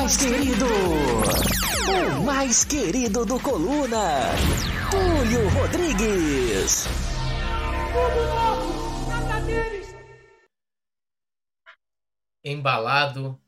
[0.00, 0.66] mais querido,
[2.18, 4.30] o mais querido do Coluna,
[4.90, 6.86] Túlio Rodrigues.
[12.42, 13.38] Embalado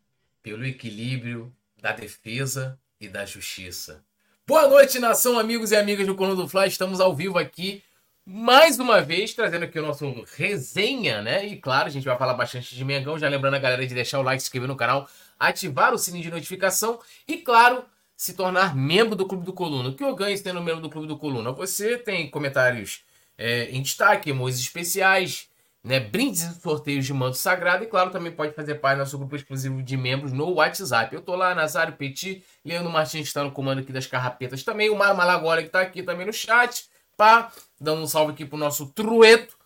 [0.42, 4.04] pelo equilíbrio da defesa e da justiça.
[4.46, 6.68] Boa noite, nação, amigos e amigas do Coluna do Fly.
[6.68, 7.82] Estamos ao vivo aqui
[8.24, 11.46] mais uma vez trazendo aqui o nosso resenha, né?
[11.46, 14.20] E claro, a gente vai falar bastante de Mengão, já lembrando a galera de deixar
[14.20, 15.08] o like, se inscrever no canal,
[15.48, 17.84] ativar o sininho de notificação e, claro,
[18.16, 19.88] se tornar membro do Clube do Coluna.
[19.88, 21.52] O que eu ganho sendo membro do Clube do Coluna?
[21.52, 23.02] Você tem comentários
[23.36, 25.48] é, em destaque, emojis especiais,
[25.82, 29.18] né, brindes e sorteios de manto sagrado e, claro, também pode fazer parte do nosso
[29.18, 31.12] grupo exclusivo de membros no WhatsApp.
[31.12, 34.96] Eu tô lá, Nazário Petit, Leandro Martins está no comando aqui das carrapetas também, o
[34.96, 36.86] Mário Malagora que está aqui também no chat,
[37.16, 37.50] pá,
[37.80, 39.56] dando um salve aqui pro nosso trueto.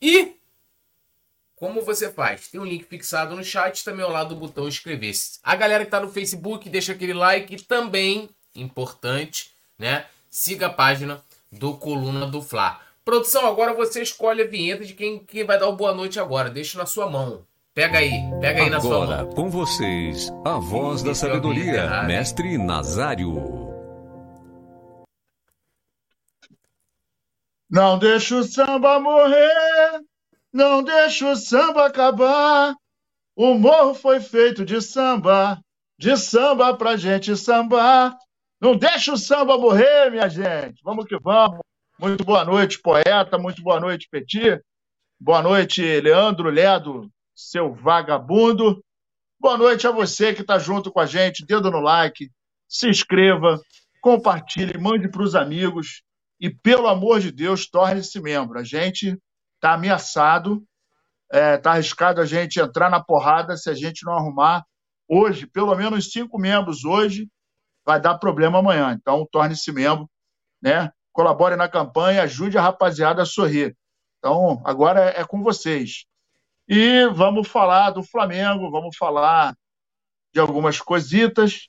[0.00, 0.39] E
[1.60, 2.48] como você faz?
[2.48, 5.38] Tem um link fixado no chat, também ao lado do botão inscrever-se.
[5.42, 10.06] A galera que tá no Facebook, deixa aquele like e também, importante, né?
[10.30, 12.80] Siga a página do Coluna do Fla.
[13.04, 16.48] Produção, agora você escolhe a vinheta de quem, quem vai dar o boa noite agora.
[16.48, 17.42] Deixa na sua mão.
[17.74, 19.02] Pega aí, pega aí na sua mão.
[19.02, 23.68] Agora, com vocês, a voz da sabedoria, mestre Nazário.
[27.68, 30.00] Não deixa o samba morrer,
[30.52, 32.74] não deixa o samba acabar.
[33.36, 35.60] O morro foi feito de samba,
[35.98, 38.16] de samba pra gente sambar.
[38.60, 40.82] Não deixa o samba morrer, minha gente.
[40.84, 41.60] Vamos que vamos.
[41.98, 43.38] Muito boa noite, poeta.
[43.38, 44.60] Muito boa noite, Petit.
[45.18, 48.82] Boa noite, Leandro Ledo, seu vagabundo.
[49.38, 51.46] Boa noite a você que está junto com a gente.
[51.46, 52.30] Dedo no like,
[52.68, 53.58] se inscreva,
[54.02, 56.02] compartilhe, mande para os amigos.
[56.38, 58.58] E, pelo amor de Deus, torne-se membro.
[58.58, 59.16] A gente
[59.60, 60.64] está ameaçado,
[61.30, 64.64] está é, tá arriscado a gente entrar na porrada se a gente não arrumar
[65.06, 67.28] hoje, pelo menos cinco membros hoje,
[67.84, 68.96] vai dar problema amanhã.
[68.98, 70.08] Então, torne-se membro,
[70.62, 70.90] né?
[71.12, 73.76] colabore na campanha, ajude a rapaziada a sorrir.
[74.18, 76.04] Então, agora é com vocês.
[76.68, 79.54] E vamos falar do Flamengo, vamos falar
[80.32, 81.68] de algumas cositas,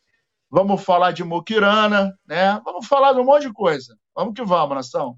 [0.50, 2.62] vamos falar de Mukirana, né?
[2.64, 3.98] Vamos falar de um monte de coisa.
[4.16, 5.18] Vamos que vamos, nação.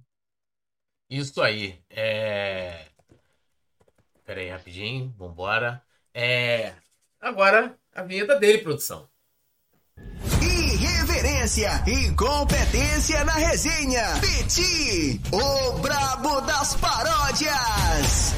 [1.14, 1.80] Isso aí.
[1.92, 2.88] É...
[4.26, 5.14] Pera aí, rapidinho.
[5.16, 5.80] Vambora.
[6.12, 6.74] É...
[7.22, 9.08] Agora, a vinheta dele, produção.
[10.42, 14.02] Irreverência e competência na resenha.
[14.20, 18.34] Peti, o brabo das paródias.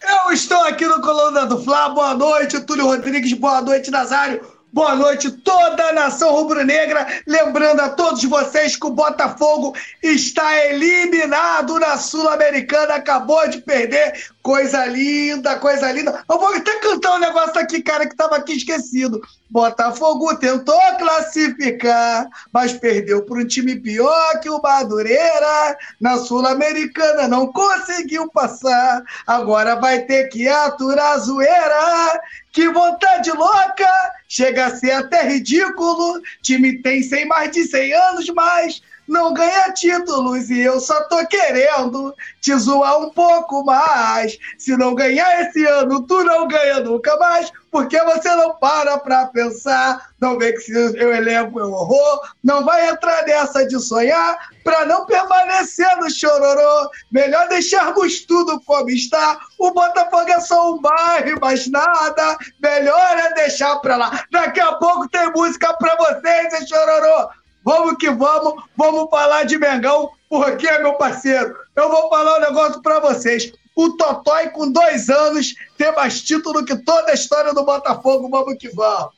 [0.00, 1.90] Eu estou aqui no Coluna do Fla.
[1.90, 3.34] Boa noite, Túlio Rodrigues.
[3.34, 4.53] Boa noite, Nazário.
[4.74, 7.06] Boa noite, toda a nação rubro-negra.
[7.28, 14.33] Lembrando a todos vocês que o Botafogo está eliminado na Sul-Americana, acabou de perder.
[14.44, 16.22] Coisa linda, coisa linda.
[16.30, 19.22] Eu vou até cantar um negócio aqui, cara, que estava aqui esquecido.
[19.48, 25.78] Botafogo tentou classificar, mas perdeu para um time pior que o Madureira.
[25.98, 29.02] Na Sul-Americana não conseguiu passar.
[29.26, 32.20] Agora vai ter que aturar a zoeira.
[32.52, 33.88] Que vontade louca!
[34.28, 36.20] Chega a ser até ridículo.
[36.42, 41.26] Time tem 100, mais de 100 anos, mas não ganha títulos e eu só tô
[41.26, 44.38] querendo te zoar um pouco mais.
[44.58, 49.26] Se não ganhar esse ano, tu não ganha nunca mais, porque você não para pra
[49.26, 54.36] pensar, não vê que se eu elevo um horror, não vai entrar nessa de sonhar
[54.62, 56.90] pra não permanecer no chororô.
[57.10, 59.38] Melhor deixarmos tudo como está.
[59.58, 62.38] O Botafogo é só um bairro, mais nada.
[62.62, 64.24] Melhor é deixar pra lá.
[64.30, 67.28] Daqui a pouco tem música pra vocês, chororô.
[67.64, 72.82] Vamos que vamos, vamos falar de Mengão, porque, meu parceiro, eu vou falar um negócio
[72.82, 73.50] para vocês.
[73.74, 78.28] O Totói, com dois anos, tem mais título que toda a história do Botafogo.
[78.28, 79.12] Vamos que vamos.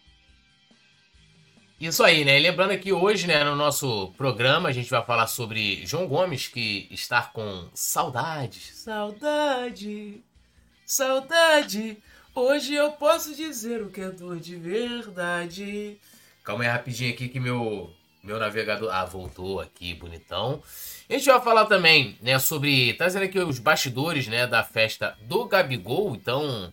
[1.78, 2.38] Isso aí, né?
[2.38, 6.48] E lembrando que hoje, né, no nosso programa, a gente vai falar sobre João Gomes,
[6.48, 8.76] que está com saudades.
[8.76, 10.22] Saudade,
[10.86, 11.98] saudade.
[12.34, 15.98] Hoje eu posso dizer o que é dor de verdade.
[16.42, 17.90] Calma aí rapidinho aqui que meu
[18.26, 18.90] meu navegador.
[18.92, 20.60] Ah, voltou aqui, bonitão.
[21.08, 22.92] A gente vai falar também, né, sobre.
[22.94, 26.16] Trazendo aqui os bastidores, né, da festa do Gabigol.
[26.16, 26.72] Então,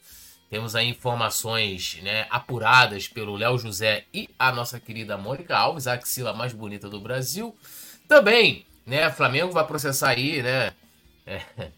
[0.50, 5.94] temos aí informações, né, apuradas pelo Léo José e a nossa querida Mônica Alves, a
[5.94, 7.56] axila mais bonita do Brasil.
[8.08, 10.74] Também, né, Flamengo vai processar aí, né,
[11.28, 11.42] é,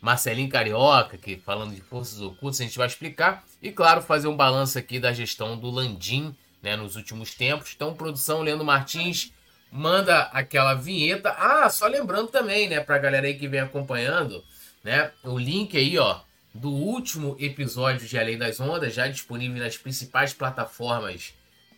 [0.00, 3.44] Marcelinho Carioca, que falando de forças ocultas, a gente vai explicar.
[3.60, 7.72] E, claro, fazer um balanço aqui da gestão do Landim né, nos últimos tempos.
[7.74, 9.32] Então, produção Leandro Martins
[9.70, 11.30] manda aquela vinheta.
[11.30, 14.42] Ah, só lembrando também, né, pra galera aí que vem acompanhando,
[14.82, 16.20] né, o link aí, ó,
[16.54, 21.34] do último episódio de Além das Ondas, já disponível nas principais plataformas.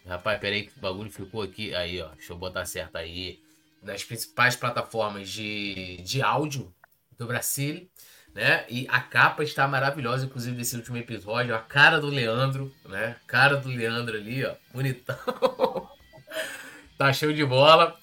[0.07, 1.75] Rapaz, peraí que o bagulho ficou aqui.
[1.75, 2.09] Aí, ó.
[2.09, 3.41] Deixa eu botar certo aí.
[3.83, 6.73] Nas principais plataformas de, de áudio
[7.19, 7.90] do Brasil.
[8.35, 8.65] Né?
[8.69, 11.55] E a capa está maravilhosa, inclusive, desse último episódio.
[11.55, 13.17] A cara do Leandro, né?
[13.27, 14.55] Cara do Leandro ali, ó.
[14.73, 15.17] Bonitão.
[16.97, 17.99] tá show de bola.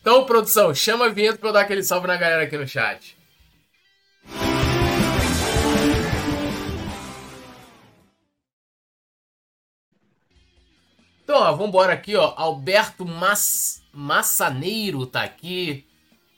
[0.00, 3.16] Então, produção, chama a vinheta pra eu dar aquele salve na galera aqui no chat.
[11.22, 12.34] Então, ó, vambora aqui, ó.
[12.36, 13.80] Alberto Mass...
[13.92, 15.86] Massaneiro tá aqui.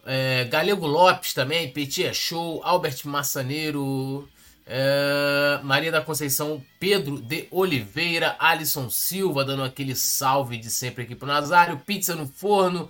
[0.05, 2.61] É, Galego Lopes também, Petit é show.
[2.65, 4.29] Albert Massaneiro.
[4.65, 11.15] É, Maria da Conceição, Pedro de Oliveira, Alisson Silva dando aquele salve de sempre aqui
[11.15, 11.79] pro Nazário.
[11.85, 12.89] Pizza no forno.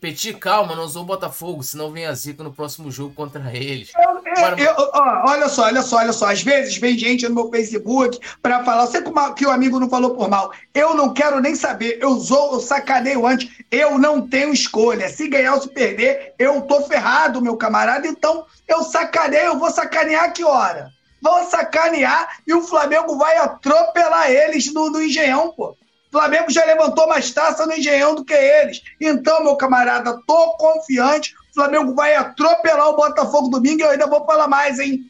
[0.00, 3.90] Petit, calma, não usou o Botafogo, senão vem a zica no próximo jogo contra eles.
[4.36, 6.30] Eu, eu, ó, olha só, olha só, olha só.
[6.30, 9.02] Às vezes vem gente no meu Facebook para falar, sei
[9.36, 10.52] que o amigo não falou por mal.
[10.72, 11.98] Eu não quero nem saber.
[12.00, 13.50] Eu sou, eu sacaneio antes.
[13.70, 15.08] Eu não tenho escolha.
[15.08, 18.06] Se ganhar ou se perder, eu tô ferrado, meu camarada.
[18.06, 20.90] Então, eu sacaneio, eu vou sacanear que hora?
[21.22, 25.76] Vou sacanear e o Flamengo vai atropelar eles no, no Engenhão, pô.
[26.14, 28.82] Flamengo já levantou mais taça no Engenhão do que eles.
[29.00, 31.34] Então, meu camarada, tô confiante.
[31.54, 35.08] O Flamengo vai atropelar o Botafogo domingo e eu ainda vou falar mais, hein?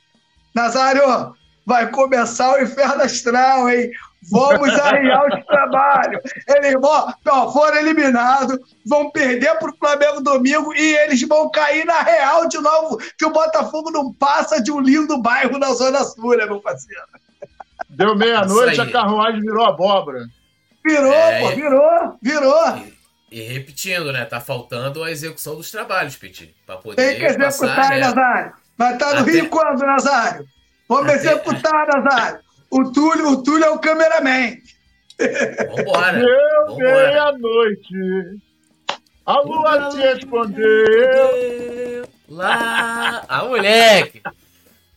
[0.54, 3.90] Nazário, vai começar o inferno astral, hein?
[4.30, 6.20] Vamos arriar os trabalhos.
[6.46, 11.86] Eles vão, ó, foram eliminados, vão perder para o Flamengo domingo e eles vão cair
[11.86, 16.04] na real de novo, que o Botafogo não passa de um lindo bairro na Zona
[16.04, 17.02] Sul, né, meu parceiro?
[17.88, 20.26] Deu meia-noite, a carruagem virou abóbora.
[20.84, 22.94] Virou, é, pô, virou, virou.
[23.34, 24.24] E, repetindo, né?
[24.24, 26.54] Tá faltando a execução dos trabalhos, Petit.
[26.64, 27.98] Pra poder Tem que executar, né?
[27.98, 28.52] Nazário.
[28.78, 29.32] Vai estar tá no Até...
[29.32, 30.46] Rio quando, Nazário?
[30.88, 31.16] Vamos Até...
[31.16, 32.38] executar, Nazário.
[32.70, 34.56] O Túlio, o Túlio é o cameraman.
[35.74, 36.12] Vambora.
[36.22, 38.40] Deu meia-noite.
[39.26, 40.68] A lua te respondeu.
[42.28, 43.24] Lá.
[43.28, 44.22] Ah, moleque.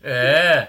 [0.03, 0.67] É.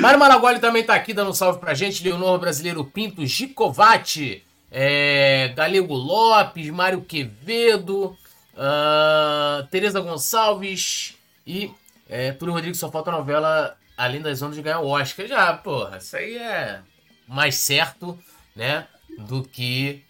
[0.00, 2.02] Mário Malagoli também tá aqui dando um salve pra gente.
[2.02, 8.16] Leonor Brasileiro Pinto, Gicovati, é, Galego Lopes, Mário Quevedo,
[8.54, 11.16] uh, Tereza Gonçalves
[11.46, 11.70] e
[12.08, 12.78] é, Túlio Rodrigues.
[12.78, 15.26] Só falta a novela Além das Ondas de ganhar o Oscar.
[15.26, 16.80] Já, porra, isso aí é
[17.26, 18.18] mais certo,
[18.54, 18.86] né?
[19.18, 20.04] Do que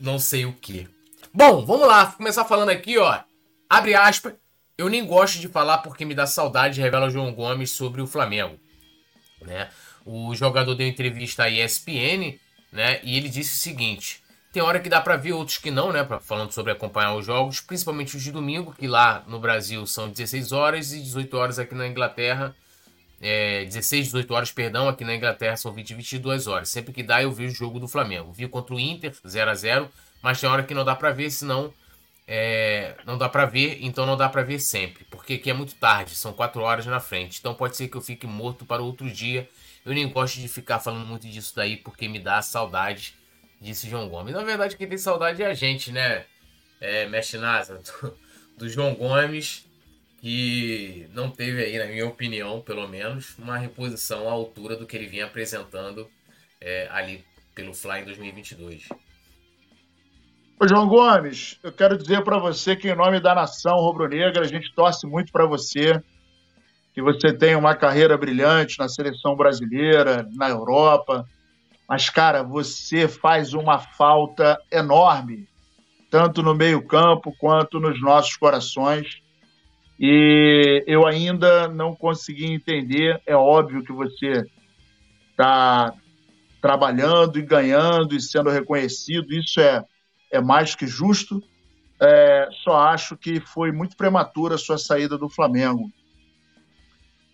[0.00, 0.88] não sei o que.
[1.32, 2.04] Bom, vamos lá.
[2.04, 3.20] Vou começar falando aqui, ó.
[3.68, 4.34] Abre aspas.
[4.76, 8.58] Eu nem gosto de falar porque me dá saudade, revela João Gomes sobre o Flamengo.
[9.42, 9.68] Né?
[10.04, 12.38] O jogador deu entrevista à ESPN
[12.72, 13.00] né?
[13.02, 14.22] e ele disse o seguinte:
[14.52, 16.06] tem hora que dá para ver, outros que não, né?
[16.20, 20.52] Falando sobre acompanhar os jogos, principalmente os de domingo, que lá no Brasil são 16
[20.52, 22.54] horas e 18 horas aqui na Inglaterra.
[23.20, 26.68] É, 16, 18 horas, perdão, aqui na Inglaterra são 20 e 22 horas.
[26.68, 28.32] Sempre que dá, eu vejo o jogo do Flamengo.
[28.32, 29.90] Vi contra o Inter, 0 a 0
[30.22, 31.72] mas tem hora que não dá para ver, senão
[32.26, 35.74] é, não dá para ver, então não dá para ver sempre, porque aqui é muito
[35.76, 39.10] tarde, são 4 horas na frente, então pode ser que eu fique morto para outro
[39.10, 39.48] dia.
[39.88, 43.14] Eu nem gosto de ficar falando muito disso daí, porque me dá saudade,
[43.58, 44.34] disse João Gomes.
[44.34, 46.26] Na verdade, quem tem saudade é a gente, né,
[46.78, 48.14] é, Mestre Nasa, do,
[48.58, 49.66] do João Gomes,
[50.20, 54.94] que não teve aí, na minha opinião, pelo menos, uma reposição à altura do que
[54.94, 56.06] ele vinha apresentando
[56.60, 57.24] é, ali
[57.54, 58.90] pelo Fly em 2022.
[60.60, 64.46] Ô, João Gomes, eu quero dizer para você que, em nome da nação rubro-negra, a
[64.46, 65.98] gente torce muito para você,
[66.98, 71.24] que você tenha uma carreira brilhante na seleção brasileira, na Europa.
[71.88, 75.46] Mas, cara, você faz uma falta enorme,
[76.10, 79.22] tanto no meio-campo quanto nos nossos corações.
[79.96, 83.22] E eu ainda não consegui entender.
[83.24, 84.44] É óbvio que você
[85.30, 85.94] está
[86.60, 89.84] trabalhando e ganhando e sendo reconhecido, isso é
[90.32, 91.40] é mais que justo.
[92.02, 95.92] É, só acho que foi muito prematura a sua saída do Flamengo.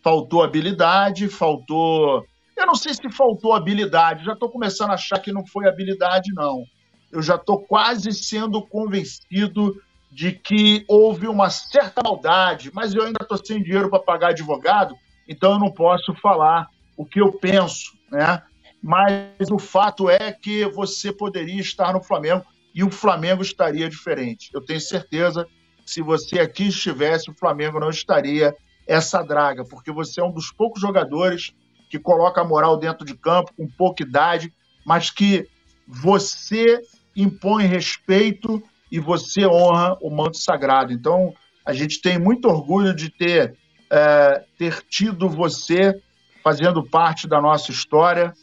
[0.05, 2.23] Faltou habilidade, faltou.
[2.55, 6.31] Eu não sei se faltou habilidade, já estou começando a achar que não foi habilidade,
[6.35, 6.63] não.
[7.11, 9.75] Eu já estou quase sendo convencido
[10.13, 14.95] de que houve uma certa maldade, mas eu ainda estou sem dinheiro para pagar advogado,
[15.27, 18.43] então eu não posso falar o que eu penso, né?
[18.83, 22.45] Mas o fato é que você poderia estar no Flamengo
[22.75, 24.51] e o Flamengo estaria diferente.
[24.53, 25.49] Eu tenho certeza
[25.83, 28.55] que se você aqui estivesse, o Flamengo não estaria
[28.87, 31.55] essa draga, porque você é um dos poucos jogadores
[31.91, 34.53] que coloca a moral dentro de campo, com pouca idade,
[34.85, 35.49] mas que
[35.87, 36.81] você
[37.17, 40.93] impõe respeito e você honra o manto sagrado.
[40.93, 43.57] Então, a gente tem muito orgulho de ter,
[43.91, 46.01] é, ter tido você
[46.43, 48.35] fazendo parte da nossa história.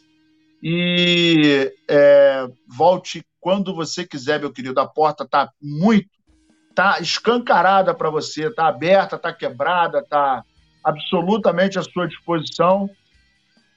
[0.62, 4.80] E é, volte quando você quiser, meu querido.
[4.80, 6.08] A porta está muito,
[6.72, 10.42] está escancarada para você, está aberta, está quebrada, está
[10.82, 12.90] absolutamente à sua disposição.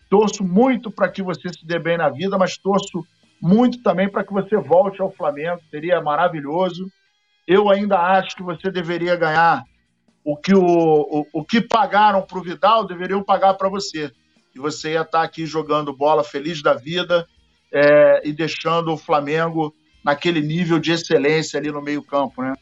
[0.10, 3.06] Torço muito para que você se dê bem na vida, mas torço
[3.42, 5.62] muito também para que você volte ao Flamengo.
[5.70, 6.90] Seria maravilhoso.
[7.46, 9.64] Eu ainda acho que você deveria ganhar
[10.24, 14.12] o que, o, o, o que pagaram para o Vidal, deveriam pagar para você
[14.56, 17.28] e você ia estar aqui jogando bola feliz da vida
[17.72, 22.54] é, e deixando o Flamengo naquele nível de excelência ali no meio-campo, né?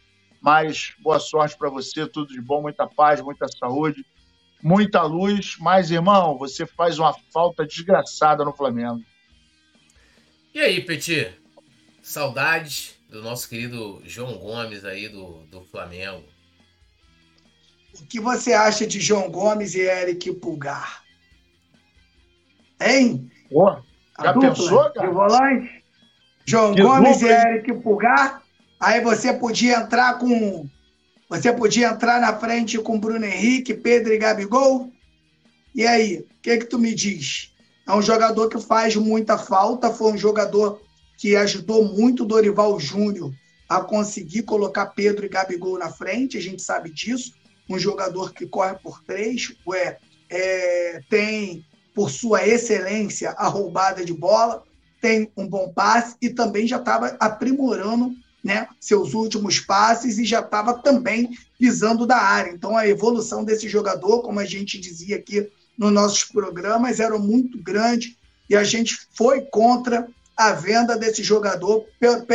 [0.43, 4.05] Mas boa sorte para você, tudo de bom, muita paz, muita saúde,
[4.61, 5.55] muita luz.
[5.57, 9.01] Mas, irmão, você faz uma falta desgraçada no Flamengo.
[10.53, 11.31] E aí, Petit?
[12.01, 16.25] Saudades do nosso querido João Gomes aí do, do Flamengo.
[17.97, 21.05] O que você acha de João Gomes e Eric Pulgar?
[22.81, 23.31] Hein?
[23.49, 23.81] Pô,
[24.21, 25.07] já dupla pensou, cara?
[25.07, 25.83] De volante?
[26.45, 27.47] João Que Gomes dupla, e?
[27.47, 28.42] Eric Pulgar.
[28.83, 30.67] Aí você podia entrar com.
[31.29, 34.91] Você podia entrar na frente com Bruno Henrique, Pedro e Gabigol.
[35.73, 37.53] E aí, o que, que tu me diz?
[37.87, 40.81] É um jogador que faz muita falta, foi um jogador
[41.17, 43.33] que ajudou muito o Dorival Júnior
[43.69, 47.33] a conseguir colocar Pedro e Gabigol na frente, a gente sabe disso.
[47.69, 49.97] Um jogador que corre por três, ué,
[50.29, 54.61] é, tem por sua excelência a roubada de bola,
[54.99, 58.13] tem um bom passe e também já estava aprimorando
[58.43, 62.51] né, seus últimos passes e já estava também pisando da área.
[62.51, 67.57] Então a evolução desse jogador, como a gente dizia aqui nos nossos programas, era muito
[67.61, 68.17] grande
[68.49, 72.25] e a gente foi contra a venda desse jogador, pelo,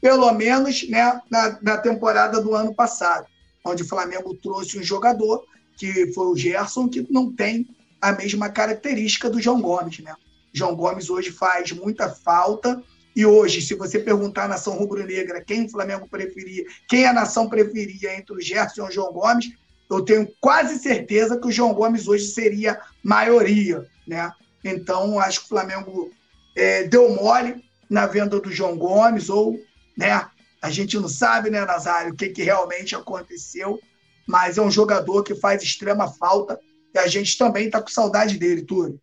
[0.00, 3.26] pelo menos né, na, na temporada do ano passado,
[3.64, 5.44] onde o Flamengo trouxe um jogador
[5.76, 7.68] que foi o Gerson, que não tem
[8.00, 10.14] a mesma característica do João Gomes, né?
[10.52, 12.82] João Gomes hoje faz muita falta
[13.14, 17.48] e hoje, se você perguntar à nação rubro-negra quem o Flamengo preferia, quem a nação
[17.48, 19.50] preferia entre o Gerson e o João Gomes,
[19.90, 24.30] eu tenho quase certeza que o João Gomes hoje seria maioria, né?
[24.62, 26.10] Então, acho que o Flamengo
[26.54, 29.58] é, deu mole na venda do João Gomes ou,
[29.96, 30.28] né?
[30.60, 33.80] A gente não sabe, né, Nazário, o que, que realmente aconteceu,
[34.26, 36.60] mas é um jogador que faz extrema falta
[36.94, 39.00] e a gente também está com saudade dele, Túlio.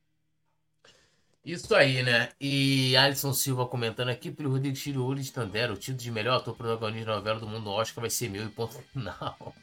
[1.46, 2.30] Isso aí, né?
[2.42, 6.56] E Alisson Silva comentando aqui pelo Rodrigo Chiriúri de Tandera, o título de melhor ator
[6.56, 9.56] protagonista da novela do mundo Oscar vai ser meu e ponto final.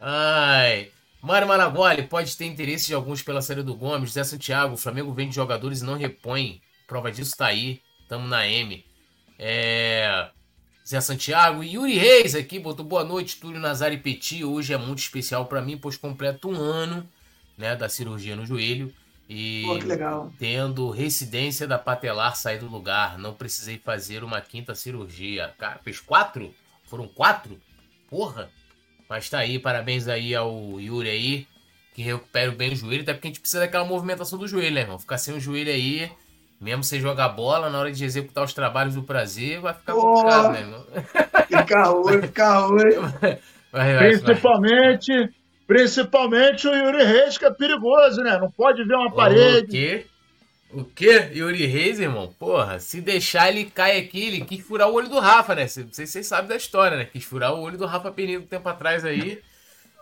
[0.00, 0.90] Ai.
[1.20, 4.12] Mário Maragoli, pode ter interesse de alguns pela série do Gomes.
[4.12, 6.62] Zé Santiago, o Flamengo vende jogadores e não repõe.
[6.86, 7.82] Prova disso tá aí.
[8.08, 8.82] Tamo na M.
[9.38, 10.30] É...
[10.86, 14.42] Zé Santiago e Yuri Reis aqui botou boa noite, Túlio Nazar e Petit.
[14.42, 17.06] Hoje é muito especial para mim, pois completo um ano
[17.58, 18.90] né, da cirurgia no joelho.
[19.28, 20.32] E Pô, que legal.
[20.38, 23.18] tendo residência da patelar sair do lugar.
[23.18, 25.52] Não precisei fazer uma quinta cirurgia.
[25.58, 26.54] Cara, fez quatro?
[26.84, 27.60] Foram quatro?
[28.08, 28.48] Porra!
[29.08, 31.46] Mas tá aí, parabéns aí ao Yuri aí,
[31.94, 34.82] que recupera bem o joelho, até porque a gente precisa daquela movimentação do joelho, né,
[34.82, 34.98] irmão?
[34.98, 36.10] Ficar sem o joelho aí,
[36.60, 40.12] mesmo sem jogar bola, na hora de executar os trabalhos do prazer, vai ficar Porra.
[40.12, 40.86] complicado, né, irmão?
[41.46, 43.38] Fica ruim, fica ruim.
[43.98, 45.30] Principalmente,
[45.68, 48.38] principalmente o Yuri Reis, que é perigoso, né?
[48.38, 49.68] Não pode ver uma O parede.
[49.68, 50.06] quê?
[50.72, 51.30] O quê?
[51.34, 52.34] Yuri Reis, irmão?
[52.38, 55.62] Porra, se deixar ele cai aqui, ele quis furar o olho do Rafa, né?
[55.62, 57.04] Não sei se vocês sabem da história, né?
[57.04, 59.42] Quis furar o olho do Rafa Penido um tempo atrás aí,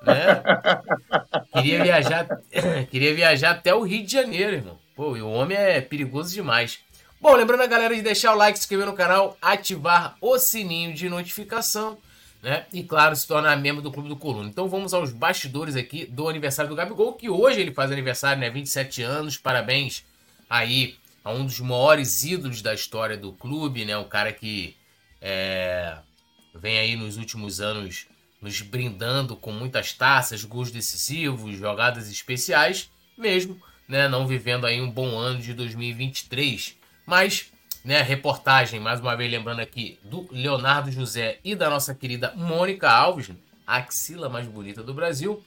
[0.03, 0.43] né?
[1.53, 2.29] Queria viajar,
[2.91, 4.79] queria viajar até o Rio de Janeiro, irmão.
[4.95, 6.79] Pô, e o homem é perigoso demais.
[7.21, 10.95] Bom, lembrando a galera de deixar o like, se inscrever no canal, ativar o sininho
[10.95, 11.99] de notificação,
[12.43, 12.67] né?
[12.73, 14.49] E claro, se tornar membro do Clube do Coluna.
[14.49, 18.51] Então vamos aos bastidores aqui do aniversário do Gabigol, que hoje ele faz aniversário, né?
[18.51, 20.05] 27 anos, parabéns
[20.49, 23.97] aí a um dos maiores ídolos da história do clube, né?
[23.99, 24.77] Um cara que
[25.21, 25.99] é,
[26.55, 28.07] vem aí nos últimos anos
[28.41, 34.09] nos brindando com muitas taças, gols decisivos, jogadas especiais, mesmo, né?
[34.09, 36.77] Não vivendo aí um bom ano de 2023.
[37.05, 37.51] Mas,
[37.87, 38.03] né?
[38.03, 43.31] Reportagem, mais uma vez lembrando aqui, do Leonardo José e da nossa querida Mônica Alves,
[43.65, 45.41] a axila mais bonita do Brasil.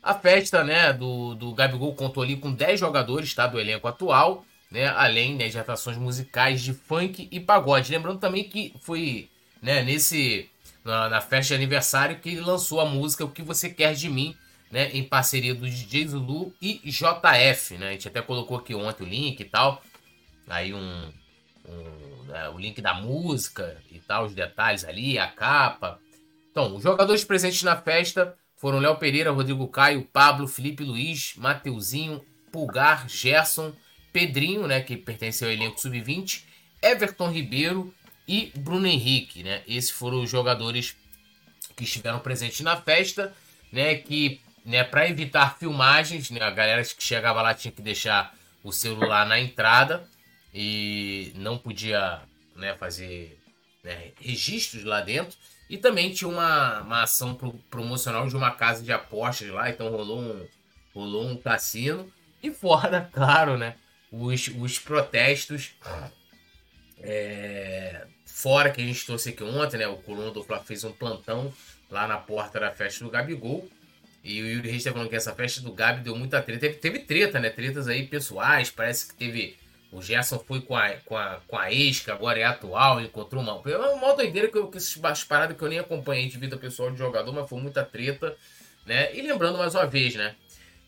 [0.00, 4.46] A festa, né, do, do Gabigol contou ali com 10 jogadores, tá, do elenco atual,
[4.70, 7.90] né, além né, de atrações musicais de funk e pagode.
[7.90, 9.28] Lembrando também que foi,
[9.60, 10.48] né, nesse
[10.84, 14.08] na, na festa de aniversário que ele lançou a música O que você quer de
[14.08, 14.36] mim,
[14.70, 17.88] né, em parceria do DJ Zulu e JF, né?
[17.88, 19.82] A gente até colocou aqui ontem o link e tal.
[20.48, 21.12] Aí um,
[22.26, 26.00] né, o link da música e tal, os detalhes ali, a capa.
[26.50, 32.24] Então, os jogadores presentes na festa foram Léo Pereira, Rodrigo Caio, Pablo, Felipe Luiz, Mateuzinho,
[32.52, 33.72] Pulgar, Gerson,
[34.12, 36.42] Pedrinho, né, que pertence ao elenco sub-20,
[36.82, 37.94] Everton Ribeiro
[38.26, 39.62] e Bruno Henrique, né?
[39.66, 40.96] Esses foram os jogadores
[41.76, 43.34] que estiveram presentes na festa,
[43.72, 48.34] né, que né, para evitar filmagens, né, a galera que chegava lá tinha que deixar
[48.62, 50.06] o celular na entrada
[50.52, 52.20] e não podia
[52.56, 53.38] né, fazer
[53.82, 55.36] né, registros lá dentro.
[55.68, 59.88] E também tinha uma, uma ação pro, promocional de uma casa de apostas lá, então
[59.88, 60.46] rolou um,
[60.94, 62.10] rolou um cassino.
[62.42, 63.76] E fora, claro, né,
[64.10, 65.72] os, os protestos.
[66.98, 70.92] É, fora que a gente trouxe aqui ontem, né, o Coluna do Fla fez um
[70.92, 71.52] plantão
[71.90, 73.68] lá na porta da festa do Gabigol.
[74.22, 76.60] E o Yuri Reis tá falando que essa festa do Gabi deu muita treta.
[76.60, 77.48] Teve, teve treta, né?
[77.48, 78.70] Tretas aí pessoais.
[78.70, 79.56] Parece que teve
[79.92, 83.42] o Gerson foi com a, com a, com a ex, que agora é atual, encontrou
[83.42, 83.60] uma.
[83.70, 86.90] É uma doideira que eu que essas paradas que eu nem acompanhei de vida pessoal
[86.92, 88.36] de jogador, mas foi muita treta,
[88.86, 89.14] né?
[89.14, 90.36] E lembrando mais uma vez, né?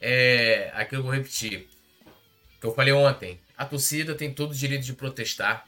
[0.00, 1.68] É, aqui eu vou repetir.
[2.60, 3.40] Que eu falei ontem.
[3.58, 5.66] A torcida tem todo o direito de protestar,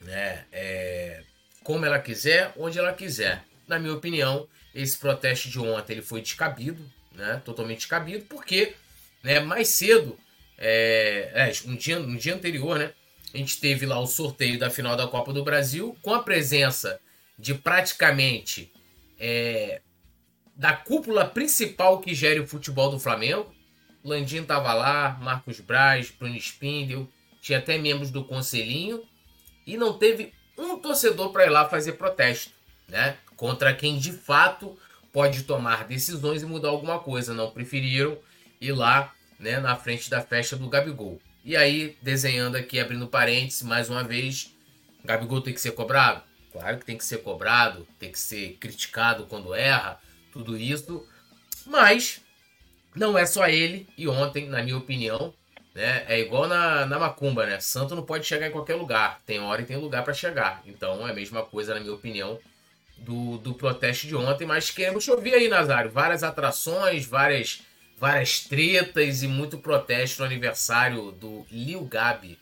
[0.00, 0.44] né?
[0.52, 1.24] É,
[1.64, 3.42] como ela quiser, onde ela quiser.
[3.66, 7.42] Na minha opinião, esse protesto de ontem ele foi descabido, né?
[7.44, 8.74] Totalmente descabido, porque
[9.22, 10.16] né, mais cedo
[10.64, 12.92] é, é, um, dia, um dia anterior, né?
[13.34, 17.00] A gente teve lá o sorteio da final da Copa do Brasil, com a presença
[17.36, 18.72] de praticamente
[19.18, 19.80] é,
[20.54, 23.52] da cúpula principal que gere o futebol do Flamengo.
[24.04, 27.08] Landim tava lá, Marcos Braz, Bruno Spindel,
[27.40, 29.02] tinha até membros do conselhinho
[29.66, 32.52] e não teve um torcedor para ir lá fazer protesto,
[32.86, 33.16] né?
[33.34, 34.78] Contra quem de fato
[35.12, 37.34] pode tomar decisões e mudar alguma coisa.
[37.34, 38.16] Não preferiram
[38.60, 39.12] ir lá
[39.42, 41.20] né, na frente da festa do Gabigol.
[41.44, 44.54] E aí, desenhando aqui, abrindo parênteses, mais uma vez,
[45.04, 46.22] Gabigol tem que ser cobrado?
[46.52, 49.98] Claro que tem que ser cobrado, tem que ser criticado quando erra,
[50.32, 51.04] tudo isso.
[51.66, 52.20] Mas
[52.94, 55.34] não é só ele, e ontem, na minha opinião,
[55.74, 57.58] né, é igual na, na macumba, né?
[57.58, 60.62] Santo não pode chegar em qualquer lugar, tem hora e tem lugar para chegar.
[60.64, 62.38] Então é a mesma coisa, na minha opinião,
[62.98, 64.46] do, do protesto de ontem.
[64.46, 67.62] Mas queremos ouvir aí, Nazário, várias atrações, várias
[68.02, 72.36] várias tretas e muito protesto no aniversário do Lil Gabi.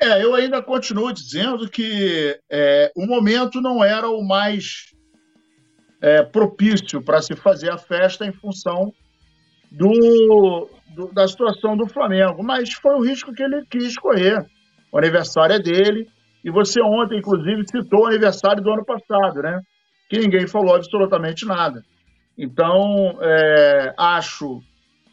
[0.00, 4.94] É, eu ainda continuo dizendo que é, o momento não era o mais
[6.00, 8.92] é, propício para se fazer a festa em função
[9.72, 14.38] do, do, da situação do Flamengo, mas foi o risco que ele quis correr.
[14.92, 16.06] O aniversário é dele,
[16.44, 19.60] e você ontem, inclusive, citou o aniversário do ano passado, né?
[20.08, 21.82] Que ninguém falou absolutamente nada.
[22.38, 24.62] Então, é, acho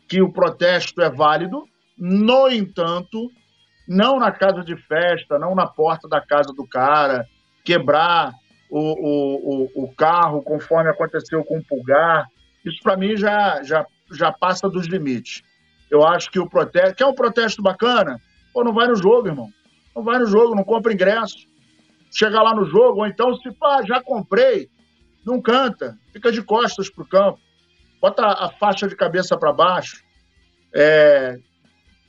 [0.08, 3.32] que o protesto é válido, no entanto,
[3.88, 7.26] não na casa de festa, não na porta da casa do cara,
[7.64, 8.32] quebrar
[8.70, 12.28] o, o, o, carro conforme aconteceu com o Pulgar.
[12.64, 15.42] Isso, para mim, já, já, já passa dos limites.
[15.90, 16.96] Eu acho que o protesto.
[16.96, 18.20] Quer um protesto bacana?
[18.54, 19.50] Pô, não vai no jogo, irmão.
[19.96, 21.48] Não vai no jogo, não compra ingresso.
[22.12, 24.70] Chega lá no jogo, ou então, se pá, já comprei,
[25.26, 27.40] não canta, fica de costas para o campo,
[28.00, 30.04] bota a faixa de cabeça para baixo,
[30.74, 31.40] é,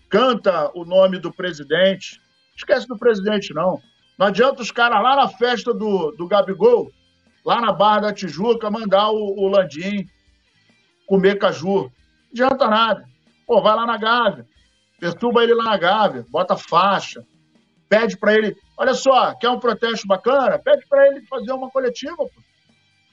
[0.08, 2.20] canta o nome do presidente.
[2.56, 3.80] Esquece do presidente, não.
[4.18, 6.90] Não adianta os caras lá na festa do, do Gabigol,
[7.44, 10.08] lá na Barra da Tijuca, mandar o, o Landim
[11.06, 11.82] comer caju.
[11.82, 11.90] Não
[12.32, 13.04] adianta nada.
[13.46, 14.46] Pô, vai lá na Gávea,
[14.98, 17.24] perturba ele lá na Gávea, bota faixa,
[17.88, 18.56] pede para ele.
[18.76, 20.58] Olha só, quer um protesto bacana?
[20.58, 22.45] Pede para ele fazer uma coletiva, pô.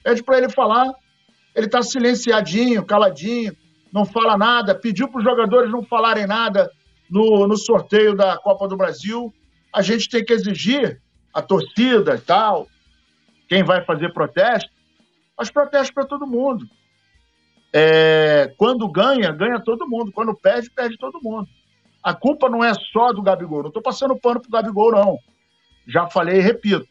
[0.04, 0.92] Pede para ele falar.
[1.56, 3.56] Ele está silenciadinho, caladinho,
[3.92, 4.74] não fala nada.
[4.74, 6.70] Pediu para os jogadores não falarem nada
[7.10, 9.32] no, no sorteio da Copa do Brasil.
[9.72, 11.00] A gente tem que exigir
[11.32, 12.68] a torcida e tal,
[13.48, 14.70] quem vai fazer protesto,
[15.36, 16.64] mas protesto para todo mundo.
[17.72, 20.12] É, quando ganha, ganha todo mundo.
[20.12, 21.48] Quando perde, perde todo mundo.
[22.00, 23.62] A culpa não é só do Gabigol.
[23.62, 25.18] Não estou passando pano para o Gabigol, não.
[25.88, 26.86] Já falei e repito.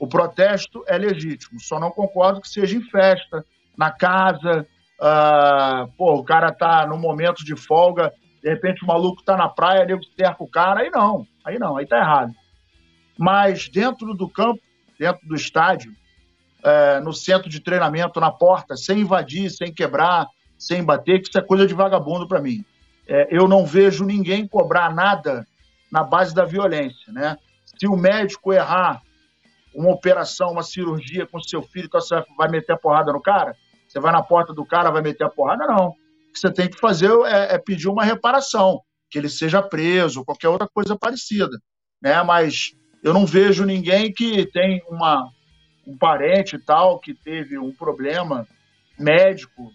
[0.00, 3.44] O protesto é legítimo, só não concordo que seja em festa,
[3.76, 4.66] na casa.
[4.98, 8.10] Uh, pô, o cara tá no momento de folga,
[8.42, 11.76] de repente o maluco tá na praia, nego cerca o cara, aí não, aí não,
[11.76, 12.32] aí tá errado.
[13.18, 14.62] Mas dentro do campo,
[14.98, 15.92] dentro do estádio,
[16.60, 21.38] uh, no centro de treinamento, na porta, sem invadir, sem quebrar, sem bater, que isso
[21.38, 22.64] é coisa de vagabundo para mim.
[23.06, 25.46] É, eu não vejo ninguém cobrar nada
[25.92, 27.36] na base da violência, né?
[27.78, 29.02] Se o médico errar
[29.74, 33.54] uma operação, uma cirurgia com seu filho, então você vai meter a porrada no cara?
[33.86, 35.66] Você vai na porta do cara, vai meter a porrada?
[35.66, 35.88] Não.
[35.88, 38.80] O que você tem que fazer é, é pedir uma reparação,
[39.10, 41.58] que ele seja preso, qualquer outra coisa parecida.
[42.00, 42.22] Né?
[42.22, 45.28] Mas eu não vejo ninguém que tem uma,
[45.86, 48.46] um parente tal que teve um problema
[48.98, 49.72] médico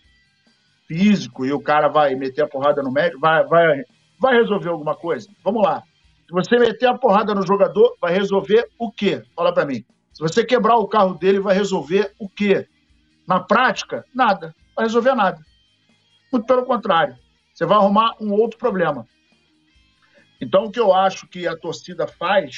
[0.88, 3.84] físico e o cara vai meter a porrada no médico, vai, vai,
[4.20, 5.28] vai resolver alguma coisa?
[5.44, 5.84] Vamos lá.
[6.28, 9.24] Se você meter a porrada no jogador, vai resolver o quê?
[9.36, 9.86] Fala para mim.
[10.12, 12.68] Se você quebrar o carro dele, vai resolver o quê?
[13.28, 14.56] Na prática, nada.
[14.76, 15.40] Vai resolver nada.
[16.32, 17.16] Muito pelo contrário.
[17.54, 19.08] Você vai arrumar um outro problema.
[20.42, 22.58] Então, o que eu acho que a torcida faz,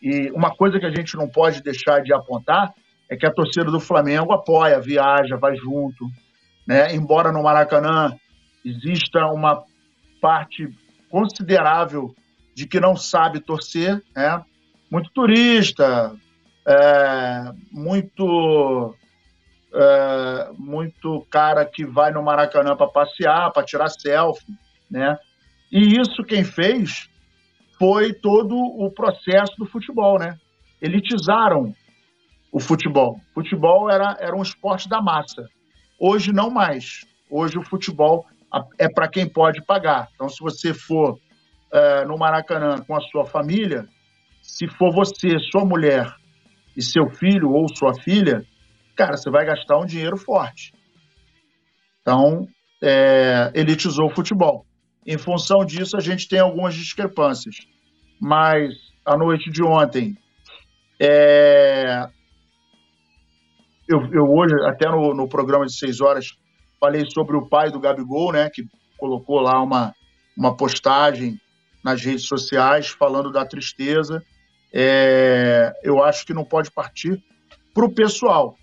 [0.00, 2.74] e uma coisa que a gente não pode deixar de apontar,
[3.08, 6.06] é que a torcida do Flamengo apoia, viaja, vai junto.
[6.66, 6.94] Né?
[6.94, 8.16] Embora no Maracanã
[8.64, 9.62] exista uma
[10.20, 10.68] parte
[11.10, 12.14] considerável
[12.54, 14.42] de que não sabe torcer, né?
[14.90, 16.14] muito turista,
[16.66, 18.94] é, muito
[19.74, 24.52] é, muito cara que vai no Maracanã para passear, para tirar selfie,
[24.90, 25.16] né?
[25.70, 27.08] E isso quem fez
[27.78, 30.38] foi todo o processo do futebol, né?
[30.80, 31.74] Elitizaram
[32.52, 33.18] o futebol.
[33.32, 35.48] Futebol era, era um esporte da massa.
[35.98, 37.06] Hoje não mais.
[37.30, 38.26] Hoje o futebol
[38.78, 40.08] é para quem pode pagar.
[40.14, 41.18] Então, se você for
[41.72, 43.88] é, no Maracanã com a sua família,
[44.42, 46.14] se for você, sua mulher
[46.76, 48.44] e seu filho ou sua filha,
[48.94, 50.72] cara, você vai gastar um dinheiro forte.
[52.00, 52.46] Então,
[52.82, 54.66] é, elitizou o futebol.
[55.06, 57.56] Em função disso, a gente tem algumas discrepâncias.
[58.20, 60.16] Mas a noite de ontem,
[61.00, 62.06] é,
[63.88, 66.36] eu, eu, hoje, até no, no, programa de seis horas,
[66.78, 68.64] falei sobre o pai do Gabigol, né, que
[68.96, 69.92] colocou lá uma,
[70.36, 71.40] uma postagem
[71.82, 74.22] nas redes sociais falando da tristeza
[74.72, 77.22] é, eu acho que não pode partir
[77.74, 78.56] para o pessoal.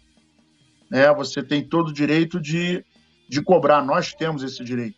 [0.90, 1.14] Né?
[1.14, 2.84] Você tem todo o direito de,
[3.30, 4.98] de cobrar, nós temos esse direito.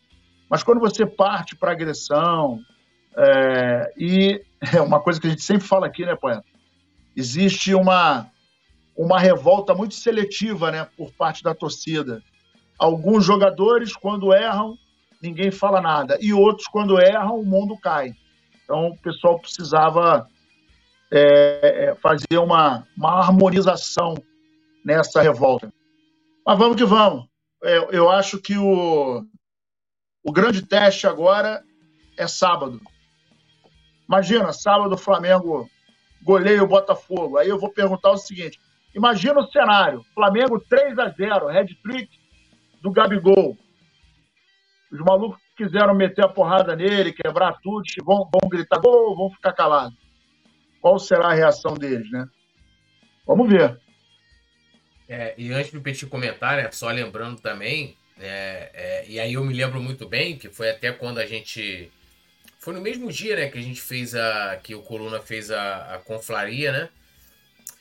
[0.49, 2.59] Mas quando você parte para agressão,
[3.17, 4.41] é, e
[4.73, 6.45] é uma coisa que a gente sempre fala aqui, né, poeta?
[7.15, 8.31] Existe uma,
[8.95, 12.23] uma revolta muito seletiva né, por parte da torcida.
[12.79, 14.77] Alguns jogadores, quando erram,
[15.21, 16.17] ninguém fala nada.
[16.19, 18.13] E outros, quando erram, o mundo cai.
[18.63, 20.27] Então, o pessoal precisava
[21.11, 24.15] é, é, fazer uma, uma harmonização
[24.83, 25.71] nessa revolta.
[26.45, 27.25] Mas vamos que vamos.
[27.61, 29.23] Eu, é, eu acho que o,
[30.23, 31.63] o grande teste agora
[32.17, 32.81] é sábado.
[34.07, 35.69] Imagina, sábado o Flamengo
[36.23, 37.37] goleia o Botafogo.
[37.37, 38.59] Aí eu vou perguntar o seguinte:
[38.95, 42.09] imagina o cenário: Flamengo 3 a 0 red trick
[42.81, 43.57] do Gabigol.
[44.91, 49.53] Os malucos quiseram meter a porrada nele, quebrar tudo, vão, vão gritar gol, vão ficar
[49.53, 49.97] calados
[50.81, 52.27] qual será a reação deles, né?
[53.25, 53.79] Vamos ver.
[55.07, 59.43] É, e antes do Petit comentar, né, só lembrando também, é, é, e aí eu
[59.45, 61.91] me lembro muito bem que foi até quando a gente.
[62.59, 64.59] Foi no mesmo dia né, que a gente fez a.
[64.61, 66.89] que o Coluna fez a, a conflaria, né?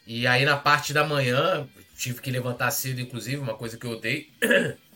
[0.07, 3.92] E aí na parte da manhã, tive que levantar cedo, inclusive, uma coisa que eu
[3.92, 4.27] odeio.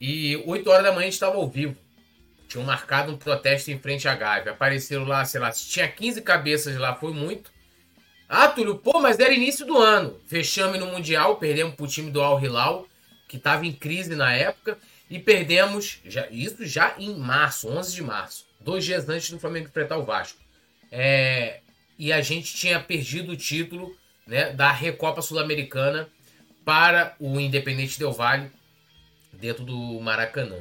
[0.00, 1.76] E 8 horas da manhã a gente estava ao vivo
[2.48, 4.52] tinham marcado um protesto em frente à Gávea.
[4.52, 7.52] Apareceram lá, sei lá, tinha 15 cabeças lá, foi muito.
[8.28, 10.18] Ah, Túlio, pô, mas era início do ano.
[10.26, 12.88] Fechamos no Mundial, perdemos pro time do Al Hilal,
[13.28, 14.78] que estava em crise na época,
[15.10, 19.68] e perdemos, já, isso já em março, 11 de março, dois dias antes do Flamengo
[19.68, 20.38] enfrentar o Vasco.
[20.90, 21.60] É,
[21.98, 23.94] e a gente tinha perdido o título
[24.26, 26.08] né, da Recopa Sul-Americana
[26.64, 28.50] para o Independente Del Valle,
[29.38, 30.58] dentro do Maracanã.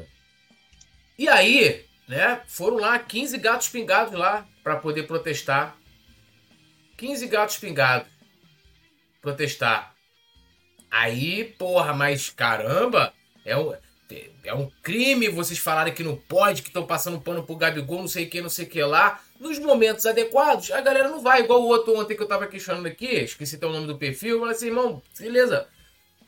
[1.18, 5.76] E aí, né, foram lá 15 gatos pingados lá para poder protestar.
[6.96, 8.08] 15 gatos pingados
[9.22, 9.94] protestar.
[10.90, 13.14] Aí, porra, mas caramba,
[13.44, 13.74] é um,
[14.44, 18.08] é um crime vocês falarem que não pode, que estão passando pano pro Gabigol, não
[18.08, 19.22] sei o que, não sei o que lá.
[19.40, 21.42] Nos momentos adequados, a galera não vai.
[21.42, 24.40] Igual o outro ontem que eu tava questionando aqui, esqueci até o nome do perfil,
[24.40, 25.68] falei assim, irmão, beleza,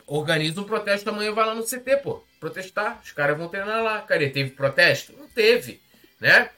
[0.06, 3.00] organiza um protesto amanhã, vai lá no CT, pô protestar.
[3.04, 4.00] Os caras vão treinar lá.
[4.00, 5.12] Cara, teve protesto?
[5.16, 5.80] Não teve,
[6.18, 6.50] né?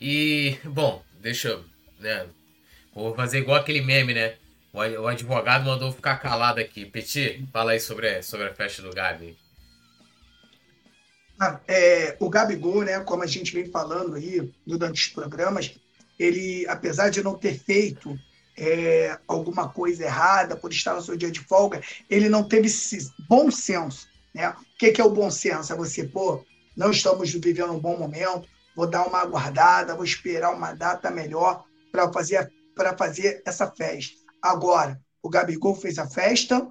[0.00, 1.64] E, bom, deixa eu,
[1.98, 2.26] né?
[2.94, 4.34] Vou fazer igual aquele meme, né?
[4.72, 6.84] O advogado mandou ficar calado aqui.
[6.84, 9.36] Petit, fala aí sobre, sobre a festa do Gabi.
[11.38, 15.74] Ah, é, o Gabigol, né, como a gente vem falando aí durante os programas,
[16.18, 18.16] ele, apesar de não ter feito
[18.56, 22.68] é, alguma coisa errada por estar no seu dia de folga, ele não teve
[23.28, 24.54] bom senso né?
[24.82, 25.72] O que é o bom senso?
[25.72, 26.44] É você, pô,
[26.76, 31.64] não estamos vivendo um bom momento, vou dar uma aguardada, vou esperar uma data melhor
[31.92, 32.50] para fazer,
[32.98, 34.16] fazer essa festa.
[34.42, 36.66] Agora, o Gabigol fez a festa,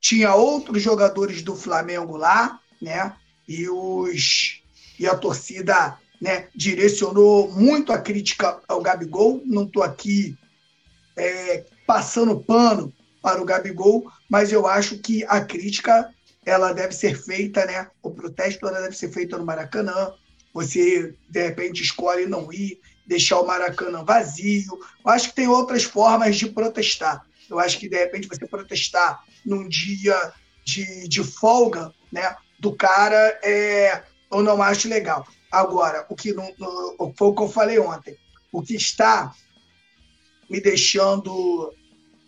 [0.00, 3.16] tinha outros jogadores do Flamengo lá, né?
[3.48, 4.62] E, os,
[4.96, 9.42] e a torcida né, direcionou muito a crítica ao Gabigol.
[9.44, 10.38] Não estou aqui
[11.16, 17.16] é, passando pano para o Gabigol, mas eu acho que a crítica ela deve ser
[17.16, 17.88] feita, né?
[18.02, 20.12] O protesto ela deve ser feito no Maracanã.
[20.52, 24.78] Você, de repente, escolhe não ir, deixar o Maracanã vazio.
[25.04, 27.26] Eu acho que tem outras formas de protestar.
[27.48, 30.32] Eu acho que, de repente, você protestar num dia
[30.64, 35.26] de, de folga né, do cara, é, eu não acho legal.
[35.50, 36.52] Agora, o que não,
[37.16, 38.16] foi o que eu falei ontem.
[38.52, 39.34] O que está
[40.48, 41.72] me deixando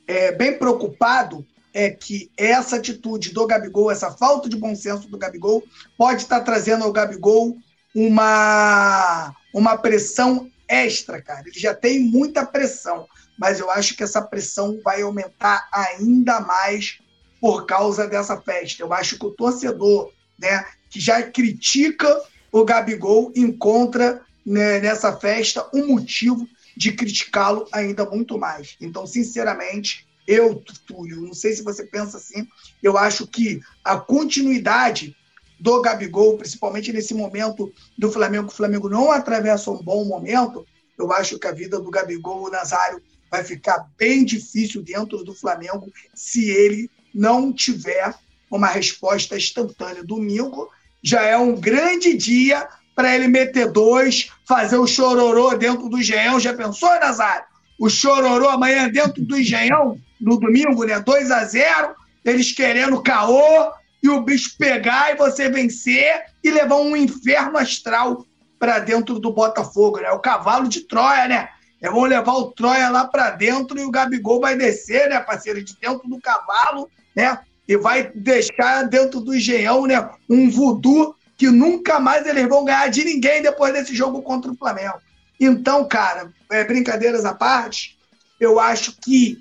[0.06, 1.46] é, bem preocupado
[1.76, 5.62] é que essa atitude do Gabigol, essa falta de bom senso do Gabigol,
[5.98, 7.58] pode estar trazendo ao Gabigol
[7.94, 11.42] uma, uma pressão extra, cara.
[11.46, 13.06] Ele já tem muita pressão,
[13.38, 16.98] mas eu acho que essa pressão vai aumentar ainda mais
[17.42, 18.82] por causa dessa festa.
[18.82, 22.08] Eu acho que o torcedor, né, que já critica
[22.50, 28.76] o Gabigol, encontra né, nessa festa um motivo de criticá-lo ainda muito mais.
[28.80, 32.46] Então, sinceramente, eu, Túlio, não sei se você pensa assim,
[32.82, 35.16] eu acho que a continuidade
[35.58, 40.66] do Gabigol, principalmente nesse momento do Flamengo, o Flamengo não atravessa um bom momento,
[40.98, 45.34] eu acho que a vida do Gabigol, o Nazário, vai ficar bem difícil dentro do
[45.34, 48.14] Flamengo se ele não tiver
[48.50, 50.04] uma resposta instantânea.
[50.04, 50.70] Domingo
[51.02, 56.40] já é um grande dia para ele meter dois, fazer o chororô dentro do Engenhão.
[56.40, 57.44] Já pensou, Nazário?
[57.78, 61.00] O chororô amanhã dentro do Engenhão, no domingo, né?
[61.00, 66.76] 2 a 0 eles querendo caô e o bicho pegar e você vencer e levar
[66.76, 68.26] um inferno astral
[68.58, 70.10] para dentro do Botafogo, né?
[70.10, 71.48] O cavalo de Troia, né?
[71.80, 75.62] É, vão levar o Troia lá para dentro e o Gabigol vai descer, né, parceiro,
[75.62, 77.38] de dentro do cavalo, né?
[77.68, 82.88] E vai deixar dentro do engenhão, né, um voodoo que nunca mais eles vão ganhar
[82.88, 84.98] de ninguém depois desse jogo contra o Flamengo.
[85.38, 87.98] Então, cara, é, brincadeiras à parte,
[88.40, 89.38] eu acho que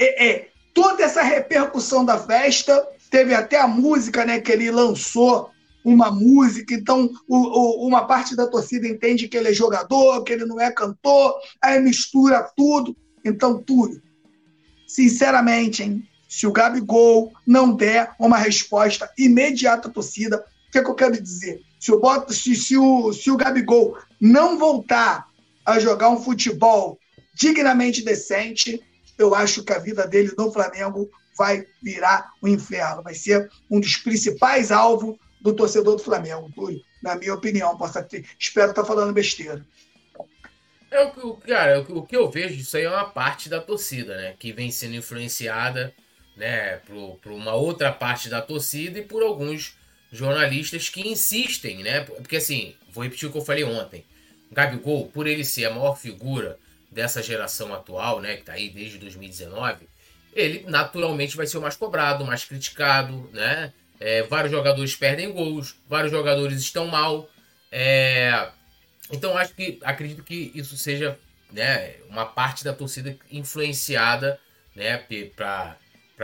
[0.00, 5.50] é, é, toda essa repercussão da festa, teve até a música né, que ele lançou
[5.84, 10.32] uma música, então o, o, uma parte da torcida entende que ele é jogador, que
[10.32, 12.96] ele não é cantor, aí mistura tudo.
[13.24, 14.00] Então, tudo.
[14.86, 20.84] Sinceramente, hein, se o Gabigol não der uma resposta imediata à torcida, o que, é
[20.84, 21.60] que eu quero dizer?
[21.78, 25.26] Se o, se, se, o, se o Gabigol não voltar
[25.66, 26.98] a jogar um futebol
[27.34, 28.80] dignamente decente,
[29.20, 33.02] eu acho que a vida dele no Flamengo vai virar um inferno.
[33.02, 37.76] Vai ser um dos principais alvos do torcedor do Flamengo, Túlio, na minha opinião.
[37.76, 39.64] Posso ter, espero estar falando besteira.
[40.90, 44.16] É o que, cara, o que eu vejo disso aí é uma parte da torcida,
[44.16, 44.34] né?
[44.38, 45.94] Que vem sendo influenciada,
[46.36, 49.76] né, por, por uma outra parte da torcida e por alguns
[50.10, 52.00] jornalistas que insistem, né?
[52.00, 54.04] Porque assim, vou repetir o que eu falei ontem.
[54.50, 56.58] Gabigol, por ele ser a maior figura
[56.90, 59.88] dessa geração atual, né, que tá aí desde 2019,
[60.32, 63.72] ele naturalmente vai ser o mais cobrado, mais criticado, né?
[63.98, 67.28] É, vários jogadores perdem gols, vários jogadores estão mal.
[67.70, 68.48] É,
[69.10, 71.18] então acho que acredito que isso seja
[71.52, 74.40] né, uma parte da torcida influenciada
[74.74, 75.04] né,
[75.36, 75.76] para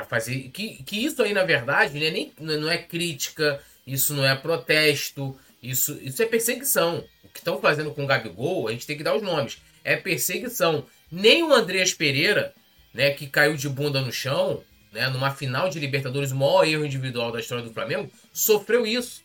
[0.09, 0.48] fazer.
[0.50, 5.38] Que, que isso aí, na verdade, né, nem, não é crítica, isso não é protesto,
[5.62, 7.05] isso, isso é perseguição.
[7.24, 9.59] O que estão fazendo com o Gabigol, a gente tem que dar os nomes.
[9.87, 10.85] É perseguição.
[11.11, 12.53] Nem o Andreas Pereira,
[12.92, 16.85] né, que caiu de bunda no chão, né, numa final de Libertadores, o maior erro
[16.85, 19.22] individual da história do Flamengo, sofreu isso.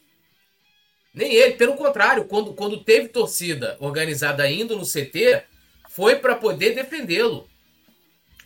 [1.11, 5.41] Nem ele, pelo contrário, quando, quando teve torcida organizada indo no CT,
[5.89, 7.49] foi para poder defendê-lo.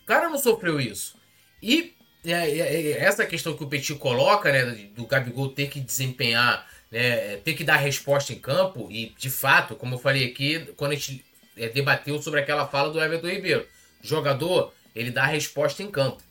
[0.02, 1.16] O cara não sofreu isso.
[1.62, 5.80] E é, é, é, essa questão que o Petit coloca, né, do Gabigol ter que
[5.80, 10.60] desempenhar, né, ter que dar resposta em campo, e de fato, como eu falei aqui,
[10.78, 11.25] quando a gente
[11.56, 13.66] é, debateu sobre aquela fala do Everton Ribeiro,
[14.02, 16.22] jogador, ele dá a resposta em campo.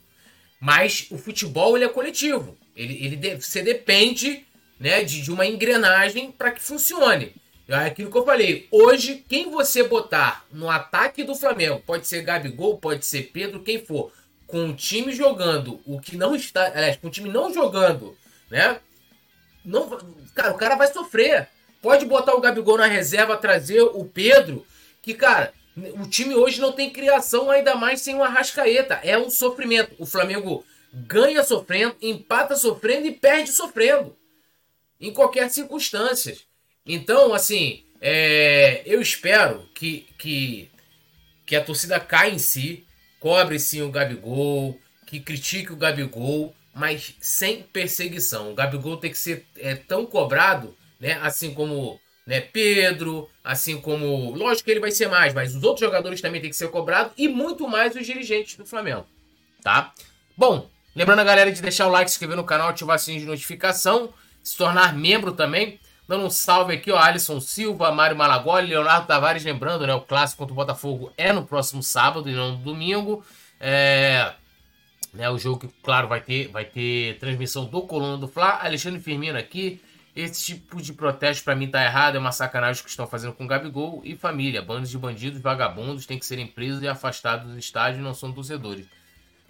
[0.60, 2.58] Mas o futebol ele é coletivo.
[2.76, 4.46] Ele, ele de, você depende
[4.80, 7.34] né, de, de uma engrenagem para que funcione.
[7.68, 8.68] É aquilo que eu falei.
[8.72, 13.84] Hoje, quem você botar no ataque do Flamengo, pode ser Gabigol, pode ser Pedro, quem
[13.84, 14.12] for,
[14.46, 16.66] com o time jogando o que não está.
[16.66, 18.16] Aliás, com o time não jogando,
[18.52, 18.80] né?
[19.64, 19.90] Não,
[20.36, 21.48] cara, o cara vai sofrer.
[21.82, 24.66] Pode botar o Gabigol na reserva, trazer o Pedro,
[25.06, 25.54] que, cara,
[26.00, 28.96] o time hoje não tem criação, ainda mais sem o Arrascaeta.
[29.04, 29.94] É um sofrimento.
[30.00, 34.18] O Flamengo ganha sofrendo, empata sofrendo e perde sofrendo.
[35.00, 36.36] Em qualquer circunstância.
[36.84, 40.72] Então, assim, é, eu espero que, que,
[41.46, 42.84] que a torcida caia em si,
[43.20, 48.52] cobre sim o Gabigol, que critique o Gabigol, mas sem perseguição.
[48.52, 52.42] O Gabigol tem que ser é, tão cobrado, né, assim como né?
[52.42, 54.36] Pedro, assim como.
[54.36, 57.14] Lógico que ele vai ser mais, mas os outros jogadores também têm que ser cobrados
[57.18, 59.06] e muito mais os dirigentes do Flamengo.
[59.62, 59.94] Tá?
[60.38, 63.20] Bom, Lembrando a galera de deixar o like, se inscrever no canal, ativar o sininho
[63.20, 65.78] de notificação, se tornar membro também.
[66.08, 70.38] Dando um salve aqui, ó, Alisson Silva, Mário Malagoli, Leonardo Tavares, lembrando, né, o clássico
[70.38, 73.26] contra o Botafogo é no próximo sábado e não no domingo.
[73.60, 74.32] É,
[75.14, 78.60] né, o jogo que, claro, vai ter, vai ter transmissão do Coluna do Fla.
[78.62, 79.82] Alexandre Firmino aqui.
[80.16, 83.46] Esse tipo de protesto para mim tá errado, é uma sacanagem que estão fazendo com
[83.46, 84.62] Gabigol e família.
[84.62, 88.86] Bandos de bandidos, vagabundos têm que serem presos e afastados do estádio, não são torcedores.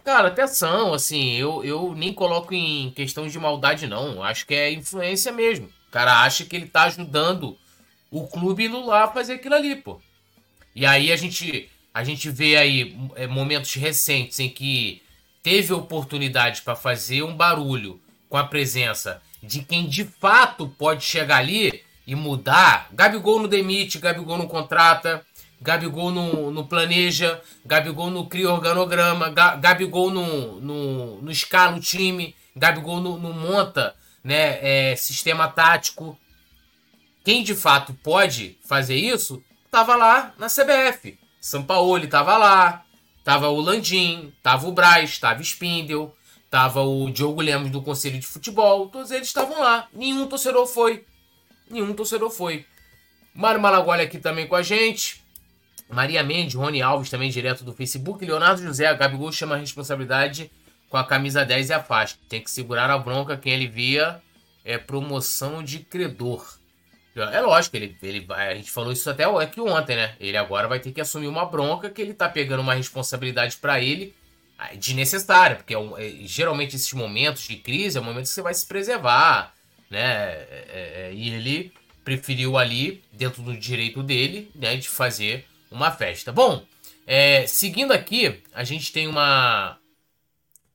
[0.04, 4.24] Cara, até são, assim, eu, eu nem coloco em questão de maldade, não.
[4.24, 5.68] Acho que é influência mesmo.
[5.88, 7.58] O cara acha que ele tá ajudando
[8.10, 10.02] o clube lá a fazer aquilo ali, pô.
[10.76, 15.02] E aí a gente, a gente vê aí é, momentos recentes em que
[15.44, 18.00] teve oportunidade para fazer um barulho
[18.30, 22.88] com a presença de quem de fato pode chegar ali e mudar.
[22.92, 25.26] Gabigol não demite, Gabigol não contrata,
[25.62, 32.36] Gabigol não, não planeja, Gabigol não cria organograma, Gabigol não, não, não escala o time,
[32.56, 36.18] Gabigol não, não monta né, é, sistema tático.
[37.24, 41.18] Quem de fato pode fazer isso, tava lá na CBF.
[41.42, 42.84] São Paulo estava lá,
[43.24, 46.14] tava o Landim, tava o Braz, tava Spindle,
[46.50, 49.88] Tava o Diogo Lemos do Conselho de Futebol, todos eles estavam lá.
[49.94, 51.06] Nenhum torcedor foi.
[51.70, 52.66] Nenhum torcedor foi.
[53.34, 55.24] Mário Malagoli aqui também com a gente.
[55.90, 58.24] Maria Mendes, Rony Alves também direto do Facebook.
[58.26, 60.52] Leonardo José, a Gabigol chama a responsabilidade
[60.90, 62.16] com a camisa 10 e a faixa.
[62.30, 64.22] Tem que segurar a bronca quem ele via
[64.66, 66.58] é promoção de credor.
[67.16, 70.16] É lógico, ele, ele, a gente falou isso até aqui ontem, né?
[70.20, 73.80] Ele agora vai ter que assumir uma bronca que ele tá pegando uma responsabilidade para
[73.80, 74.14] ele
[74.78, 78.42] desnecessária, porque é, um, é, geralmente esses momentos de crise é o momento que você
[78.42, 79.54] vai se preservar,
[79.90, 80.00] né?
[80.00, 85.92] É, é, é, e ele preferiu ali, dentro do direito dele, né, de fazer uma
[85.92, 86.32] festa.
[86.32, 86.64] Bom,
[87.48, 89.80] seguindo aqui, a gente tem uma,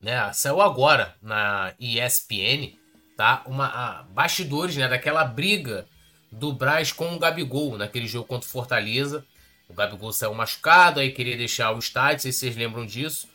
[0.02, 2.74] né, saiu agora na ESPN,
[3.16, 3.42] tá?
[3.46, 5.86] Uma a, bastidores, né, daquela briga
[6.32, 9.24] do Braz com o Gabigol naquele jogo contra o Fortaleza.
[9.68, 13.28] O Gabigol saiu machucado, aí queria deixar o estádio, se vocês lembram disso.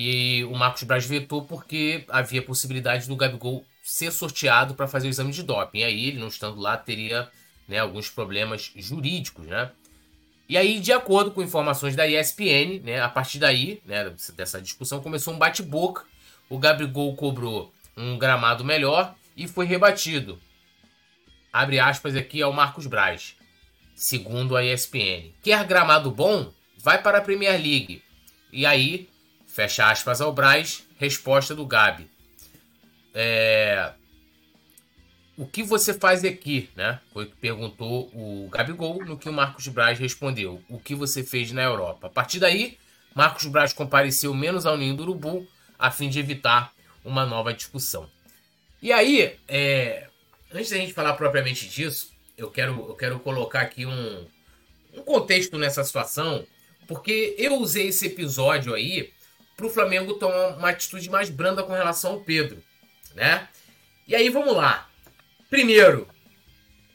[0.00, 5.10] E o Marcos Braz vetou porque havia possibilidade do Gabigol ser sorteado para fazer o
[5.10, 5.80] exame de doping.
[5.80, 7.28] E aí, ele não estando lá, teria
[7.66, 9.72] né, alguns problemas jurídicos, né?
[10.48, 15.02] E aí, de acordo com informações da ESPN, né, a partir daí, né, dessa discussão,
[15.02, 16.04] começou um bate-boca.
[16.48, 20.38] O Gabigol cobrou um gramado melhor e foi rebatido.
[21.52, 23.34] Abre aspas aqui ao Marcos Braz,
[23.96, 25.32] segundo a ESPN.
[25.42, 26.52] Quer gramado bom?
[26.78, 28.00] Vai para a Premier League.
[28.52, 29.08] E aí,
[29.58, 32.08] Fecha aspas ao Braz, resposta do Gabi.
[33.12, 33.90] É...
[35.36, 37.00] O que você faz aqui, né?
[37.12, 40.62] Foi o que perguntou o Gabigol, no que o Marcos Braz respondeu.
[40.68, 42.06] O que você fez na Europa?
[42.06, 42.78] A partir daí,
[43.12, 45.44] Marcos Braz compareceu menos ao ninho do urubu,
[45.76, 46.72] a fim de evitar
[47.04, 48.08] uma nova discussão.
[48.80, 50.06] E aí, é...
[50.52, 54.24] antes da gente falar propriamente disso, eu quero, eu quero colocar aqui um,
[54.94, 56.46] um contexto nessa situação,
[56.86, 59.17] porque eu usei esse episódio aí
[59.58, 62.62] para o Flamengo tomar uma atitude mais branda com relação ao Pedro,
[63.12, 63.48] né?
[64.06, 64.88] E aí vamos lá.
[65.50, 66.06] Primeiro,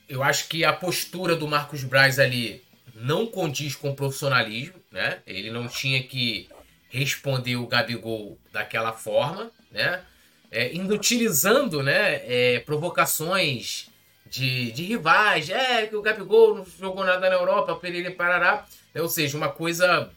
[0.07, 2.63] eu acho que a postura do Marcos Braz ali
[2.95, 5.19] não condiz com o profissionalismo, né?
[5.27, 6.47] Ele não tinha que
[6.87, 10.01] responder o Gabigol daquela forma, né?
[10.49, 12.21] É, inutilizando, né?
[12.25, 13.89] É, provocações
[14.25, 19.01] de, de rivais, é que o Gabigol não jogou nada na Europa, Pereira parará, né?
[19.01, 20.09] ou seja, uma coisa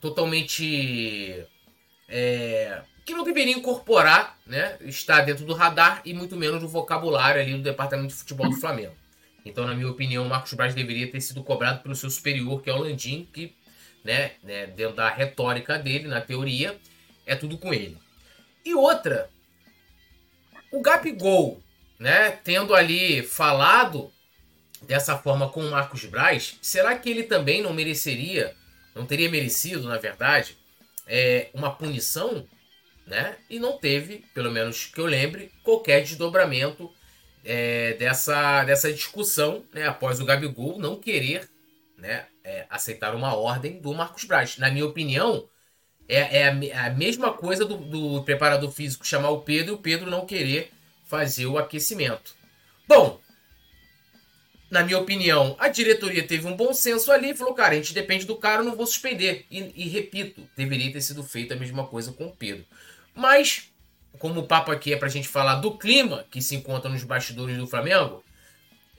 [0.00, 1.46] totalmente
[2.08, 7.40] é, que não deveria incorporar, né, estar dentro do radar e muito menos do vocabulário
[7.40, 8.94] ali do departamento de futebol do Flamengo.
[9.44, 12.68] Então, na minha opinião, o Marcos Braz deveria ter sido cobrado pelo seu superior, que
[12.68, 13.54] é o Landim, que,
[14.04, 16.76] né, né, dentro da retórica dele, na teoria,
[17.24, 17.96] é tudo com ele.
[18.64, 19.30] E outra,
[20.72, 21.62] o Gabigol,
[21.96, 24.12] né, tendo ali falado
[24.82, 28.52] dessa forma com o Marcos Braz, será que ele também não mereceria,
[28.96, 30.56] não teria merecido, na verdade,
[31.06, 32.46] é, uma punição,
[33.06, 33.36] né?
[33.48, 36.92] E não teve, pelo menos que eu lembre, qualquer desdobramento
[37.44, 39.86] é, dessa, dessa discussão, né?
[39.86, 41.48] Após o Gabigol não querer
[41.96, 44.58] né, é, aceitar uma ordem do Marcos Braz.
[44.58, 45.48] Na minha opinião,
[46.08, 49.78] é, é a, a, mesma coisa do, do, preparador físico chamar o Pedro e o
[49.78, 50.70] Pedro não querer
[51.04, 52.34] fazer o aquecimento.
[52.86, 53.20] Bom,
[54.70, 57.94] na minha opinião, a diretoria teve um bom senso ali e falou: cara, a gente
[57.94, 59.46] depende do cara, não vou suspender.
[59.50, 62.64] E, e, repito, deveria ter sido feita a mesma coisa com o Pedro.
[63.14, 63.70] Mas,
[64.18, 67.56] como o papo aqui é pra gente falar do clima que se encontra nos bastidores
[67.56, 68.24] do Flamengo,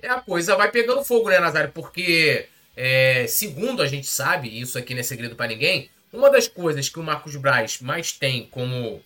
[0.01, 1.71] é a coisa vai pegando fogo, né, Nazário?
[1.73, 6.29] Porque, é, segundo a gente sabe, e isso aqui não é segredo para ninguém, uma
[6.29, 9.01] das coisas que o Marcos Braz mais tem como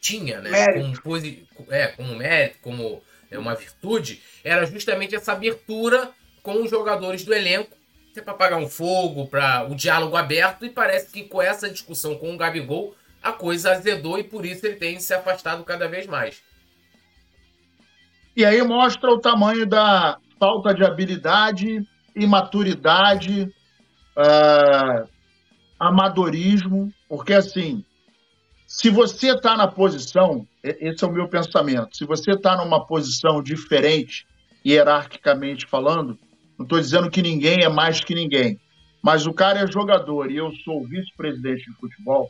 [0.00, 0.72] tinha, né?
[0.72, 1.46] Como, posi...
[1.68, 6.10] é, como mérito, como é uma virtude, era justamente essa abertura
[6.42, 7.76] com os jogadores do elenco,
[8.16, 12.16] é para apagar um fogo, para o diálogo aberto, e parece que com essa discussão
[12.16, 16.06] com o Gabigol, a coisa azedou e por isso ele tem se afastado cada vez
[16.06, 16.42] mais.
[18.36, 23.42] E aí mostra o tamanho da falta de habilidade, imaturidade,
[24.16, 25.08] uh,
[25.78, 27.84] amadorismo, porque assim,
[28.66, 33.40] se você está na posição, esse é o meu pensamento, se você está numa posição
[33.40, 34.26] diferente,
[34.66, 36.18] hierarquicamente falando,
[36.58, 38.58] não estou dizendo que ninguém é mais que ninguém,
[39.00, 42.28] mas o cara é jogador e eu sou vice-presidente de futebol,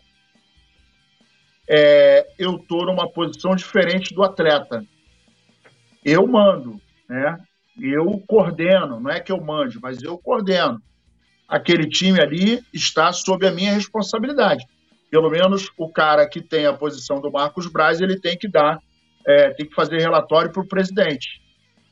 [1.67, 4.85] é, eu estou numa posição diferente do atleta.
[6.05, 7.41] Eu mando, né?
[7.81, 10.81] Eu coordeno, não é que eu mande, mas eu coordeno.
[11.49, 14.65] Aquele time ali está sob a minha responsabilidade
[15.11, 18.79] pelo menos o cara que tem a posição do Marcos Braz, ele tem que dar,
[19.27, 21.41] é, tem que fazer relatório para o presidente.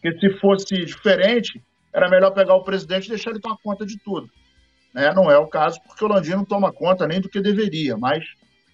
[0.01, 1.63] Porque se fosse diferente,
[1.93, 4.29] era melhor pegar o presidente e deixar ele tomar conta de tudo.
[4.93, 5.13] Né?
[5.15, 8.25] Não é o caso, porque o Landim não toma conta nem do que deveria, mas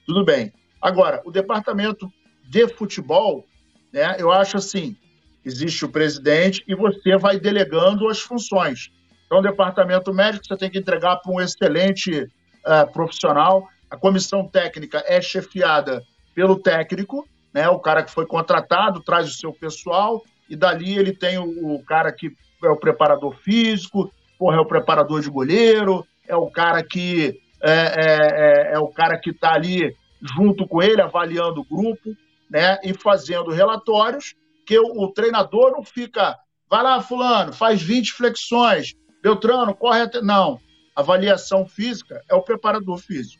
[0.07, 0.53] tudo bem.
[0.81, 2.11] Agora, o departamento
[2.49, 3.45] de futebol,
[3.93, 4.97] né, eu acho assim,
[5.45, 8.91] existe o presidente e você vai delegando as funções.
[9.27, 14.47] Então, o departamento médico você tem que entregar para um excelente uh, profissional a comissão
[14.47, 16.03] técnica é chefiada
[16.35, 17.69] pelo técnico, né?
[17.69, 21.85] O cara que foi contratado traz o seu pessoal e dali ele tem o, o
[21.85, 22.33] cara que
[22.63, 27.73] é o preparador físico, porra, é o preparador de goleiro, é o cara que é,
[27.73, 32.15] é, é, é o cara que está ali junto com ele avaliando o grupo,
[32.49, 32.79] né?
[32.85, 34.35] E fazendo relatórios
[34.65, 36.39] que o, o treinador não fica,
[36.69, 40.61] vai lá fulano, faz 20 flexões, Beltrano corre até não.
[40.95, 43.40] Avaliação física é o preparador físico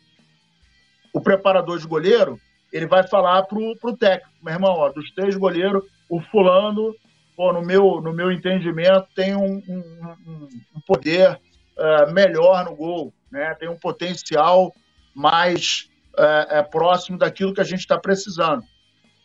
[1.13, 2.39] o preparador de goleiro,
[2.73, 6.95] ele vai falar pro, pro técnico, meu irmão, ó, dos três goleiros, o fulano,
[7.37, 11.41] pô, no meu, no meu entendimento, tem um, um, um poder
[11.77, 13.55] uh, melhor no gol, né?
[13.55, 14.73] tem um potencial
[15.15, 15.89] mais
[16.19, 18.63] uh, uh, próximo daquilo que a gente está precisando.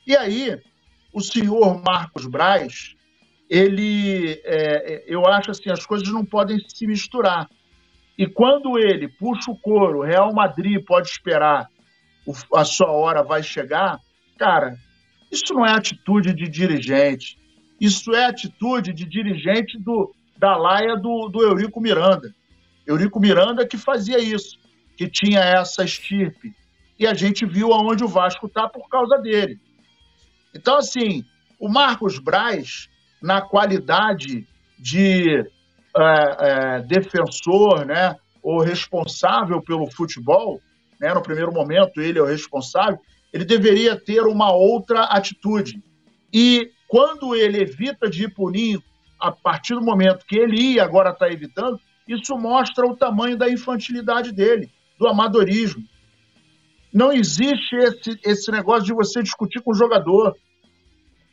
[0.08, 0.60] E aí,
[1.14, 2.96] o senhor Marcos Braz,
[3.50, 7.48] ele, é, eu acho assim, as coisas não podem se misturar.
[8.18, 11.68] E quando ele puxa o couro, Real Madrid pode esperar
[12.54, 14.00] a sua hora vai chegar,
[14.38, 14.78] cara,
[15.32, 17.38] isso não é atitude de dirigente.
[17.80, 22.34] Isso é atitude de dirigente do, da laia do, do Eurico Miranda.
[22.88, 24.58] Eurico Miranda que fazia isso,
[24.96, 26.54] que tinha essa estirpe.
[26.98, 29.60] E a gente viu aonde o Vasco está por causa dele.
[30.54, 31.26] Então, assim,
[31.60, 32.90] o Marcos Braz,
[33.22, 34.48] na qualidade
[34.80, 35.48] de é,
[35.98, 40.62] é, defensor, né, ou responsável pelo futebol,
[41.00, 43.00] né, no primeiro momento ele é o responsável,
[43.32, 45.84] ele deveria ter uma outra atitude.
[46.32, 48.80] E quando ele evita de ir punir
[49.20, 53.50] a partir do momento que ele ia, agora está evitando, isso mostra o tamanho da
[53.50, 54.70] infantilidade dele,
[55.00, 55.84] do amadorismo.
[56.94, 60.36] Não existe esse, esse negócio de você discutir com o jogador.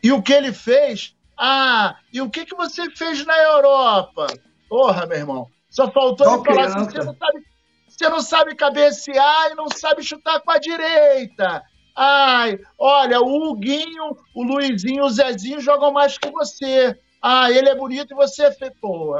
[0.02, 1.14] E o que ele fez?
[1.38, 4.26] Ah, e o que, que você fez na Europa?
[4.68, 5.48] Porra, meu irmão.
[5.70, 7.44] Só faltou ele falar assim: você não sabe
[8.02, 11.62] você não sabe cabecear e não sabe chutar com a direita.
[11.94, 16.98] Ai, olha, o Huguinho, o Luizinho, o Zezinho jogam mais que você.
[17.22, 18.72] Ah, ele é bonito e você é feio.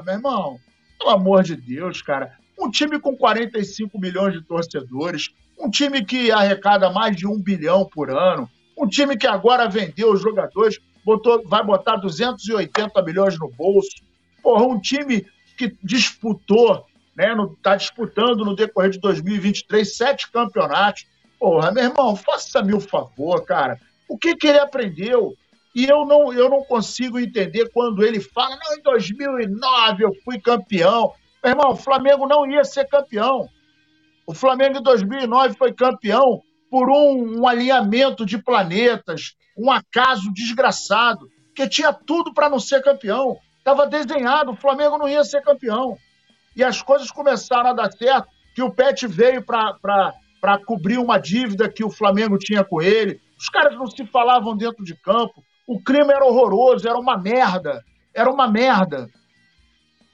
[0.05, 0.59] Meu irmão,
[0.99, 2.37] pelo amor de Deus, cara.
[2.59, 7.85] Um time com 45 milhões de torcedores, um time que arrecada mais de um bilhão
[7.85, 13.49] por ano, um time que agora vendeu os jogadores, botou, vai botar 280 milhões no
[13.49, 14.03] bolso.
[14.43, 15.25] Porra, um time
[15.57, 16.85] que disputou
[17.17, 17.35] né?
[17.57, 21.07] Está disputando no decorrer de 2023 sete campeonatos.
[21.39, 23.79] Porra, meu irmão, faça-me o favor, cara.
[24.09, 25.35] O que, que ele aprendeu?
[25.75, 30.39] E eu não, eu não consigo entender quando ele fala, não, em 2009 eu fui
[30.39, 31.13] campeão.
[31.43, 33.49] Meu irmão, o Flamengo não ia ser campeão.
[34.27, 41.29] O Flamengo em 2009 foi campeão por um, um alinhamento de planetas, um acaso desgraçado,
[41.55, 43.39] que tinha tudo para não ser campeão.
[43.59, 45.99] Estava desenhado, o Flamengo não ia ser campeão
[46.55, 51.69] e as coisas começaram a dar certo, que o Pet veio para cobrir uma dívida
[51.69, 53.21] que o Flamengo tinha com ele.
[53.39, 55.43] Os caras não se falavam dentro de campo.
[55.67, 57.83] O clima era horroroso, era uma merda.
[58.15, 59.09] Era uma merda.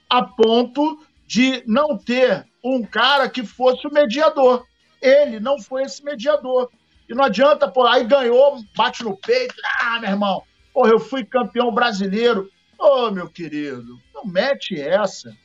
[0.09, 4.65] A ponto de não ter um cara que fosse o mediador.
[5.01, 6.69] Ele não foi esse mediador.
[7.07, 9.55] E não adianta, pô, aí ganhou, bate no peito.
[9.81, 12.49] Ah, meu irmão, porra, eu fui campeão brasileiro.
[12.79, 15.35] Ô, oh, meu querido, não mete essa.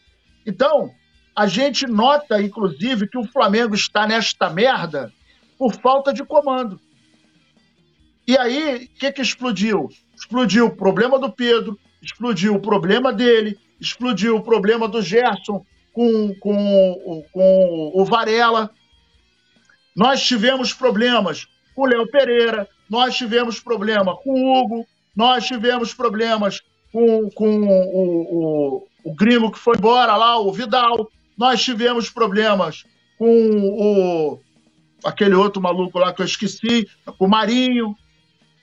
[0.47, 0.91] Então,
[1.35, 5.13] a gente nota, inclusive, que o Flamengo está nesta merda
[5.59, 6.81] por falta de comando.
[8.27, 9.89] E aí, o que, que explodiu?
[10.17, 16.35] Explodiu o problema do Pedro, explodiu o problema dele, explodiu o problema do Gerson com,
[16.41, 18.71] com, com o Varela.
[19.95, 25.93] Nós tivemos problemas com o Léo Pereira, nós tivemos problema com o Hugo, nós tivemos
[25.93, 26.61] problemas
[26.93, 32.85] com, com o, o, o gringo que foi embora lá, o Vidal, nós tivemos problemas
[33.19, 34.41] com o
[35.05, 36.89] aquele outro maluco lá que eu esqueci,
[37.19, 37.95] com o Marinho.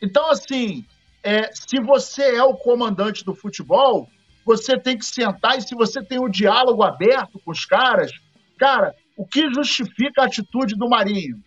[0.02, 0.84] Então, assim,
[1.24, 4.10] é, se você é o comandante do futebol,
[4.44, 8.12] você tem que sentar e se você tem o um diálogo aberto com os caras,
[8.58, 11.40] cara, o que justifica a atitude do Marinho?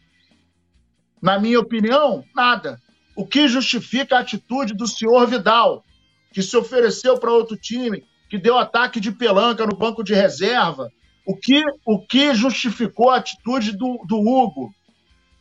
[1.20, 2.80] Na minha opinião, nada.
[3.16, 5.84] O que justifica a atitude do senhor Vidal,
[6.32, 10.90] que se ofereceu para outro time, que deu ataque de pelanca no banco de reserva?
[11.24, 14.74] O que, o que justificou a atitude do, do Hugo,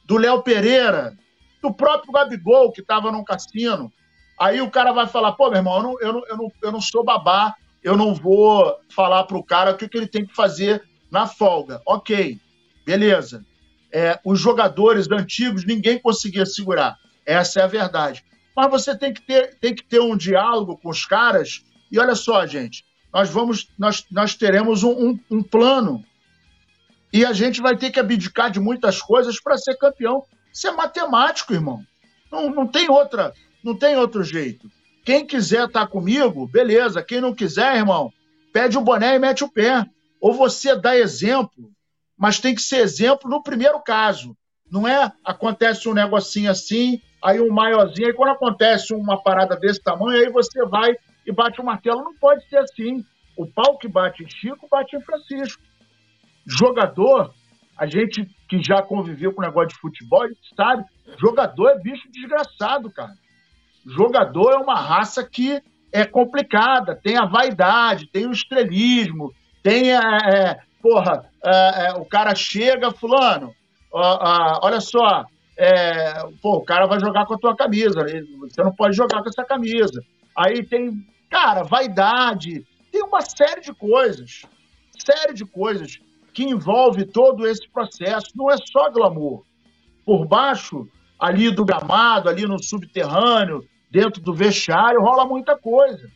[0.06, 1.18] do Léo Pereira,
[1.60, 3.92] do próprio Gabigol, que estava num cassino?
[4.40, 6.72] Aí o cara vai falar, pô, meu irmão, eu não, eu não, eu não, eu
[6.72, 10.24] não sou babá, eu não vou falar para o cara o que, que ele tem
[10.24, 11.82] que fazer na folga.
[11.88, 12.40] Ok,
[12.86, 13.44] beleza.
[13.92, 16.96] É, os jogadores antigos ninguém conseguia segurar.
[17.26, 18.24] Essa é a verdade.
[18.56, 21.64] Mas você tem que ter, tem que ter um diálogo com os caras.
[21.94, 22.84] E olha só, gente,
[23.14, 26.04] nós vamos, nós, nós teremos um, um, um plano
[27.14, 30.24] e a gente vai ter que abdicar de muitas coisas para ser campeão.
[30.52, 31.86] Isso é matemático, irmão.
[32.32, 33.32] Não, não tem outra,
[33.64, 34.72] não tem outro jeito.
[35.06, 37.04] Quem quiser estar tá comigo, beleza.
[37.04, 38.12] Quem não quiser, irmão,
[38.52, 39.86] pede o boné e mete o pé.
[40.20, 41.72] Ou você dá exemplo,
[42.18, 44.36] mas tem que ser exemplo no primeiro caso.
[44.72, 49.80] Não é acontece um negocinho assim, aí um maiorzinho, aí quando acontece uma parada desse
[49.80, 50.96] tamanho, aí você vai
[51.26, 52.04] e bate o martelo.
[52.04, 53.04] Não pode ser assim.
[53.38, 55.62] O pau que bate em Chico, bate em Francisco.
[56.46, 57.34] Jogador,
[57.78, 60.84] a gente que já conviveu com o negócio de futebol, sabe,
[61.20, 63.14] jogador é bicho desgraçado, cara.
[63.86, 65.62] Jogador é uma raça que
[65.92, 70.02] é complicada, tem a vaidade, tem o estrelismo, tem a.
[70.02, 73.54] É, é, porra, é, é, o cara chega, fulano,
[73.92, 75.26] olha só,
[76.42, 78.02] pô, o cara vai jogar com a tua camisa,
[78.40, 80.02] você não pode jogar com essa camisa.
[80.36, 84.44] Aí tem, cara, vaidade, tem uma série de coisas,
[85.04, 86.00] série de coisas
[86.32, 88.28] que envolve todo esse processo.
[88.36, 89.44] Não é só glamour.
[90.06, 90.88] Por baixo
[91.20, 96.08] ali do gramado, ali no subterrâneo, dentro do vestiário, rola muita coisa.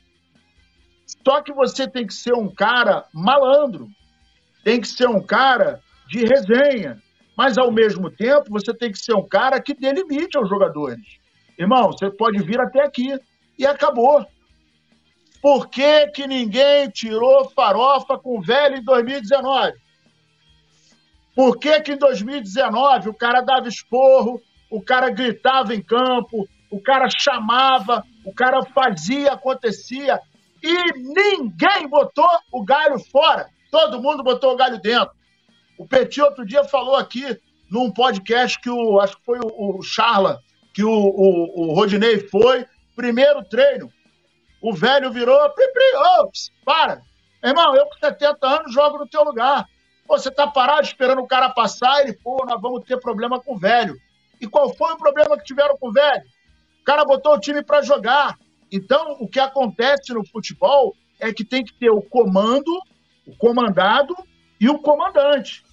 [1.25, 3.87] Só que você tem que ser um cara malandro,
[4.63, 7.01] tem que ser um cara de resenha,
[7.35, 11.01] mas ao mesmo tempo você tem que ser um cara que dê limite aos jogadores.
[11.57, 13.17] Irmão, você pode vir até aqui
[13.57, 14.23] e acabou.
[15.41, 19.73] Por que, que ninguém tirou farofa com o velho em 2019?
[21.35, 26.81] Por que, que em 2019 o cara dava esporro, o cara gritava em campo, o
[26.81, 30.19] cara chamava, o cara fazia, acontecia,
[30.63, 33.47] e ninguém botou o galho fora.
[33.71, 35.11] Todo mundo botou o galho dentro.
[35.77, 39.81] O Petit outro dia falou aqui num podcast que o acho que foi o, o
[39.83, 40.39] Charla,
[40.73, 42.65] que o, o, o Rodinei foi,
[42.95, 43.89] primeiro treino.
[44.67, 47.01] O velho virou, pipri, ops, para.
[47.41, 49.65] Irmão, eu com 70 anos jogo no teu lugar.
[50.05, 53.55] Pô, você tá parado esperando o cara passar, ele, pô, nós vamos ter problema com
[53.55, 53.95] o velho.
[54.41, 56.23] E qual foi o problema que tiveram com o velho?
[56.83, 58.37] cara botou o time para jogar.
[58.69, 62.77] Então, o que acontece no futebol é que tem que ter o comando,
[63.25, 64.13] o comandado
[64.59, 65.63] e o comandante.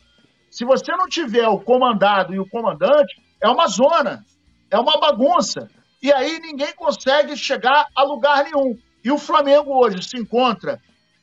[0.48, 4.24] Se você não tiver o comandado e o comandante, é uma zona,
[4.70, 5.68] é uma bagunça.
[6.04, 8.78] E aí ninguém consegue chegar a lugar nenhum.
[9.02, 10.78] E o Flamengo hoje se encontra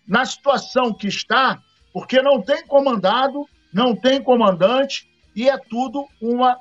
[0.07, 1.61] na situação que está,
[1.93, 6.57] porque não tem comandado, não tem comandante e é tudo uma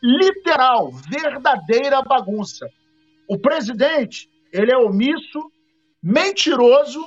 [0.00, 2.70] literal, verdadeira bagunça.
[3.26, 5.50] O presidente, ele é omisso,
[6.00, 7.04] mentiroso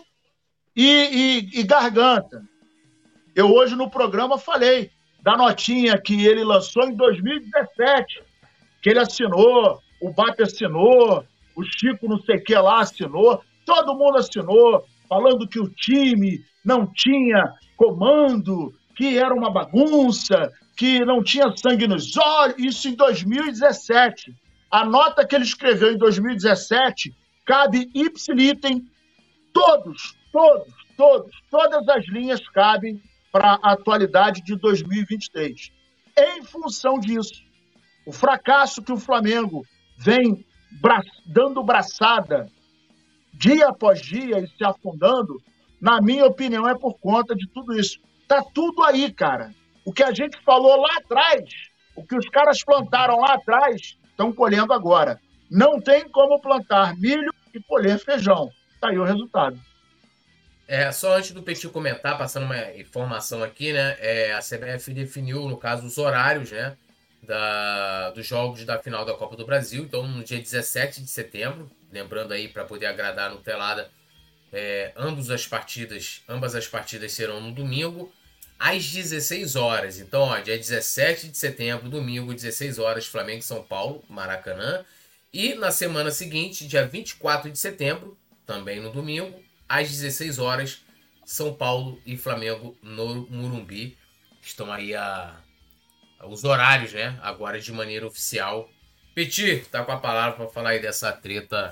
[0.76, 2.44] e, e, e garganta.
[3.34, 4.92] Eu hoje no programa falei
[5.22, 8.22] da notinha que ele lançou em 2017,
[8.82, 11.26] que ele assinou, o BAP assinou,
[11.56, 16.44] o Chico não sei o que lá assinou, todo mundo assinou, falando que o time
[16.64, 22.96] não tinha comando, que era uma bagunça, que não tinha sangue nos olhos, isso em
[22.96, 24.36] 2017.
[24.70, 28.86] A nota que ele escreveu em 2017 cabe ipsilitem,
[29.54, 33.02] todos, todos, todos, todas as linhas cabem
[33.32, 35.72] para a atualidade de 2023.
[36.18, 37.42] Em função disso,
[38.06, 39.66] o fracasso que o Flamengo
[39.98, 40.46] vem
[40.82, 42.50] bra dando braçada
[43.34, 45.42] dia após dia e se afundando,
[45.82, 48.00] na minha opinião, é por conta de tudo isso.
[48.28, 49.54] Tá tudo aí, cara.
[49.84, 51.44] O que a gente falou lá atrás,
[51.96, 55.20] o que os caras plantaram lá atrás, estão colhendo agora.
[55.52, 58.50] Não tem como plantar milho e colher feijão.
[58.76, 59.60] Está aí o resultado.
[60.68, 63.98] É, só antes do Petit comentar, passando uma informação aqui, né?
[64.00, 66.78] É, a CBF definiu, no caso, os horários, né?
[67.26, 69.84] Da, dos jogos da final da Copa do Brasil.
[69.84, 73.90] Então, no dia 17 de setembro, lembrando aí para poder agradar no Telada,
[74.52, 78.12] é, ambas as partidas, ambas as partidas serão no domingo
[78.60, 80.00] às 16 horas.
[80.00, 84.86] Então, ó, dia 17 de setembro, domingo, 16 horas, Flamengo e São Paulo, Maracanã.
[85.34, 90.82] E na semana seguinte, dia 24 de setembro, também no domingo, às 16 horas,
[91.26, 93.98] São Paulo e Flamengo no Murumbi.
[94.42, 95.36] Estão aí a
[96.28, 97.20] os horários, né?
[97.22, 98.70] Agora de maneira oficial.
[99.14, 101.70] Petit, tá com a palavra para falar aí dessa treta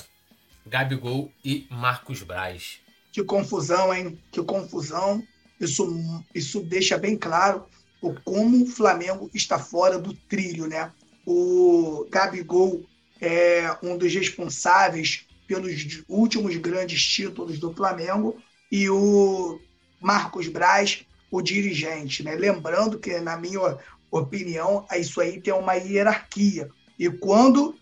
[0.65, 2.79] Gabigol e Marcos Braz.
[3.11, 4.19] Que confusão, hein?
[4.31, 5.23] Que confusão.
[5.59, 7.65] Isso, isso deixa bem claro
[8.01, 10.91] o como o Flamengo está fora do trilho, né?
[11.25, 12.83] O Gabigol
[13.21, 18.41] é um dos responsáveis pelos últimos grandes títulos do Flamengo
[18.71, 19.59] e o
[19.99, 22.35] Marcos Braz, o dirigente, né?
[22.35, 23.77] Lembrando que, na minha
[24.11, 26.69] opinião, isso aí tem uma hierarquia.
[26.99, 27.75] E quando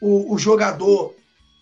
[0.00, 1.14] o, o jogador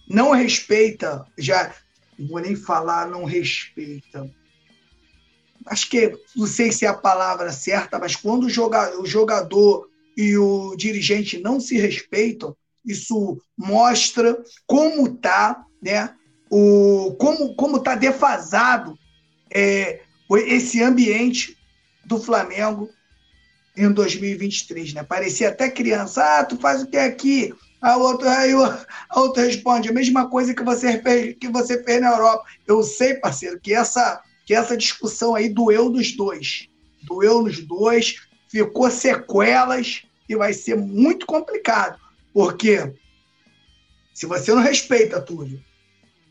[0.09, 1.75] não respeita, já
[2.19, 4.31] não vou nem falar não respeita,
[5.67, 9.89] acho que não sei se é a palavra certa, mas quando o jogador, o jogador
[10.17, 16.15] e o dirigente não se respeitam, isso mostra como está, né?
[16.51, 18.99] O, como como está defasado
[19.51, 20.03] é,
[20.47, 21.57] esse ambiente
[22.05, 22.91] do Flamengo
[23.77, 25.03] em 2023, né?
[25.03, 27.55] Parecia até criança, ah, tu faz o que aqui?
[27.81, 32.01] A outra, aí a outra responde a mesma coisa que você fez, que você fez
[32.01, 32.45] na Europa.
[32.67, 36.69] Eu sei, parceiro, que essa que essa discussão aí doeu nos dois.
[37.05, 38.17] Doeu nos dois,
[38.49, 41.99] ficou sequelas e vai ser muito complicado.
[42.33, 42.93] Porque
[44.13, 45.63] se você não respeita, Túlio,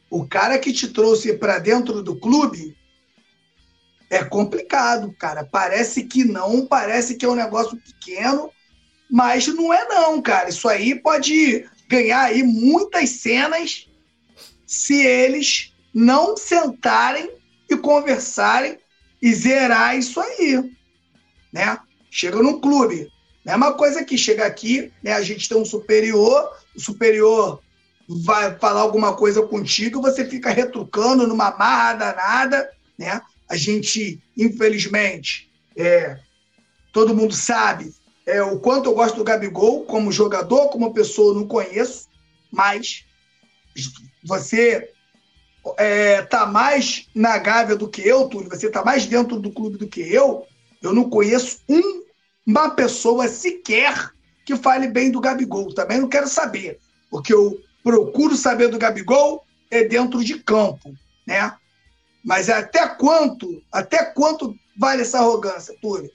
[0.09, 2.75] o cara que te trouxe para dentro do clube,
[4.11, 5.47] é complicado, cara.
[5.49, 8.51] Parece que não, parece que é um negócio pequeno,
[9.09, 10.49] mas não é não, cara.
[10.49, 13.87] Isso aí pode ganhar aí muitas cenas
[14.67, 17.31] se eles não sentarem
[17.69, 18.77] e conversarem
[19.21, 20.71] e zerar isso aí,
[21.53, 21.79] né?
[22.09, 23.09] Chega num clube,
[23.45, 25.13] mesma coisa que chega aqui, né?
[25.13, 27.61] A gente tem um superior, o superior
[28.09, 33.21] vai falar alguma coisa contigo, você fica retrucando numa marra danada, né?
[33.51, 36.17] A gente, infelizmente, é,
[36.93, 37.93] todo mundo sabe
[38.25, 42.07] é, o quanto eu gosto do Gabigol como jogador, como pessoa, eu não conheço,
[42.49, 43.03] mas
[44.23, 44.89] você
[45.77, 49.77] é, tá mais na Gávea do que eu, Túlio, você tá mais dentro do clube
[49.77, 50.47] do que eu,
[50.81, 52.03] eu não conheço um,
[52.47, 54.13] uma pessoa sequer
[54.45, 55.73] que fale bem do Gabigol.
[55.73, 56.79] Também não quero saber,
[57.09, 60.93] porque eu procuro saber do Gabigol é dentro de campo,
[61.27, 61.53] né?
[62.23, 66.09] Mas até quanto, até quanto vale essa arrogância, Túlio?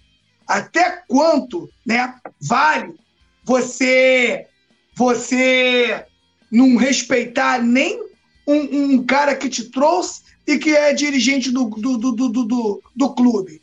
[0.46, 2.94] Até quanto, né, vale
[3.44, 4.46] você
[4.94, 6.06] você
[6.50, 8.00] não respeitar nem
[8.46, 12.82] um, um cara que te trouxe e que é dirigente do, do, do, do, do,
[12.94, 13.60] do clube.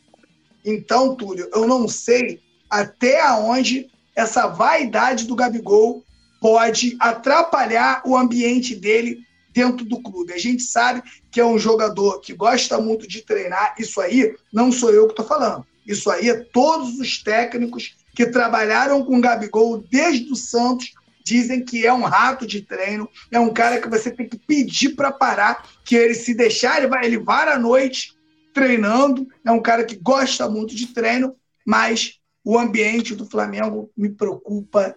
[0.64, 2.40] Então, Túlio, eu não sei
[2.70, 6.04] até onde essa vaidade do Gabigol
[6.40, 9.24] pode atrapalhar o ambiente dele
[9.54, 10.32] dentro do clube.
[10.32, 13.76] A gente sabe que é um jogador que gosta muito de treinar.
[13.78, 15.64] Isso aí não sou eu que estou falando.
[15.86, 20.92] Isso aí é todos os técnicos que trabalharam com o Gabigol desde o Santos
[21.24, 24.90] dizem que é um rato de treino, é um cara que você tem que pedir
[24.90, 28.12] para parar, que ele se deixar, ele vai, ele vai à noite
[28.52, 31.34] treinando, é um cara que gosta muito de treino,
[31.66, 34.94] mas o ambiente do Flamengo me preocupa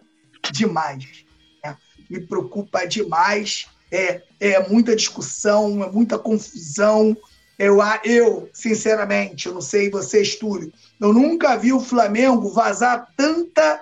[0.52, 1.26] demais.
[1.64, 1.78] Né?
[2.10, 3.68] Me preocupa demais.
[3.92, 7.16] É, é muita discussão, é muita confusão.
[7.58, 13.82] Eu, eu, sinceramente, eu não sei vocês, Túlio, eu nunca vi o Flamengo vazar tanta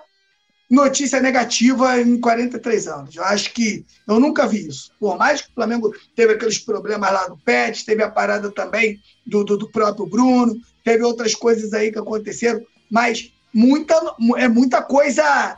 [0.70, 3.16] notícia negativa em 43 anos.
[3.16, 4.92] Eu acho que eu nunca vi isso.
[5.00, 9.00] Por mais que o Flamengo teve aqueles problemas lá do Pet, teve a parada também
[9.26, 13.96] do, do, do, próprio Bruno, teve outras coisas aí que aconteceram, mas muita,
[14.38, 15.58] é muita coisa,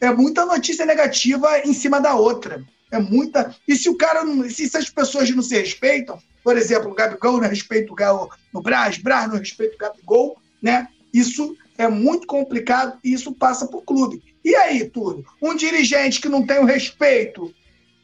[0.00, 2.64] é muita notícia negativa em cima da outra.
[2.90, 3.54] É muita.
[3.66, 4.48] E se o cara não.
[4.48, 8.30] Se, se as pessoas não se respeitam, por exemplo, o Gabigol não respeita o Galo
[8.52, 10.88] no Brás, Brás não respeita o Gabigol, né?
[11.12, 14.22] Isso é muito complicado e isso passa para o clube.
[14.44, 15.24] E aí, Túlio?
[15.40, 17.52] Um dirigente que não tem o respeito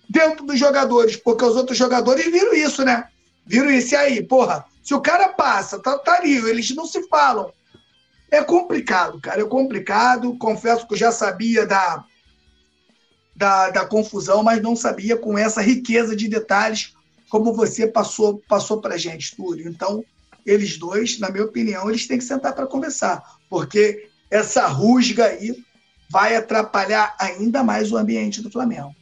[0.09, 3.09] dentro dos jogadores, porque os outros jogadores viram isso, né?
[3.47, 3.95] Viram isso.
[3.95, 7.53] E aí, porra, se o cara passa, tá, tá ali, eles não se falam.
[8.31, 10.37] É complicado, cara, é complicado.
[10.39, 12.05] Confesso que eu já sabia da,
[13.41, 16.95] da, da confusão, mas não sabia com essa riqueza de detalhes
[17.31, 19.67] como você passou passou para gente, Túlio.
[19.67, 20.05] Então,
[20.45, 25.65] eles dois, na minha opinião, eles têm que sentar para conversar, porque essa rusga aí
[26.11, 28.95] vai atrapalhar ainda mais o ambiente do Flamengo.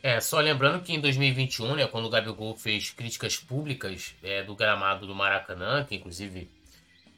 [0.00, 4.54] É, só lembrando que em 2021, né, quando o Gabigol fez críticas públicas é, do
[4.54, 6.48] gramado do Maracanã, que inclusive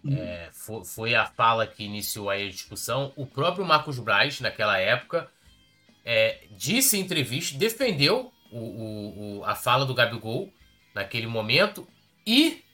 [0.02, 0.16] uhum.
[0.16, 4.78] é, foi, foi, a fala que iniciou aí a discussão, o próprio Marcos Braz, naquela
[4.78, 5.28] época,
[6.12, 10.52] é, disse em entrevista, defendeu o, o, o, a fala do Gabigol
[10.92, 11.86] naquele momento
[12.26, 12.64] e,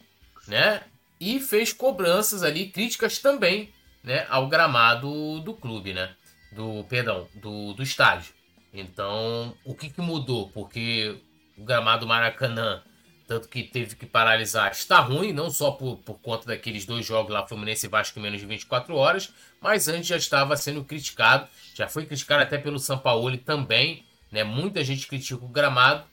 [0.48, 0.82] né,
[1.20, 3.70] e fez cobranças ali, críticas também,
[4.02, 6.14] né, ao gramado do clube, né,
[6.50, 8.32] do, perdão, do, do estádio.
[8.72, 10.48] Então, o que, que mudou?
[10.48, 11.20] Porque
[11.58, 12.82] o gramado Maracanã,
[13.28, 17.34] tanto que teve que paralisar, está ruim, não só por, por conta daqueles dois jogos
[17.34, 19.30] lá, Fluminense e Vasco em menos de 24 horas,
[19.60, 21.46] mas antes já estava sendo criticado,
[21.76, 24.42] já foi criticado até pelo Sampaoli também, né?
[24.42, 26.04] Muita gente critica o gramado.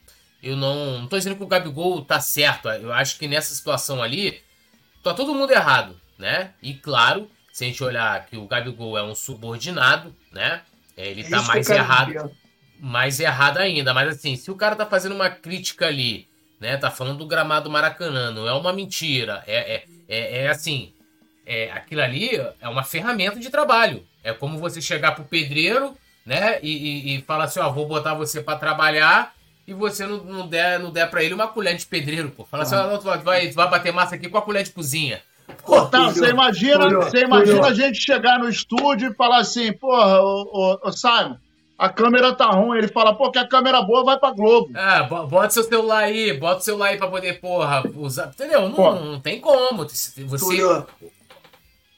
[0.42, 4.02] Eu não, não tô dizendo que o Gabigol tá certo, eu acho que nessa situação
[4.02, 4.42] ali,
[5.02, 6.52] tá todo mundo errado, né?
[6.62, 10.60] E claro, se a gente olhar que o Gabigol é um subordinado, né?
[10.96, 12.30] Ele é tá mais errado
[12.78, 13.94] mais errada ainda.
[13.94, 16.28] Mas assim, se o cara tá fazendo uma crítica ali,
[16.60, 16.76] né?
[16.76, 19.42] Tá falando do gramado Maracanã, não é uma mentira.
[19.46, 20.92] É, é, é, é assim.
[21.46, 24.06] É, aquilo ali é uma ferramenta de trabalho.
[24.24, 25.94] É como você chegar pro pedreiro,
[26.24, 26.58] né?
[26.62, 29.34] E, e, e falar assim, ó, vou botar você para trabalhar
[29.66, 32.44] e você não, não der, não der para ele uma colher de pedreiro, pô.
[32.44, 34.70] Fala assim, ó, não, tu vai, tu vai bater massa aqui com a colher de
[34.70, 35.22] cozinha.
[35.64, 40.20] Pô, tá, você imagina, você imagina a gente chegar no estúdio e falar assim, porra,
[40.22, 40.48] ô,
[40.82, 41.36] ô, ô Simon,
[41.78, 42.78] a câmera tá ruim.
[42.78, 44.70] Ele fala, pô, que a câmera boa vai pra Globo.
[44.74, 48.28] Ah, bota seu celular aí, bota o celular aí pra poder, porra, usar.
[48.28, 48.68] Entendeu?
[48.68, 49.84] Não, não tem como.
[49.84, 50.38] Você.
[50.38, 50.86] Túlio,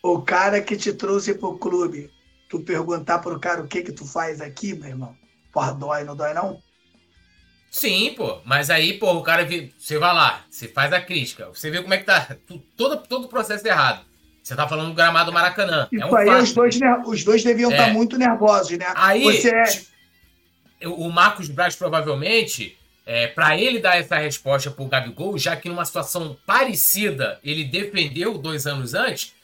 [0.03, 2.11] o cara que te trouxe pro clube,
[2.49, 5.16] tu perguntar pro cara o que que tu faz aqui, meu irmão.
[5.53, 6.61] Porra, dói, não dói não?
[7.70, 8.40] Sim, pô.
[8.44, 9.47] Mas aí, pô, o cara.
[9.78, 12.36] Você vai lá, você faz a crítica, você vê como é que tá.
[12.76, 14.05] Todo, todo o processo errado.
[14.42, 15.88] Você tá falando do gramado Maracanã.
[15.90, 17.86] Isso é um aí, os dois, os dois deviam estar é.
[17.88, 18.86] tá muito nervosos, né?
[18.94, 20.86] Aí, Você é...
[20.86, 25.84] o Marcos Braz provavelmente, é, para ele dar essa resposta pro Gabigol, já que numa
[25.84, 29.34] situação parecida ele defendeu dois anos antes,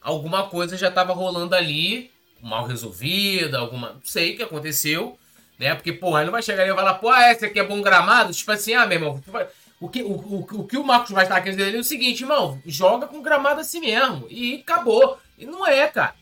[0.00, 2.12] alguma coisa já estava rolando ali,
[2.42, 3.92] mal resolvida, alguma.
[3.94, 5.18] Não sei o que aconteceu,
[5.58, 5.74] né?
[5.74, 7.80] Porque, porra, ele não vai chegar ali e falar, pô, ah, esse aqui é bom
[7.80, 8.32] gramado?
[8.32, 9.46] Tipo assim, ah, meu irmão, vai
[9.82, 12.62] o que o, o, o, que o Marcos vai estar querendo é o seguinte, irmão,
[12.64, 14.28] joga com gramado assim mesmo.
[14.30, 15.18] E acabou.
[15.36, 16.14] E não é, cara.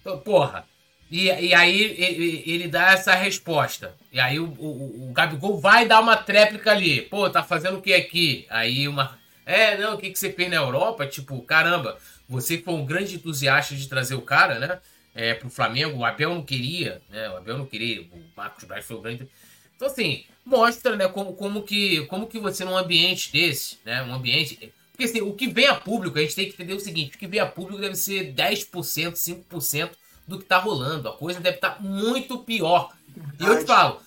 [0.00, 0.64] Então, porra.
[1.10, 3.92] E, e aí ele, ele, dá essa resposta.
[4.12, 7.02] E aí o, o, o, Gabigol vai dar uma tréplica ali.
[7.02, 8.46] Pô, tá fazendo o que aqui?
[8.48, 9.18] Aí uma.
[9.44, 11.04] É, não, o que, que você fez na Europa?
[11.04, 11.98] Tipo, caramba,
[12.28, 14.78] você que foi um grande entusiasta de trazer o cara, né?
[15.14, 17.28] É, pro Flamengo, o Abel não queria, né?
[17.30, 19.28] O Abel não queria, o Marcos Braz foi o grande.
[19.76, 24.14] Então, assim, mostra, né, como, como, que, como que você num ambiente desse, né, um
[24.14, 24.72] ambiente...
[24.92, 27.18] Porque assim, o que vem a público, a gente tem que entender o seguinte, o
[27.18, 29.90] que vem a público deve ser 10%, 5%
[30.26, 31.08] do que tá rolando.
[31.08, 32.92] A coisa deve estar tá muito pior.
[33.40, 34.00] E eu te falo,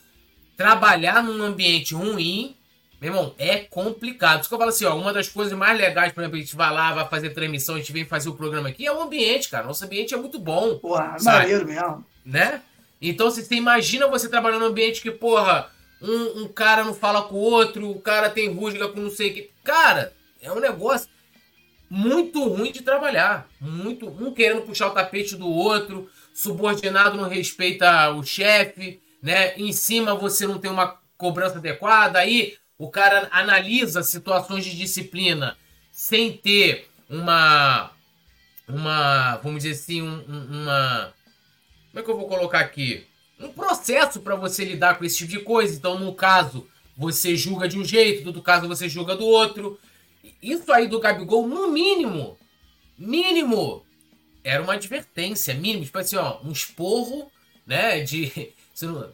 [0.56, 2.56] trabalhar num ambiente ruim,
[3.00, 4.42] meu irmão, é complicado.
[4.42, 6.56] Isso que eu falo assim, ó, uma das coisas mais legais, por exemplo, a gente
[6.56, 9.50] vai lá, vai fazer transmissão, a gente vem fazer o programa aqui, é o ambiente,
[9.50, 9.66] cara.
[9.66, 10.78] Nosso ambiente é muito bom.
[10.78, 12.06] Porra, maneiro mesmo.
[12.26, 12.62] Né?
[13.02, 15.70] Então, você imagina você trabalhando num ambiente que, porra,
[16.02, 19.32] um, um, cara não fala com o outro, o cara tem rusga com não sei
[19.32, 19.52] o que.
[19.64, 21.10] Cara, é um negócio
[21.90, 23.48] muito ruim de trabalhar.
[23.60, 29.56] Muito, um querendo puxar o tapete do outro, subordinado não respeita o chefe, né?
[29.58, 35.58] Em cima você não tem uma cobrança adequada, aí o cara analisa situações de disciplina
[35.92, 37.92] sem ter uma
[38.68, 41.14] uma, vamos dizer assim, um, uma
[41.96, 43.08] como é que eu vou colocar aqui?
[43.40, 45.74] Um processo para você lidar com esse tipo de coisa.
[45.74, 46.68] Então, no caso,
[46.98, 49.80] você julga de um jeito, no outro caso, você julga do outro.
[50.44, 52.38] Isso aí do Gabigol, no mínimo,
[52.98, 53.86] mínimo,
[54.44, 55.86] era uma advertência, mínimo.
[55.86, 57.32] Tipo assim, ó, um esporro,
[57.66, 58.02] né?
[58.02, 58.54] De.
[58.76, 59.10] Se não,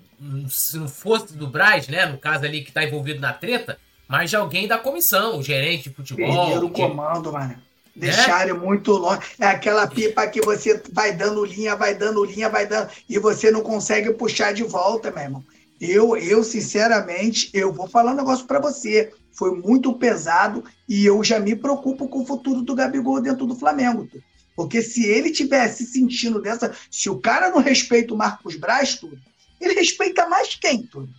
[0.50, 2.06] se não fosse do Braz, né?
[2.06, 5.90] No caso ali que tá envolvido na treta, mas de alguém da comissão, o gerente
[5.90, 6.46] de futebol.
[6.46, 7.56] Perderam o comando, mano.
[7.96, 8.60] Deixaram é?
[8.60, 9.22] muito longe.
[9.40, 12.90] É aquela pipa que você vai dando linha, vai dando linha, vai dando.
[13.10, 15.44] E você não consegue puxar de volta, meu irmão.
[15.80, 19.12] Eu, eu sinceramente, eu vou falar um negócio para você.
[19.34, 23.56] Foi muito pesado e eu já me preocupo com o futuro do Gabigol dentro do
[23.56, 24.08] Flamengo.
[24.56, 26.74] Porque se ele tivesse sentindo dessa.
[26.90, 29.18] Se o cara não respeita o Marcos Braz, tudo,
[29.62, 31.10] ele respeita mais quem, tudo?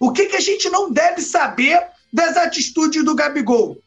[0.00, 1.80] O que, que a gente não deve saber
[2.12, 3.78] das atitudes do Gabigol?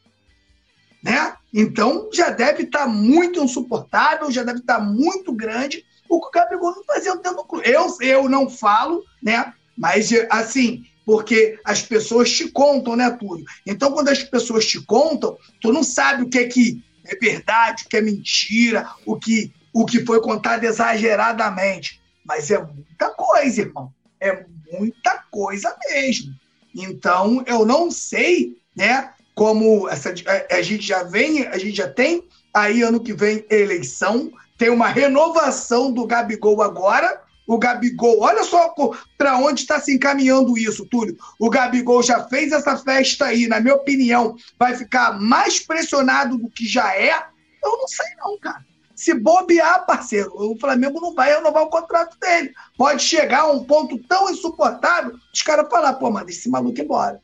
[1.03, 1.35] Né?
[1.53, 6.27] Então já deve estar tá muito insuportável, já deve estar tá muito grande o que
[6.27, 7.69] o Gabigol não fazia dentro do clube.
[7.69, 9.53] Eu, eu não falo, né?
[9.77, 13.45] Mas, assim, porque as pessoas te contam, né, Túlio?
[13.65, 17.83] Então, quando as pessoas te contam, tu não sabe o que é que é verdade,
[17.85, 22.01] o que é mentira, o que, o que foi contado exageradamente.
[22.25, 23.93] Mas é muita coisa, irmão.
[24.19, 26.33] É muita coisa mesmo.
[26.73, 30.13] Então, eu não sei, né, como essa,
[30.51, 34.87] a, gente já vem, a gente já tem aí ano que vem eleição, tem uma
[34.87, 37.21] renovação do Gabigol agora.
[37.47, 38.73] O Gabigol, olha só
[39.17, 41.15] para onde está se encaminhando isso, Túlio.
[41.39, 46.49] O Gabigol já fez essa festa aí, na minha opinião, vai ficar mais pressionado do
[46.49, 47.11] que já é.
[47.63, 48.65] Eu não sei, não, cara.
[49.05, 52.51] Se bobear, parceiro, o Flamengo não vai renovar o contrato dele.
[52.75, 57.21] Pode chegar a um ponto tão insuportável, os caras falar, pô, manda esse maluco embora.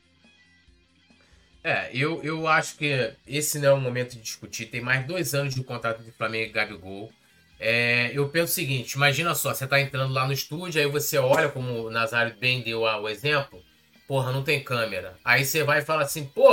[1.64, 4.66] É, eu, eu acho que esse não é o momento de discutir.
[4.66, 7.10] Tem mais dois anos de contrato de Flamengo e Gabigol.
[7.58, 11.18] É, eu penso o seguinte: imagina só, você tá entrando lá no estúdio, aí você
[11.18, 13.60] olha, como o Nazário bem deu o exemplo,
[14.06, 15.16] porra, não tem câmera.
[15.24, 16.48] Aí você vai e fala assim, pô,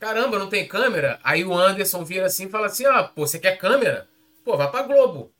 [0.00, 1.20] caramba, não tem câmera.
[1.22, 4.10] Aí o Anderson vira assim e fala assim: ah, pô, você quer câmera?
[4.44, 5.32] Pô, vai pra Globo.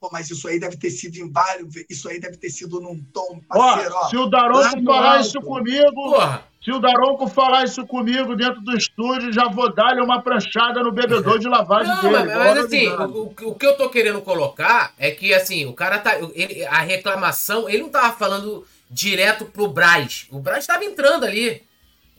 [0.00, 1.74] Pô, mas isso aí deve ter sido em vários.
[1.88, 4.08] Isso aí deve ter sido num tom parceiro, ó.
[4.08, 5.94] Se o Daronco falar isso comigo.
[5.94, 6.52] Porra.
[6.60, 10.92] Se o Daronco falar isso comigo dentro do estúdio, já vou dar-lhe uma pranchada no
[10.92, 12.16] bebedor de lavagem não, dele.
[12.16, 15.98] Mas, mas assim, o, o, que eu tô querendo colocar é que, assim, o cara
[15.98, 16.16] tá.
[16.34, 20.26] Ele, a reclamação, ele não tava falando direto pro Braz.
[20.30, 21.62] O Braz tava entrando ali.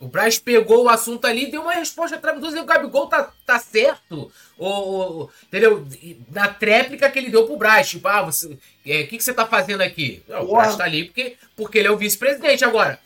[0.00, 2.62] O Braz pegou o assunto ali e deu uma resposta traduzida.
[2.62, 4.30] O Gabigol tá, tá certo.
[4.58, 5.86] Ou, entendeu?
[6.30, 7.90] Na tréplica que ele deu pro Braz.
[7.90, 8.46] Tipo, ah, você.
[8.48, 10.22] O é, que, que você tá fazendo aqui?
[10.28, 12.64] Não, o Braz tá ali porque, porque ele é o vice-presidente.
[12.64, 12.98] Agora,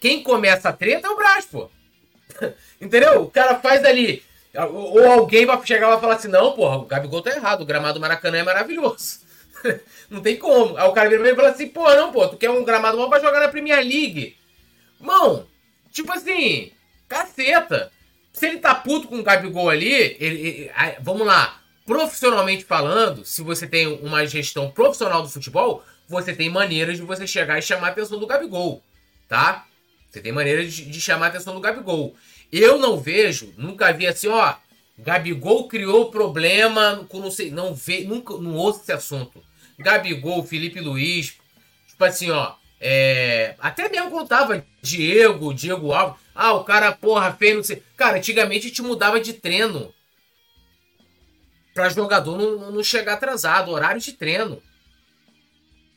[0.00, 1.68] quem começa a treta é o Braz, pô.
[2.80, 3.22] entendeu?
[3.22, 4.22] O cara faz ali.
[4.54, 7.62] Ou alguém vai chegar e vai falar assim: não, porra, o Gabigol tá errado.
[7.62, 9.20] O gramado Maracanã é maravilhoso.
[10.08, 10.76] não tem como.
[10.76, 13.08] Aí o cara vira e fala assim: pô, não, pô, tu quer um gramado bom
[13.08, 14.36] pra jogar na Premier League.
[14.98, 15.46] Mão,
[15.92, 16.72] Tipo assim,
[17.08, 17.90] caceta.
[18.32, 20.70] Se ele tá puto com o Gabigol ali, ele, ele,
[21.00, 26.96] vamos lá, profissionalmente falando, se você tem uma gestão profissional do futebol, você tem maneiras
[26.98, 28.82] de você chegar e chamar a atenção do Gabigol,
[29.28, 29.66] tá?
[30.10, 32.14] Você tem maneiras de, de chamar a atenção do Gabigol.
[32.50, 34.54] Eu não vejo, nunca vi assim, ó,
[34.98, 39.42] Gabigol criou problema com não sei, não vê, nunca não ouço esse assunto.
[39.78, 41.34] Gabigol, Felipe Luiz,
[41.86, 46.20] tipo assim, ó, é, até mesmo quando tava Diego, Diego Alves.
[46.34, 47.82] Ah, o cara, porra, feio, não sei.
[47.96, 49.92] Cara, antigamente te mudava de treino.
[51.74, 53.72] Pra jogador não, não chegar atrasado.
[53.72, 54.62] Horário de treino.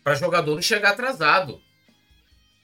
[0.04, 1.62] Pra jogador não chegar atrasado.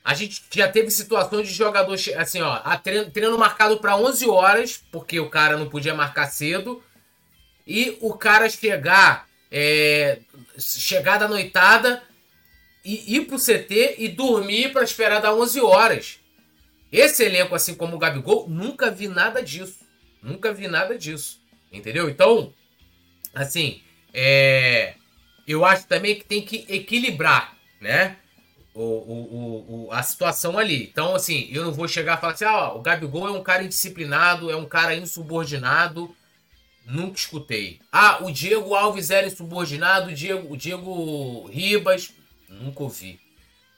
[0.03, 4.82] A gente já teve situações de jogador, assim, ó, treino, treino marcado para 11 horas,
[4.91, 6.82] porque o cara não podia marcar cedo.
[7.68, 10.22] E o cara chegar, é,
[10.57, 12.01] chegar da noitada,
[12.88, 16.19] e ir pro CT e dormir para esperar dar 11 horas.
[16.89, 19.79] Esse elenco, assim como o Gabigol, nunca vi nada disso.
[20.23, 21.41] Nunca vi nada disso.
[21.69, 22.09] Entendeu?
[22.09, 22.53] Então,
[23.35, 23.81] assim,
[24.13, 24.93] é...
[25.45, 28.15] eu acho também que tem que equilibrar, né?
[28.73, 30.83] O, o, o, a situação ali.
[30.83, 33.63] Então, assim, eu não vou chegar e falar assim: ah, o Gabigol é um cara
[33.63, 36.15] indisciplinado, é um cara insubordinado.
[36.85, 37.81] Nunca escutei.
[37.91, 42.13] Ah, o Diego Alves era insubordinado, o Diego, o Diego Ribas
[42.49, 43.19] Nunca ouvi,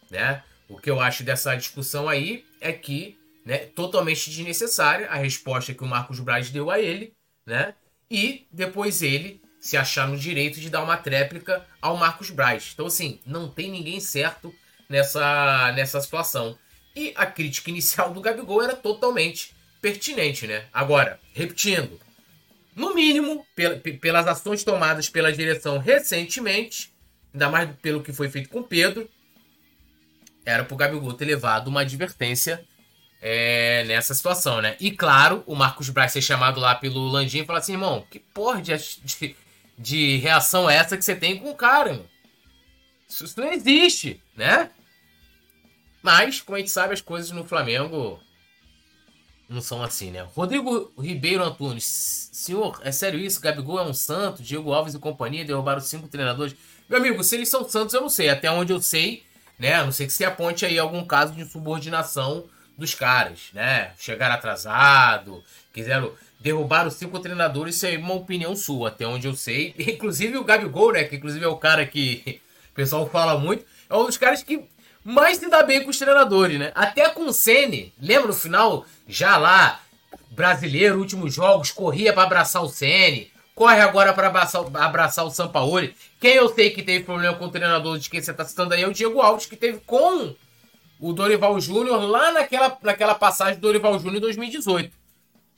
[0.09, 0.43] né?
[0.67, 5.83] O que eu acho dessa discussão aí é que, né, totalmente desnecessária a resposta que
[5.83, 7.13] o Marcos Braz deu a ele,
[7.45, 7.73] né?
[8.09, 12.71] E depois ele se achar no direito de dar uma tréplica ao Marcos Braz.
[12.73, 14.53] Então, assim, não tem ninguém certo
[14.87, 16.57] nessa, nessa situação.
[16.95, 20.65] E a crítica inicial do Gabigol era totalmente pertinente, né?
[20.73, 21.99] Agora, repetindo,
[22.75, 23.45] no mínimo,
[24.01, 26.88] pelas ações tomadas pela direção recentemente,
[27.33, 29.09] ainda mais pelo que foi feito com Pedro,
[30.45, 32.65] era pro Gabigol ter levado uma advertência
[33.21, 34.75] é, nessa situação, né?
[34.79, 38.19] E claro, o Marcos Braz ser chamado lá pelo Landim e falar assim, irmão, que
[38.19, 38.73] porra de,
[39.03, 39.35] de,
[39.77, 42.05] de, reação é essa que você tem com o cara, irmão?
[43.07, 44.71] Isso, isso não existe, né?
[46.01, 48.19] Mas, como a gente sabe, as coisas no Flamengo
[49.49, 50.21] não são assim, né?
[50.21, 52.29] Rodrigo Ribeiro Antunes.
[52.31, 53.41] Senhor, é sério isso?
[53.41, 54.41] Gabigol é um santo?
[54.41, 56.55] Diego Alves e companhia derrubaram cinco treinadores.
[56.89, 58.29] Meu amigo, se eles são santos, eu não sei.
[58.29, 59.23] Até onde eu sei,
[59.59, 59.75] né?
[59.75, 63.91] A não sei que se aponte aí algum caso de subordinação dos caras, né?
[63.99, 69.35] Chegaram atrasado, quiseram derrubar os cinco treinadores, isso é uma opinião sua, até onde eu
[69.35, 69.75] sei.
[69.77, 71.03] Inclusive o Gabigol, né?
[71.03, 74.63] Que inclusive é o cara que o pessoal fala muito, é um dos caras que
[75.03, 76.71] mais se dá bem com os treinadores, né?
[76.73, 79.79] Até com o Sene, lembra no final, já lá,
[80.31, 85.93] brasileiro, últimos jogos, corria para abraçar o Sene corre agora para abraçar, abraçar o Sampaoli.
[86.17, 88.83] Quem eu sei que teve problema com o treinador de quem você está citando aí
[88.83, 90.33] é o Diego Alves, que teve com
[90.97, 94.93] o Dorival Júnior lá naquela, naquela passagem do Dorival Júnior em 2018.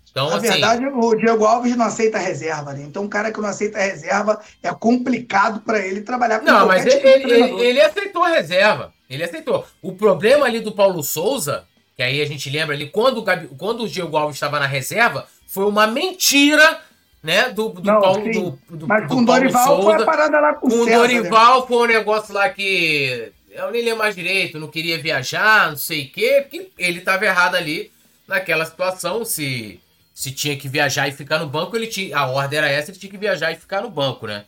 [0.10, 2.84] Então, Na assim, verdade, o Diego Alves não aceita reserva, né?
[2.88, 6.84] Então, um cara que não aceita reserva é complicado para ele trabalhar com Não, mas
[6.84, 8.92] tipo ele, ele, ele, aceitou a reserva.
[9.08, 9.64] Ele aceitou.
[9.80, 13.48] O problema ali do Paulo Souza, que aí a gente lembra ali, quando o, Gabi,
[13.60, 16.82] quando o Diego Alves estava na reserva, foi uma mentira
[17.22, 17.50] né?
[17.50, 18.60] Do, do não, Paulo.
[18.70, 19.84] Do, do, Mas com o Dorival Souza.
[19.84, 21.68] foi a parada lá com, com o Dorival né?
[21.68, 23.32] foi um negócio lá que.
[23.50, 27.26] Eu nem lembro mais direito, não queria viajar, não sei o quê, porque ele estava
[27.26, 27.92] errado ali
[28.26, 29.26] naquela situação.
[29.26, 29.80] Se,
[30.14, 32.18] se tinha que viajar e ficar no banco, ele tinha.
[32.18, 34.46] A ordem era essa, ele tinha que viajar e ficar no banco, né?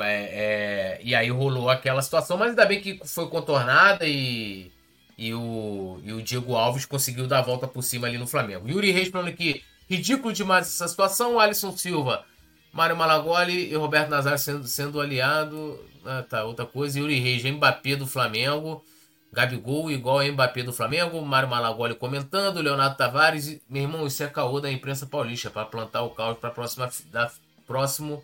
[0.00, 4.70] É, é, e aí rolou aquela situação, mas ainda bem que foi contornada e,
[5.16, 8.68] e, o, e o Diego Alves conseguiu dar a volta por cima ali no Flamengo.
[8.68, 11.38] Yuri Reis falando que ridículo demais essa situação.
[11.38, 12.24] Alisson Silva,
[12.72, 15.82] Mário Malagoli e Roberto Nazário sendo, sendo aliado.
[16.04, 16.98] Ah, tá, outra coisa.
[16.98, 18.84] Yuri Reis, Mbappé do Flamengo.
[19.32, 21.20] Gabigol igual a Mbappé do Flamengo.
[21.22, 22.60] Mário Malagoli comentando.
[22.60, 23.60] Leonardo Tavares.
[23.68, 27.30] Meu irmão, isso é caô da imprensa paulista para plantar o caos para próxima da
[27.66, 28.22] próximo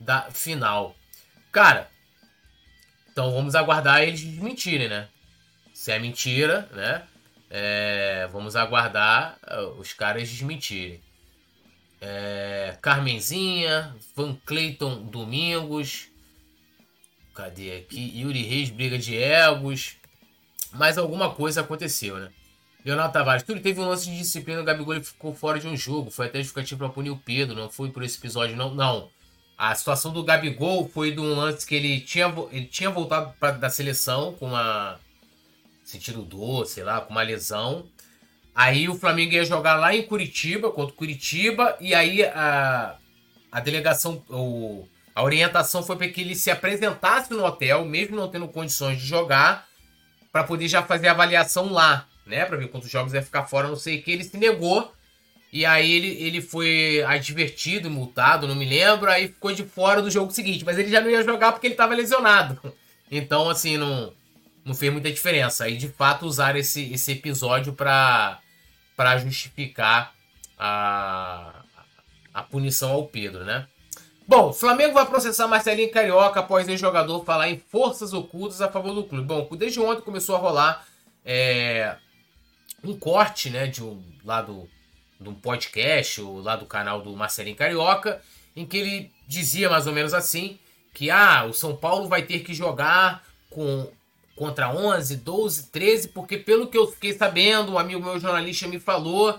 [0.00, 0.94] da final.
[1.52, 1.90] Cara,
[3.12, 5.08] então vamos aguardar eles desmentirem, né?
[5.74, 7.02] Se é mentira, né?
[7.50, 11.00] É, vamos aguardar uh, os caras desmentirem.
[12.00, 16.08] É, Carmenzinha, Van Clayton Domingos.
[17.34, 18.20] Cadê aqui?
[18.20, 19.96] Yuri Reis, briga de egos.
[20.72, 22.30] Mas alguma coisa aconteceu, né?
[22.84, 26.10] Leonardo Tavares, tudo teve um lance de disciplina, o Gabigol ficou fora de um jogo.
[26.10, 28.74] Foi até justificativo para punir o Pedro, não foi por esse episódio, não.
[28.74, 29.10] Não.
[29.56, 33.50] A situação do Gabigol foi de um lance que ele tinha, ele tinha voltado pra,
[33.50, 34.98] da seleção com uma.
[35.88, 37.86] Sentindo dor, sei lá, com uma lesão.
[38.54, 42.96] Aí o Flamengo ia jogar lá em Curitiba, contra Curitiba, e aí a,
[43.50, 48.28] a delegação, o, a orientação foi para que ele se apresentasse no hotel, mesmo não
[48.28, 49.66] tendo condições de jogar,
[50.30, 52.44] para poder já fazer a avaliação lá, né?
[52.44, 54.10] Para ver quantos jogos ia ficar fora, não sei o que.
[54.10, 54.92] Ele se negou
[55.50, 60.10] e aí ele, ele foi advertido, multado, não me lembro, aí ficou de fora do
[60.10, 60.66] jogo seguinte.
[60.66, 62.60] Mas ele já não ia jogar porque ele estava lesionado.
[63.10, 64.12] Então, assim, não,
[64.68, 65.64] não fez muita diferença.
[65.64, 68.38] Aí, de fato, usaram esse, esse episódio para
[69.18, 70.14] justificar
[70.58, 71.62] a,
[72.34, 73.66] a punição ao Pedro, né?
[74.26, 79.04] Bom, Flamengo vai processar Marcelinho Carioca após ex-jogador falar em forças ocultas a favor do
[79.04, 79.26] clube.
[79.26, 80.86] Bom, desde ontem começou a rolar
[81.24, 81.96] é,
[82.84, 84.68] um corte, né, de um lado
[85.18, 88.20] de um podcast ou lá do canal do Marcelinho Carioca,
[88.54, 90.58] em que ele dizia mais ou menos assim,
[90.92, 93.90] que ah, o São Paulo vai ter que jogar com
[94.38, 98.78] contra 11, 12, 13, porque pelo que eu fiquei sabendo, um amigo meu jornalista me
[98.78, 99.38] falou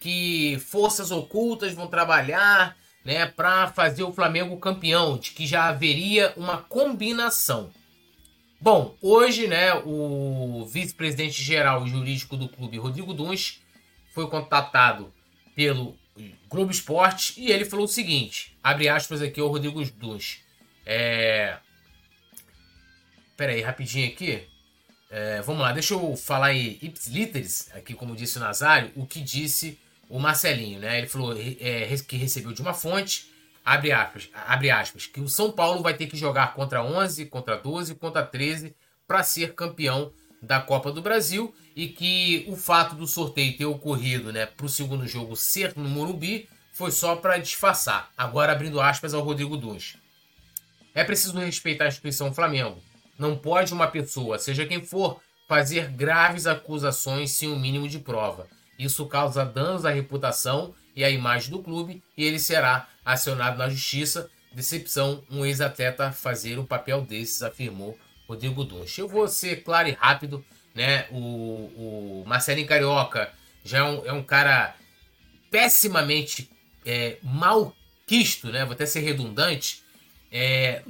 [0.00, 6.34] que forças ocultas vão trabalhar, né, para fazer o Flamengo campeão, de que já haveria
[6.36, 7.70] uma combinação.
[8.60, 13.62] Bom, hoje, né, o vice-presidente geral jurídico do clube, Rodrigo Duns,
[14.12, 15.12] foi contatado
[15.54, 15.96] pelo
[16.48, 20.40] Globo Esporte e ele falou o seguinte: abre aspas aqui o Rodrigo Duns.
[20.84, 21.56] É.
[23.40, 24.46] Pera aí, rapidinho aqui.
[25.10, 29.18] É, vamos lá, deixa eu falar em ipsiliteris, aqui como disse o Nazário, o que
[29.18, 29.80] disse
[30.10, 30.98] o Marcelinho, né?
[30.98, 33.32] Ele falou é, que recebeu de uma fonte,
[33.64, 37.56] abre aspas, abre aspas, que o São Paulo vai ter que jogar contra 11, contra
[37.56, 38.76] 12, contra 13
[39.08, 40.12] para ser campeão
[40.42, 44.68] da Copa do Brasil e que o fato do sorteio ter ocorrido né, para o
[44.68, 48.10] segundo jogo ser no Morumbi foi só para disfarçar.
[48.18, 49.96] Agora abrindo aspas ao Rodrigo Duns.
[50.94, 52.89] É preciso respeitar a instituição Flamengo.
[53.20, 57.98] Não pode uma pessoa, seja quem for, fazer graves acusações sem o um mínimo de
[57.98, 58.48] prova.
[58.78, 63.68] Isso causa danos à reputação e à imagem do clube e ele será acionado na
[63.68, 64.30] justiça.
[64.54, 68.98] Decepção um ex-atleta fazer um papel desses, afirmou Rodrigo Dunch.
[68.98, 70.42] Eu vou ser claro e rápido,
[70.74, 71.06] né?
[71.10, 73.30] O, o Marcelinho Carioca
[73.62, 74.74] já é um, é um cara
[75.50, 76.48] pessimamente
[76.86, 78.64] é, mal quisto, né?
[78.64, 79.82] Vou até ser redundante.
[80.32, 80.82] É,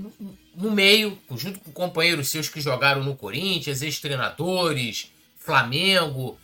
[0.61, 6.39] no meio, junto com companheiros seus que jogaram no Corinthians, ex-treinadores, Flamengo.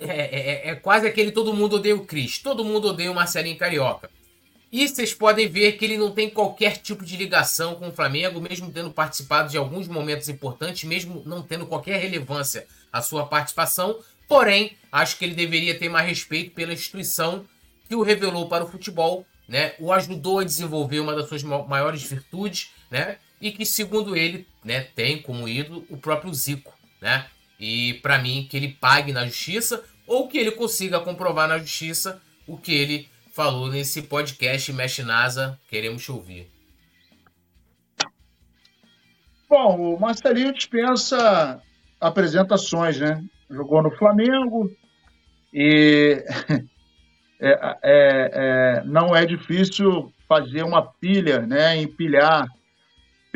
[0.00, 3.56] É, é, é, quase aquele todo mundo odeia o Cris, todo mundo odeia o Marcelinho
[3.56, 4.10] Carioca.
[4.70, 8.40] E vocês podem ver que ele não tem qualquer tipo de ligação com o Flamengo,
[8.40, 13.98] mesmo tendo participado de alguns momentos importantes, mesmo não tendo qualquer relevância a sua participação.
[14.28, 17.46] Porém, acho que ele deveria ter mais respeito pela instituição
[17.88, 19.74] que o revelou para o futebol, né?
[19.78, 23.18] O ajudou a desenvolver uma das suas maiores virtudes, né?
[23.40, 27.26] E que, segundo ele, né, tem como ídolo o próprio Zico, né?
[27.58, 32.20] E para mim que ele pague na justiça ou que ele consiga comprovar na justiça
[32.46, 35.58] o que ele falou nesse podcast Mexe NASA.
[35.68, 36.50] Queremos te ouvir.
[39.48, 41.62] Bom, o Marcelinho dispensa
[42.00, 43.22] apresentações, né?
[43.48, 44.70] Jogou no Flamengo
[45.52, 46.22] e
[47.40, 51.76] é, é, é, não é difícil fazer uma pilha, né?
[51.76, 52.48] Empilhar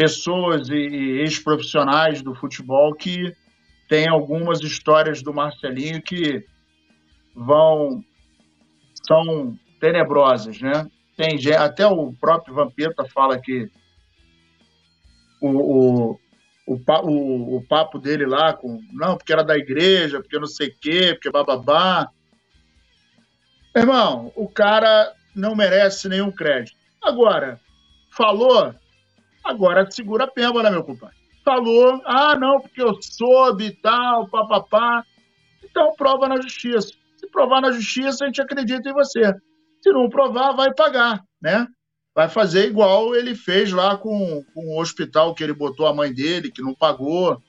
[0.01, 3.37] pessoas e, e ex-profissionais do futebol que
[3.87, 6.43] têm algumas histórias do Marcelinho que
[7.35, 8.03] vão
[9.07, 10.91] são tenebrosas, né?
[11.19, 13.71] Tem até o próprio Vampeta fala que
[15.39, 16.21] o, o,
[16.67, 20.69] o, o, o papo dele lá com não, porque era da igreja, porque não sei
[20.69, 22.09] o quê, porque bababá.
[23.77, 26.79] Irmão, o cara não merece nenhum crédito.
[27.03, 27.61] Agora,
[28.11, 28.75] falou,
[29.51, 31.17] agora segura a pemba, né, meu compadre?
[31.45, 35.05] Falou, ah, não, porque eu soube e tal, papapá.
[35.65, 36.93] Então prova na justiça.
[37.17, 39.35] Se provar na justiça, a gente acredita em você.
[39.83, 41.67] Se não provar, vai pagar, né?
[42.15, 46.13] Vai fazer igual ele fez lá com, com o hospital que ele botou a mãe
[46.13, 47.41] dele, que não pagou.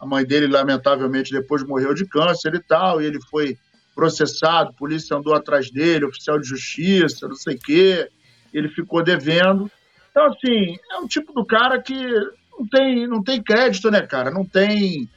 [0.00, 3.56] A mãe dele, lamentavelmente, depois morreu de câncer e tal, e ele foi
[3.94, 8.08] processado, polícia andou atrás dele, oficial de justiça, não sei o quê,
[8.54, 9.70] ele ficou devendo.
[10.18, 14.32] Então, assim, é um tipo do cara que não tem, não tem crédito, né, cara?
[14.32, 15.08] Não tem.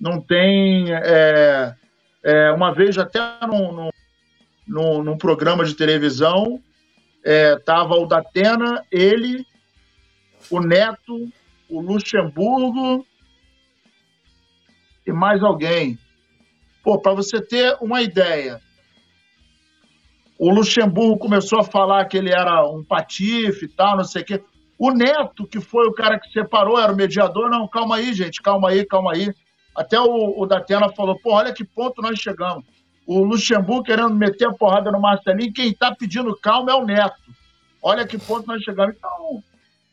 [0.00, 0.94] Não tem.
[0.94, 1.74] É,
[2.24, 3.90] é, uma vez, até num,
[4.66, 6.58] num, num, programa de televisão,
[7.22, 7.54] é,
[7.90, 9.44] o Datena, ele,
[10.50, 11.30] o Neto,
[11.68, 13.06] o Luxemburgo
[15.06, 15.98] e mais alguém.
[16.82, 18.58] Pô, para você ter uma ideia,
[20.38, 24.24] o Luxemburgo começou a falar que ele era um patife e tal, não sei o
[24.24, 24.42] quê.
[24.78, 28.42] O Neto, que foi o cara que separou, era o mediador, não, calma aí, gente,
[28.42, 29.32] calma aí, calma aí.
[29.74, 32.64] Até o, o Datena falou, pô, olha que ponto nós chegamos.
[33.06, 37.16] O Luxemburgo querendo meter a porrada no Marcelinho, quem está pedindo calma é o Neto.
[37.82, 38.96] Olha que ponto nós chegamos.
[38.96, 39.42] Então,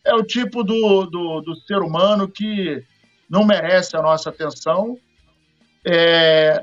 [0.03, 2.83] é o tipo do, do, do ser humano que
[3.29, 4.97] não merece a nossa atenção.
[5.85, 6.59] É,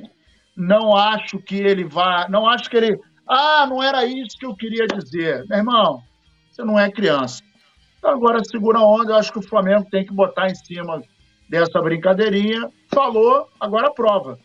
[0.57, 2.26] não acho que ele vá.
[2.28, 2.99] Não acho que ele.
[3.33, 5.47] Ah, não era isso que eu queria dizer.
[5.47, 6.03] Meu irmão,
[6.51, 7.41] você não é criança.
[7.97, 11.01] Então, agora, segura a onda, eu acho que o Flamengo tem que botar em cima
[11.49, 12.68] dessa brincadeirinha.
[12.93, 14.37] Falou, agora prova.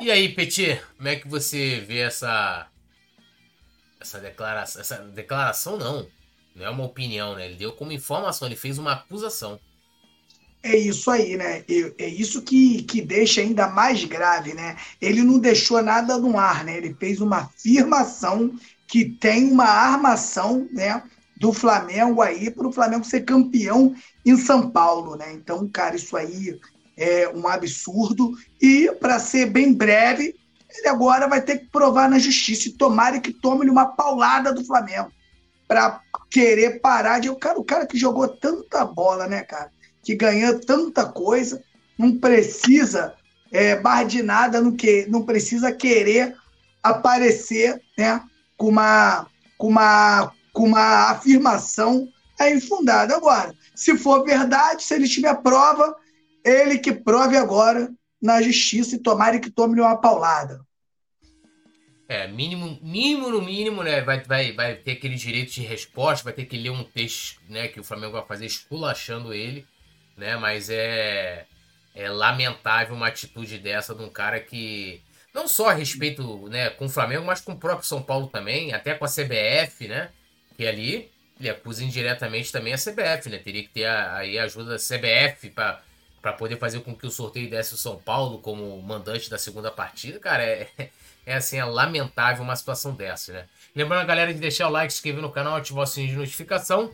[0.00, 2.68] E aí, Petit, como é que você vê essa
[4.00, 6.08] essa declaração, essa declaração não,
[6.54, 7.46] não é uma opinião, né?
[7.46, 9.60] Ele deu como informação, ele fez uma acusação.
[10.62, 11.64] É isso aí, né?
[11.98, 14.76] É isso que, que deixa ainda mais grave, né?
[15.00, 16.76] Ele não deixou nada no ar, né?
[16.76, 18.52] Ele fez uma afirmação
[18.86, 21.02] que tem uma armação, né?
[21.36, 23.94] Do Flamengo aí para o Flamengo ser campeão
[24.26, 25.32] em São Paulo, né?
[25.32, 26.58] Então, cara, isso aí
[26.96, 28.32] é um absurdo.
[28.60, 30.34] E, para ser bem breve,
[30.68, 34.64] ele agora vai ter que provar na justiça e tomara que tome uma paulada do
[34.64, 35.12] Flamengo
[35.68, 36.00] para
[36.30, 37.32] querer parar de.
[37.36, 39.70] Cara, o cara que jogou tanta bola, né, cara?
[40.08, 41.62] Que ganhou tanta coisa,
[41.98, 43.14] não precisa
[43.52, 43.78] é,
[44.22, 46.34] nada, não, que, não precisa querer
[46.82, 48.18] aparecer né,
[48.56, 49.26] com, uma,
[49.58, 52.08] com, uma, com uma afirmação
[52.40, 53.16] é infundada.
[53.16, 55.94] Agora, se for verdade, se ele tiver prova,
[56.42, 60.58] ele que prove agora na justiça e tomara que tome uma paulada.
[62.08, 64.00] É, mínimo, mínimo no mínimo, né?
[64.00, 67.68] Vai, vai, vai ter aquele direito de resposta, vai ter que ler um texto, né?
[67.68, 69.66] Que o Flamengo vai fazer esculachando ele,
[70.18, 70.36] né?
[70.36, 71.46] Mas é,
[71.94, 76.86] é lamentável uma atitude dessa de um cara que não só a respeito, né, com
[76.86, 80.10] o Flamengo, mas com o próprio São Paulo também, até com a CBF, né?
[80.56, 83.38] Que ali ele acusa indiretamente também a CBF, né?
[83.38, 85.80] Teria que ter aí a ajuda da CBF para
[86.20, 89.70] para poder fazer com que o sorteio desse o São Paulo como mandante da segunda
[89.70, 90.68] partida, cara, é,
[91.24, 93.44] é assim, é lamentável uma situação dessa, né?
[93.74, 96.18] Lembrando a galera de deixar o like, se inscrever no canal, ativar o sininho de
[96.18, 96.92] notificação.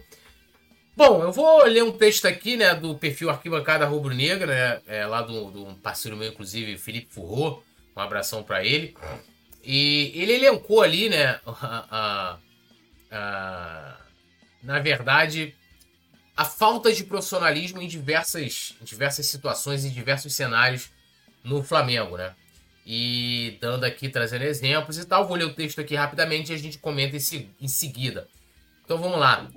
[0.97, 5.05] Bom, eu vou ler um texto aqui, né, do perfil Arquibancada Rubro Negra, né, é,
[5.07, 7.65] lá do, do parceiro meu, inclusive, Felipe Furro,
[7.97, 8.97] um abração para ele.
[9.65, 12.39] E ele elencou ali, né, a, a,
[13.11, 13.97] a,
[14.63, 15.55] na verdade,
[16.37, 20.91] a falta de profissionalismo em diversas, em diversas situações, em diversos cenários
[21.43, 22.35] no Flamengo, né?
[22.87, 25.27] E dando aqui, trazendo exemplos e tal.
[25.27, 28.29] Vou ler o texto aqui rapidamente e a gente comenta em, em seguida.
[28.85, 29.49] Então vamos lá.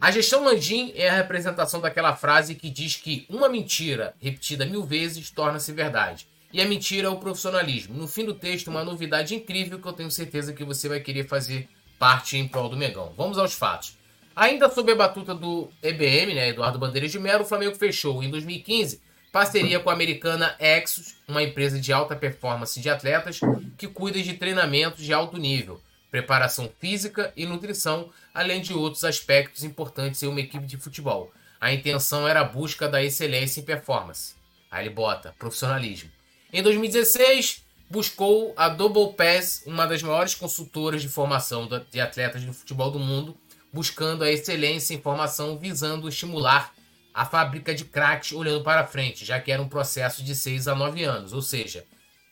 [0.00, 4.84] A gestão Landim é a representação daquela frase que diz que uma mentira repetida mil
[4.84, 6.26] vezes torna-se verdade.
[6.52, 7.94] E a mentira é o profissionalismo.
[7.94, 11.26] No fim do texto, uma novidade incrível que eu tenho certeza que você vai querer
[11.26, 13.12] fazer parte em prol do Megão.
[13.16, 13.96] Vamos aos fatos.
[14.34, 18.30] Ainda sob a batuta do EBM, né, Eduardo Bandeiras de Melo, o Flamengo fechou em
[18.30, 19.00] 2015
[19.34, 23.40] parceria com a americana Exos, uma empresa de alta performance de atletas
[23.76, 25.80] que cuida de treinamentos de alto nível,
[26.14, 31.32] preparação física e nutrição, além de outros aspectos importantes em uma equipe de futebol.
[31.60, 34.36] A intenção era a busca da excelência em performance.
[34.70, 36.08] Aí ele bota profissionalismo.
[36.52, 42.52] Em 2016, buscou a Double Pass, uma das maiores consultoras de formação de atletas de
[42.52, 43.36] futebol do mundo,
[43.72, 46.72] buscando a excelência em formação, visando estimular
[47.12, 50.76] a fábrica de craques olhando para frente, já que era um processo de 6 a
[50.76, 51.84] 9 anos, ou seja,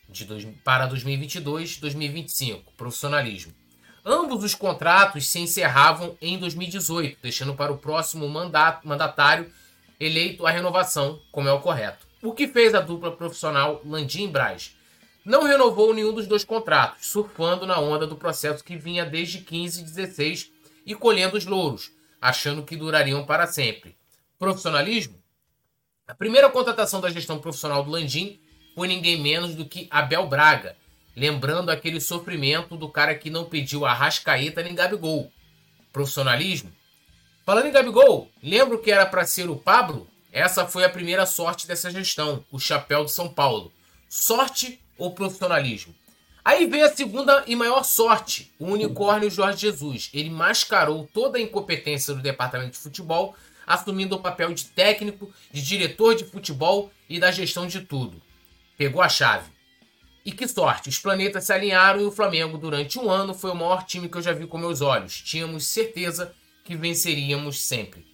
[0.09, 3.61] de dois, para 2022 2025, profissionalismo.
[4.05, 9.51] Ambos os contratos se encerravam em 2018, deixando para o próximo mandato, mandatário
[10.01, 12.05] eleito a renovação, como é o correto.
[12.21, 14.77] O que fez a dupla profissional Landim Braz?
[15.25, 19.81] Não renovou nenhum dos dois contratos, surfando na onda do processo que vinha desde 15
[19.81, 20.51] e 16
[20.85, 23.97] e colhendo os louros, achando que durariam para sempre.
[24.37, 25.23] Profissionalismo?
[26.09, 28.41] A primeira contratação da gestão profissional do Landim
[28.75, 30.77] foi ninguém menos do que Abel Braga,
[31.17, 35.31] lembrando aquele sofrimento do cara que não pediu a Rascaeta nem Gabigol.
[35.93, 36.73] Profissionalismo?
[37.45, 40.09] Falando em Gabigol, lembro que era para ser o Pablo?
[40.31, 43.73] Essa foi a primeira sorte dessa gestão, o chapéu de São Paulo.
[44.09, 45.95] Sorte ou profissionalismo?
[46.45, 50.11] Aí veio a segunda e maior sorte, o unicórnio Jorge Jesus.
[50.13, 53.37] Ele mascarou toda a incompetência do departamento de futebol
[53.67, 58.21] assumindo o papel de técnico, de diretor de futebol e da gestão de tudo.
[58.77, 59.51] Pegou a chave.
[60.25, 63.57] E que sorte, os planetas se alinharam e o Flamengo, durante um ano, foi o
[63.57, 65.21] maior time que eu já vi com meus olhos.
[65.21, 66.33] Tínhamos certeza
[66.65, 68.07] que venceríamos sempre.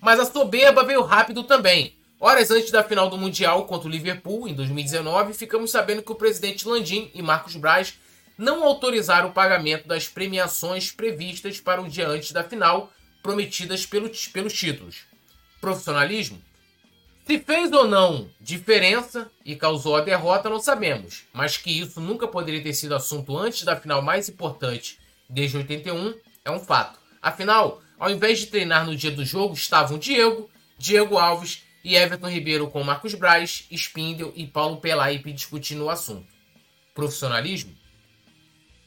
[0.00, 1.96] Mas a soberba veio rápido também.
[2.20, 6.16] Horas antes da final do Mundial contra o Liverpool, em 2019, ficamos sabendo que o
[6.16, 7.94] presidente Landim e Marcos Braz
[8.36, 12.92] não autorizaram o pagamento das premiações previstas para o dia antes da final,
[13.22, 15.04] prometidas pelo, pelos títulos.
[15.60, 16.40] Profissionalismo?
[17.26, 22.28] Se fez ou não diferença e causou a derrota, não sabemos, mas que isso nunca
[22.28, 24.96] poderia ter sido assunto antes da final mais importante
[25.28, 27.00] desde 81 é um fato.
[27.20, 30.48] Afinal, ao invés de treinar no dia do jogo, estavam Diego,
[30.78, 36.28] Diego Alves e Everton Ribeiro com Marcos Braz, Spindel e Paulo Pelaipe discutindo o assunto.
[36.94, 37.74] Profissionalismo?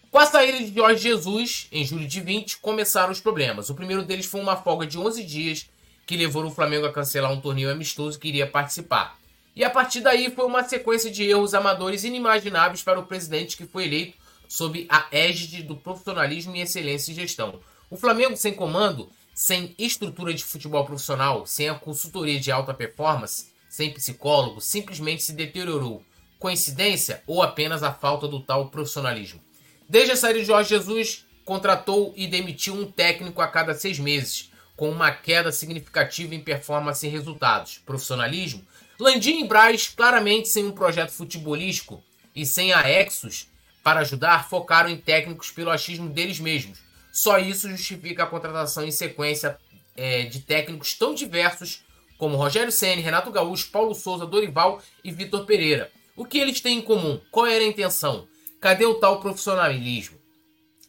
[0.10, 3.70] Com a saída de Jorge Jesus, em julho de 20, começaram os problemas.
[3.70, 5.70] O primeiro deles foi uma folga de 11 dias
[6.10, 9.20] que levou o Flamengo a cancelar um torneio amistoso que iria participar.
[9.56, 13.68] E a partir daí foi uma sequência de erros amadores inimagináveis para o presidente que
[13.68, 14.18] foi eleito
[14.48, 17.60] sob a égide do profissionalismo e excelência em gestão.
[17.92, 23.52] O Flamengo sem comando, sem estrutura de futebol profissional, sem a consultoria de alta performance,
[23.70, 26.04] sem psicólogo, simplesmente se deteriorou.
[26.40, 29.40] Coincidência ou apenas a falta do tal profissionalismo?
[29.88, 34.49] Desde a saída de Jorge Jesus, contratou e demitiu um técnico a cada seis meses,
[34.80, 37.82] com uma queda significativa em performance e resultados.
[37.86, 38.66] Profissionalismo?
[38.98, 42.02] Landim e Braz, claramente sem um projeto futebolístico
[42.34, 43.50] e sem aexos
[43.84, 46.80] para ajudar, focaram em técnicos pelo achismo deles mesmos.
[47.12, 49.60] Só isso justifica a contratação em sequência
[49.98, 51.84] é, de técnicos tão diversos
[52.18, 55.92] como Rogério Senna, Renato Gaúcho, Paulo Souza, Dorival e Vitor Pereira.
[56.16, 57.20] O que eles têm em comum?
[57.30, 58.30] Qual era a intenção?
[58.62, 60.19] Cadê o tal profissionalismo?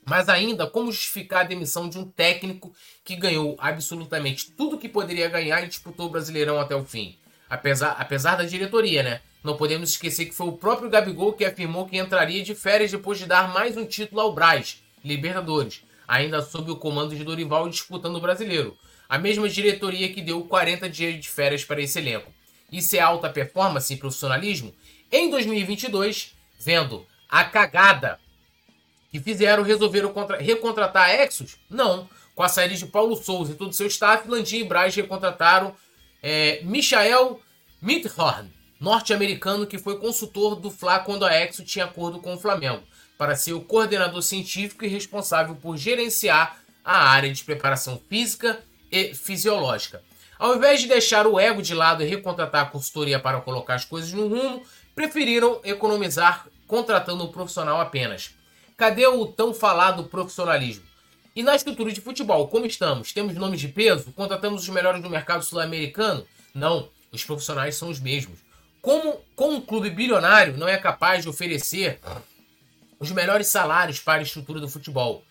[0.04, 2.72] Mas ainda, como justificar a demissão de um técnico
[3.04, 7.16] que ganhou absolutamente tudo que poderia ganhar e disputou o Brasileirão até o fim?
[7.48, 9.20] Apesar, apesar da diretoria, né?
[9.42, 13.18] Não podemos esquecer que foi o próprio Gabigol que afirmou que entraria de férias depois
[13.18, 18.16] de dar mais um título ao Braz, Libertadores, ainda sob o comando de Dorival disputando
[18.16, 18.76] o Brasileiro.
[19.08, 22.32] A mesma diretoria que deu 40 dias de férias para esse elenco.
[22.70, 24.72] Isso é alta performance e profissionalismo?
[25.10, 28.20] Em 2022, vendo a cagada
[29.10, 31.56] que fizeram, resolveram contra, recontratar a Exos?
[31.68, 32.08] Não.
[32.34, 35.74] Com a saída de Paulo Souza e todo o seu staff, Landim e Braz recontrataram
[36.22, 37.40] é, Michael
[37.82, 42.82] Mithorn, norte-americano que foi consultor do Fla quando a Exo tinha acordo com o Flamengo,
[43.18, 48.60] para ser o coordenador científico e responsável por gerenciar a área de preparação física
[48.90, 50.02] e fisiológica.
[50.38, 53.84] Ao invés de deixar o ego de lado e recontratar a consultoria para colocar as
[53.84, 54.62] coisas no rumo,
[54.94, 58.34] preferiram economizar contratando um profissional apenas.
[58.80, 60.86] Cadê o tão falado profissionalismo?
[61.36, 63.12] E na estrutura de futebol, como estamos?
[63.12, 64.10] Temos nomes de peso?
[64.12, 66.26] Contratamos os melhores do mercado sul-americano?
[66.54, 68.38] Não, os profissionais são os mesmos.
[68.80, 72.00] Como, como um clube bilionário não é capaz de oferecer
[72.98, 75.22] os melhores salários para a estrutura do futebol,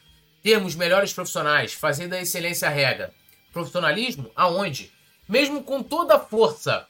[0.43, 3.11] termos melhores profissionais, fazendo a excelência regra.
[3.51, 4.29] Profissionalismo?
[4.35, 4.93] Aonde?
[5.27, 6.85] Mesmo com toda a força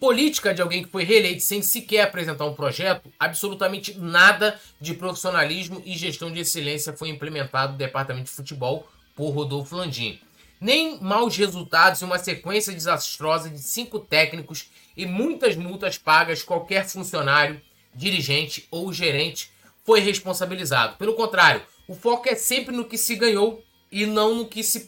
[0.00, 5.82] política de alguém que foi reeleito sem sequer apresentar um projeto, absolutamente nada de profissionalismo
[5.84, 10.20] e gestão de excelência foi implementado no departamento de futebol por Rodolfo Landim.
[10.60, 16.86] nem maus resultados e uma sequência desastrosa de cinco técnicos e muitas multas pagas qualquer
[16.88, 17.60] funcionário,
[17.94, 19.50] dirigente ou gerente
[19.84, 20.96] foi responsabilizado.
[20.96, 24.86] Pelo contrário, o foco é sempre no que se ganhou e não no que, se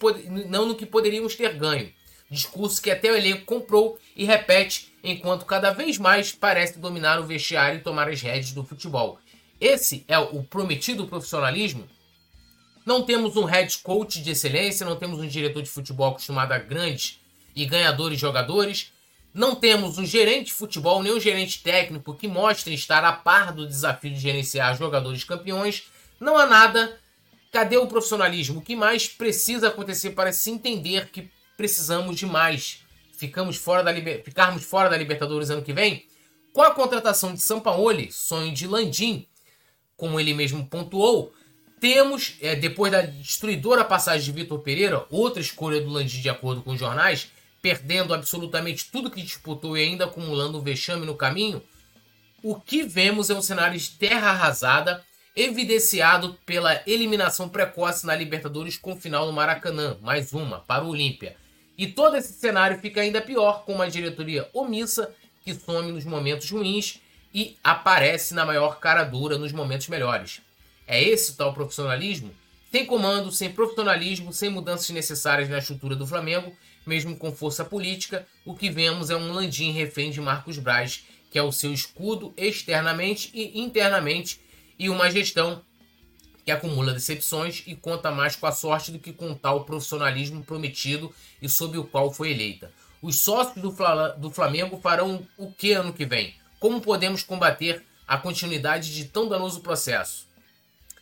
[0.48, 1.92] não no que poderíamos ter ganho.
[2.30, 7.26] Discurso que até o elenco comprou e repete, enquanto cada vez mais parece dominar o
[7.26, 9.18] vestiário e tomar as rédeas do futebol.
[9.60, 11.88] Esse é o prometido profissionalismo?
[12.86, 16.58] Não temos um head coach de excelência, não temos um diretor de futebol acostumado a
[16.58, 17.20] grandes
[17.54, 18.92] e ganhadores jogadores,
[19.34, 23.52] não temos um gerente de futebol nem um gerente técnico que mostre estar a par
[23.52, 25.84] do desafio de gerenciar jogadores campeões.
[26.18, 26.98] Não há nada.
[27.52, 28.60] Cadê o profissionalismo?
[28.60, 32.82] O que mais precisa acontecer para se entender que precisamos de mais.
[33.18, 34.22] Ficamos fora da liber...
[34.22, 36.06] Ficarmos fora da Libertadores ano que vem?
[36.52, 39.26] Com a contratação de Sampaoli, sonho de Landim,
[39.96, 41.34] como ele mesmo pontuou,
[41.80, 46.62] temos, é, depois da destruidora passagem de Vitor Pereira, outra escolha do Landim de acordo
[46.62, 47.28] com os jornais,
[47.60, 51.60] perdendo absolutamente tudo que disputou e ainda acumulando um vexame no caminho,
[52.40, 55.04] o que vemos é um cenário de terra arrasada,
[55.34, 61.36] evidenciado pela eliminação precoce na Libertadores com final no Maracanã, mais uma, para o Olímpia.
[61.78, 65.14] E todo esse cenário fica ainda pior com uma diretoria omissa
[65.44, 67.00] que some nos momentos ruins
[67.32, 70.42] e aparece na maior cara dura nos momentos melhores.
[70.88, 72.34] É esse o tal profissionalismo?
[72.72, 76.52] Sem comando, sem profissionalismo, sem mudanças necessárias na estrutura do Flamengo,
[76.84, 81.38] mesmo com força política, o que vemos é um Landim refém de Marcos Braz, que
[81.38, 84.40] é o seu escudo externamente e internamente,
[84.78, 85.62] e uma gestão
[86.48, 91.14] que acumula decepções e conta mais com a sorte do que com tal profissionalismo prometido
[91.42, 92.72] e sob o qual foi eleita.
[93.02, 93.76] Os sócios do,
[94.16, 96.34] do Flamengo farão o que ano que vem?
[96.58, 100.26] Como podemos combater a continuidade de tão danoso processo?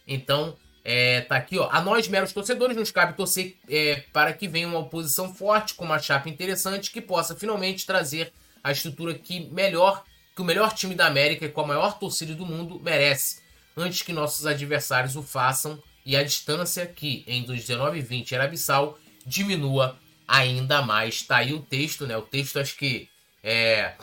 [0.05, 1.69] Então, é, tá aqui, ó.
[1.71, 5.85] A nós, meros torcedores, nos cabe torcer é, para que venha uma oposição forte, com
[5.85, 8.33] uma chapa interessante, que possa finalmente trazer
[8.65, 10.03] a estrutura que melhor,
[10.35, 13.46] que o melhor time da América e com a maior torcida do mundo merece
[13.77, 18.45] antes que nossos adversários o façam e a distância que em 2019 e 20 era
[18.45, 21.23] abissal diminua ainda mais.
[21.23, 22.17] Tá aí o texto, né?
[22.17, 23.09] O texto acho que
[23.43, 23.95] é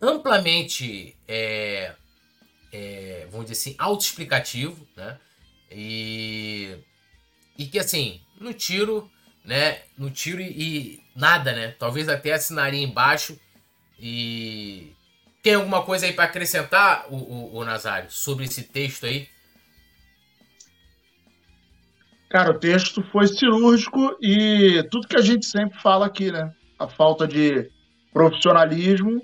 [0.00, 1.94] amplamente, é,
[2.72, 5.18] é, vamos dizer assim, autoexplicativo, né?
[5.70, 6.76] E,
[7.58, 9.10] e que assim, no tiro,
[9.44, 9.82] né?
[9.96, 11.74] No tiro e, e nada, né?
[11.78, 13.38] Talvez até assinaria embaixo
[13.98, 14.93] e
[15.44, 19.28] tem alguma coisa aí para acrescentar, o, o, o Nazário, sobre esse texto aí?
[22.30, 26.50] Cara, o texto foi cirúrgico e tudo que a gente sempre fala aqui, né?
[26.78, 27.70] A falta de
[28.10, 29.20] profissionalismo,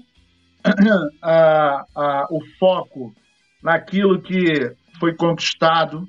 [1.22, 3.14] a, a, o foco
[3.62, 6.06] naquilo que foi conquistado.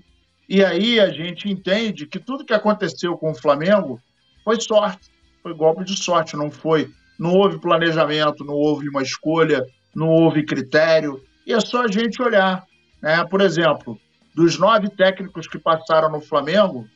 [0.47, 3.97] E aí a gente entende que tudo que aconteceu com o Flamengo
[4.43, 5.09] foi sorte,
[5.41, 6.91] foi golpe de sorte, não foi.
[7.17, 9.65] Não houve planejamento, não houve uma escolha
[9.95, 12.65] não houve critério, e é só a gente olhar.
[13.01, 13.23] Né?
[13.25, 13.99] Por exemplo,
[14.35, 16.87] dos nove técnicos que passaram no Flamengo,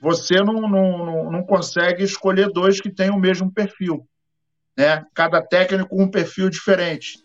[0.00, 4.06] você não, não, não consegue escolher dois que têm o mesmo perfil.
[4.76, 5.04] Né?
[5.14, 7.18] Cada técnico um perfil diferente.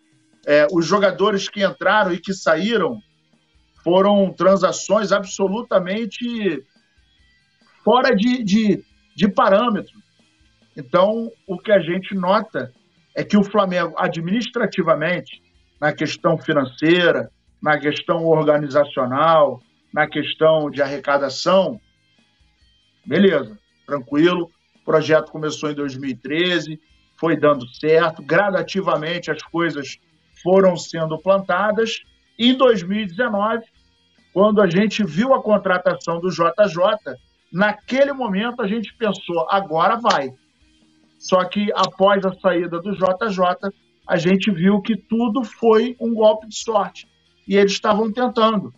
[0.45, 2.99] É, os jogadores que entraram e que saíram
[3.83, 6.63] foram transações absolutamente
[7.83, 8.83] fora de, de,
[9.15, 9.99] de parâmetro.
[10.77, 12.71] Então, o que a gente nota
[13.15, 15.41] é que o Flamengo, administrativamente,
[15.79, 17.29] na questão financeira,
[17.61, 19.61] na questão organizacional,
[19.93, 21.79] na questão de arrecadação,
[23.05, 24.49] beleza, tranquilo.
[24.81, 26.79] O projeto começou em 2013,
[27.17, 29.99] foi dando certo, gradativamente as coisas
[30.41, 31.99] foram sendo plantadas.
[32.39, 33.63] Em 2019,
[34.33, 37.15] quando a gente viu a contratação do JJ,
[37.51, 40.33] naquele momento a gente pensou, agora vai.
[41.21, 43.71] Só que após a saída do JJ,
[44.07, 47.07] a gente viu que tudo foi um golpe de sorte.
[47.47, 48.73] E eles estavam tentando.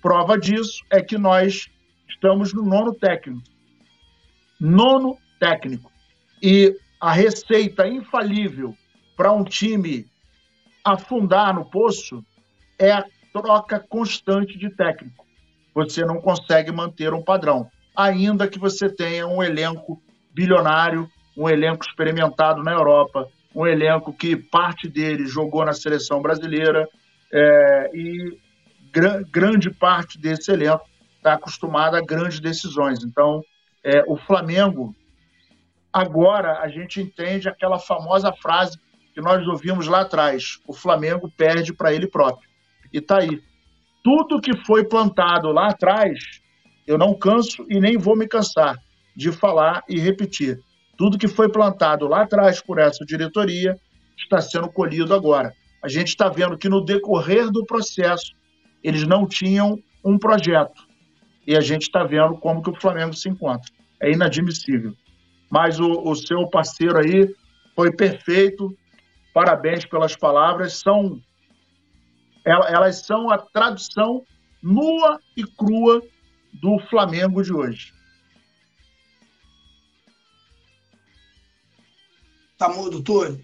[0.00, 1.66] Prova disso é que nós
[2.08, 3.42] estamos no nono técnico.
[4.60, 5.90] Nono técnico.
[6.40, 8.76] E a receita infalível
[9.16, 10.06] para um time
[10.84, 12.24] afundar no poço
[12.78, 15.26] é a troca constante de técnico.
[15.74, 20.00] Você não consegue manter um padrão, ainda que você tenha um elenco
[20.32, 26.88] bilionário um elenco experimentado na Europa, um elenco que parte dele jogou na seleção brasileira
[27.32, 28.36] é, e
[28.92, 30.84] gr grande parte desse elenco
[31.16, 33.04] está acostumado a grandes decisões.
[33.04, 33.40] Então,
[33.84, 34.92] é, o Flamengo,
[35.92, 38.76] agora a gente entende aquela famosa frase
[39.14, 42.48] que nós ouvimos lá atrás: o Flamengo perde para ele próprio.
[42.92, 43.40] E está aí.
[44.02, 46.18] Tudo que foi plantado lá atrás,
[46.84, 48.76] eu não canso e nem vou me cansar
[49.14, 50.60] de falar e repetir.
[50.98, 53.78] Tudo que foi plantado lá atrás por essa diretoria
[54.16, 55.54] está sendo colhido agora.
[55.80, 58.32] A gente está vendo que no decorrer do processo
[58.82, 60.88] eles não tinham um projeto.
[61.46, 63.72] E a gente está vendo como que o Flamengo se encontra.
[64.02, 64.92] É inadmissível.
[65.48, 67.32] Mas o, o seu parceiro aí
[67.76, 68.76] foi perfeito.
[69.32, 70.80] Parabéns pelas palavras.
[70.80, 71.20] São
[72.44, 74.24] elas são a tradução
[74.60, 76.02] nua e crua
[76.60, 77.92] do Flamengo de hoje.
[82.58, 83.42] Tá mudo, Túlio?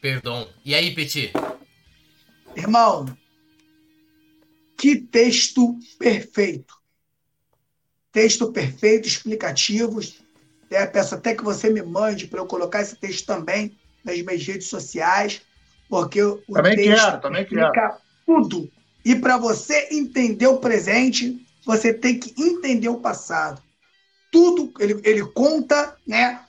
[0.00, 0.46] Perdão.
[0.62, 1.32] E aí, Petit?
[2.54, 3.06] Irmão,
[4.76, 6.74] que texto perfeito.
[8.12, 10.22] Texto perfeito, explicativos.
[10.70, 14.46] É, peço até que você me mande para eu colocar esse texto também nas minhas
[14.46, 15.40] redes sociais,
[15.88, 17.96] porque o também texto quero, também explica quero.
[18.26, 18.70] tudo.
[19.04, 23.62] E para você entender o presente, você tem que entender o passado.
[24.30, 26.44] Tudo ele, ele conta, né?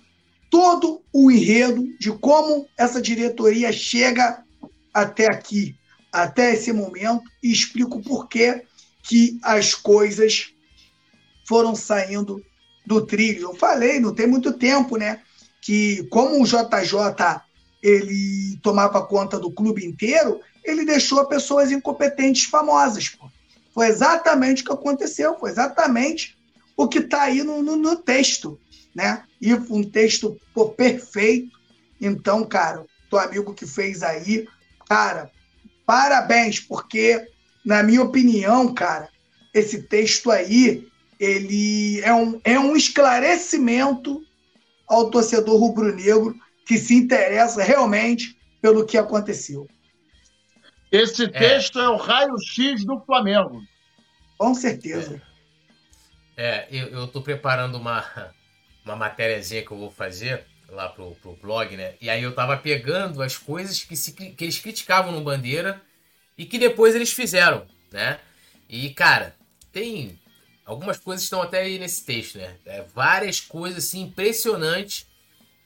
[0.49, 4.43] Todo o enredo de como essa diretoria chega
[4.93, 5.75] até aqui,
[6.11, 8.63] até esse momento, e explico por que
[9.03, 10.53] que as coisas
[11.47, 12.43] foram saindo
[12.85, 13.41] do trilho.
[13.41, 15.21] Eu falei, não tem muito tempo, né?
[15.61, 17.41] Que como o JJ
[17.81, 23.09] ele tomava conta do clube inteiro, ele deixou pessoas incompetentes famosas.
[23.09, 23.29] Pô.
[23.73, 26.37] Foi exatamente o que aconteceu, foi exatamente
[26.75, 28.59] o que está aí no, no, no, texto,
[28.93, 29.23] né?
[29.41, 31.57] E um texto pô, perfeito.
[31.99, 34.47] Então, cara, teu amigo que fez aí,
[34.87, 35.31] cara,
[35.85, 37.27] parabéns, porque,
[37.65, 39.09] na minha opinião, cara,
[39.53, 40.87] esse texto aí,
[41.19, 44.23] ele é um, é um esclarecimento
[44.87, 46.35] ao torcedor rubro-negro
[46.65, 49.67] que se interessa realmente pelo que aconteceu.
[50.91, 53.61] Esse texto é, é o raio-x do Flamengo.
[54.37, 55.21] Com certeza.
[56.35, 58.03] É, é eu, estou preparando uma,
[58.89, 61.95] uma matériazinha que eu vou fazer lá pro, pro blog, né?
[62.01, 65.81] E aí eu tava pegando as coisas que, se, que eles criticavam no Bandeira
[66.37, 68.19] e que depois eles fizeram, né?
[68.67, 69.35] E, cara,
[69.71, 70.19] tem
[70.65, 72.55] algumas coisas estão até aí nesse texto, né?
[72.65, 75.07] É, várias coisas assim, impressionantes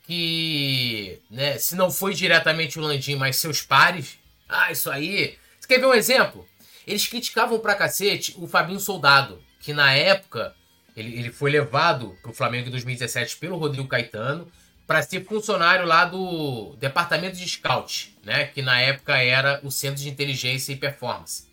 [0.04, 4.18] que, né, se não foi diretamente o Landim, mas seus pares,
[4.48, 5.38] ah, isso aí.
[5.60, 6.48] Você quer ver um exemplo?
[6.86, 10.54] Eles criticavam pra cacete o Fabinho Soldado, que na época
[10.96, 14.52] ele, ele foi levado pro Flamengo em 2017 pelo Rodrigo Caetano
[14.86, 18.46] para ser funcionário lá do departamento de scout, né?
[18.46, 21.48] Que na época era o Centro de Inteligência e Performance.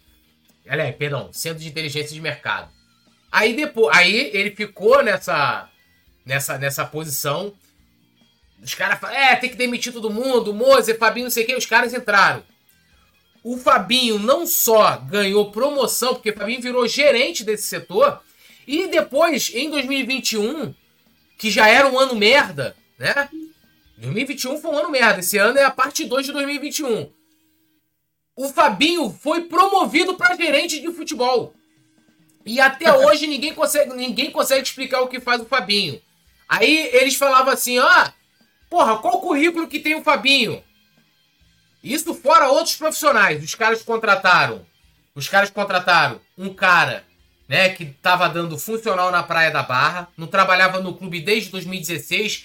[0.68, 2.70] Aliás, perdão, Centro de Inteligência de Mercado.
[3.30, 5.68] Aí depois, aí ele ficou nessa
[6.24, 7.54] nessa nessa posição.
[8.62, 11.56] Os caras falaram, é, tem que demitir todo mundo, Mozer, Fabinho, não sei o que,
[11.56, 12.42] os caras entraram.
[13.42, 18.22] O Fabinho não só ganhou promoção, porque o Fabinho virou gerente desse setor,
[18.66, 20.74] e depois, em 2021,
[21.38, 23.28] que já era um ano merda, né?
[23.96, 25.20] 2021 foi um ano merda.
[25.20, 27.10] Esse ano é a parte 2 de 2021.
[28.36, 31.54] O Fabinho foi promovido para gerente de futebol.
[32.44, 36.00] E até hoje ninguém consegue, ninguém consegue explicar o que faz o Fabinho.
[36.48, 38.12] Aí eles falavam assim: ah,
[38.68, 40.62] porra, qual o currículo que tem o Fabinho?
[41.82, 43.42] Isso fora outros profissionais.
[43.42, 44.66] Os caras contrataram.
[45.14, 47.04] Os caras contrataram um cara,
[47.50, 52.44] né, que estava dando funcional na Praia da Barra, não trabalhava no clube desde 2016.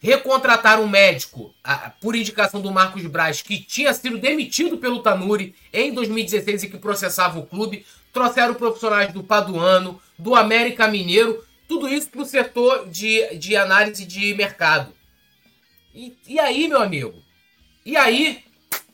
[0.00, 5.54] Recontrataram um médico, a, por indicação do Marcos Braz, que tinha sido demitido pelo Tanuri
[5.70, 7.84] em 2016 e que processava o clube.
[8.14, 14.06] Trouxeram profissionais do Paduano, do América Mineiro, tudo isso para o setor de, de análise
[14.06, 14.90] de mercado.
[15.94, 17.22] E, e aí, meu amigo?
[17.84, 18.42] E aí,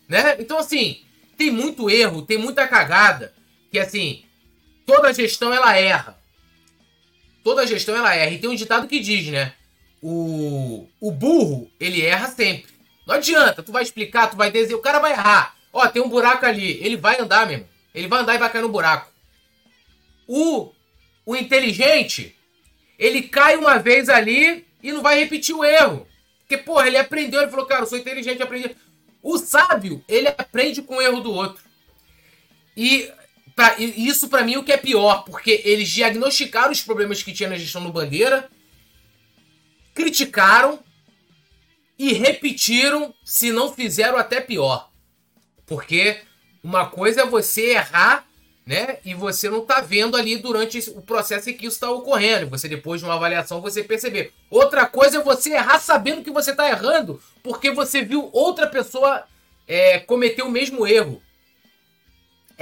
[0.08, 0.34] né?
[0.40, 1.02] Então, assim,
[1.36, 3.32] tem muito erro, tem muita cagada,
[3.70, 4.24] que assim,
[4.86, 6.18] toda gestão ela erra.
[7.44, 8.30] Toda gestão ela erra.
[8.30, 9.52] E tem um ditado que diz, né?
[10.00, 12.72] O, o burro, ele erra sempre.
[13.06, 15.56] Não adianta, tu vai explicar, tu vai dizer, o cara vai errar.
[15.72, 17.66] Ó, tem um buraco ali, ele vai andar mesmo.
[17.94, 19.10] Ele vai andar e vai cair no buraco.
[20.26, 20.72] O,
[21.26, 22.36] o inteligente,
[22.98, 26.06] ele cai uma vez ali e não vai repetir o erro.
[26.40, 28.76] Porque, porra, ele aprendeu, ele falou, cara, eu sou inteligente, aprendi.
[29.22, 31.62] O sábio, ele aprende com o erro do outro.
[32.76, 33.10] E
[33.54, 37.32] pra, isso para mim é o que é pior, porque eles diagnosticaram os problemas que
[37.32, 38.50] tinha na gestão do Bandeira,
[39.94, 40.80] criticaram
[41.98, 44.90] e repetiram, se não fizeram até pior.
[45.66, 46.20] Porque
[46.62, 48.26] uma coisa é você errar
[48.64, 48.98] né?
[49.04, 52.48] E você não tá vendo ali durante o processo em que isso está ocorrendo.
[52.50, 54.32] Você depois de uma avaliação você perceber.
[54.48, 59.24] Outra coisa é você errar sabendo que você está errando, porque você viu outra pessoa
[59.66, 61.20] é, cometer o mesmo erro.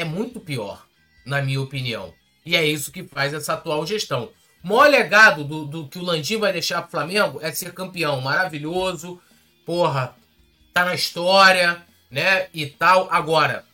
[0.00, 0.86] É muito pior,
[1.26, 2.14] na minha opinião.
[2.46, 4.30] E é isso que faz essa atual gestão.
[4.64, 8.18] O maior legado do, do que o Landim vai deixar pro Flamengo é ser campeão.
[8.22, 9.20] Maravilhoso.
[9.66, 10.16] Porra,
[10.72, 12.48] tá na história, né?
[12.54, 13.08] E tal.
[13.10, 13.66] Agora,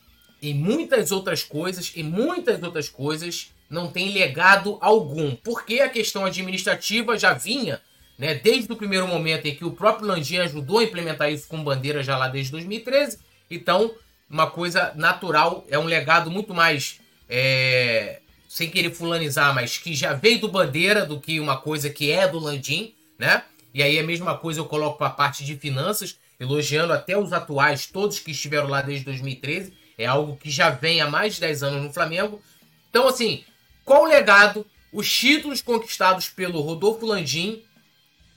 [0.42, 5.36] em muitas outras coisas, em muitas outras coisas, não tem legado algum.
[5.36, 7.80] Porque a questão administrativa já vinha,
[8.18, 8.34] né?
[8.34, 12.02] Desde o primeiro momento em que o próprio Landim ajudou a implementar isso com bandeira
[12.02, 13.20] já lá desde 2013.
[13.48, 13.94] Então,
[14.28, 17.00] uma coisa natural, é um legado muito mais.
[17.28, 22.10] É, sem querer fulanizar, mas que já veio do Bandeira do que uma coisa que
[22.10, 23.42] é do Landim, né?
[23.74, 27.34] E aí a mesma coisa eu coloco para a parte de finanças, elogiando até os
[27.34, 29.74] atuais, todos que estiveram lá desde 2013.
[29.98, 32.40] É algo que já vem há mais de 10 anos no Flamengo.
[32.88, 33.44] Então, assim,
[33.84, 34.66] qual o legado?
[34.90, 37.62] Os títulos conquistados pelo Rodolfo Landim,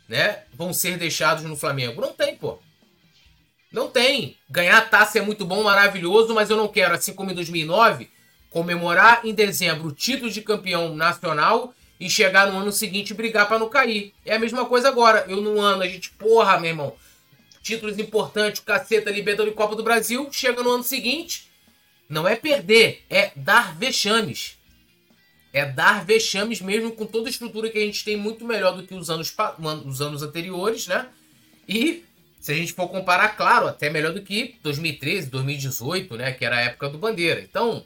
[0.09, 2.01] né, vão ser deixados no Flamengo?
[2.01, 2.59] Não tem, pô.
[3.71, 4.37] Não tem.
[4.49, 8.09] Ganhar taça é muito bom, maravilhoso, mas eu não quero, assim como em 2009,
[8.49, 13.47] comemorar em dezembro o título de campeão nacional e chegar no ano seguinte e brigar
[13.47, 14.13] para não cair.
[14.25, 15.25] É a mesma coisa agora.
[15.27, 16.95] Eu no ano, a gente, porra, meu irmão,
[17.61, 21.49] títulos importantes, caceta, Libertadores e Copa do Brasil, chega no ano seguinte,
[22.07, 24.57] não é perder, é dar vexames.
[25.51, 28.83] É dar vexames mesmo com toda a estrutura que a gente tem muito melhor do
[28.83, 29.35] que os anos,
[29.85, 31.07] os anos anteriores, né?
[31.67, 32.03] E
[32.39, 36.31] se a gente for comparar, claro, até melhor do que 2013, 2018, né?
[36.31, 37.41] Que era a época do Bandeira.
[37.41, 37.85] Então,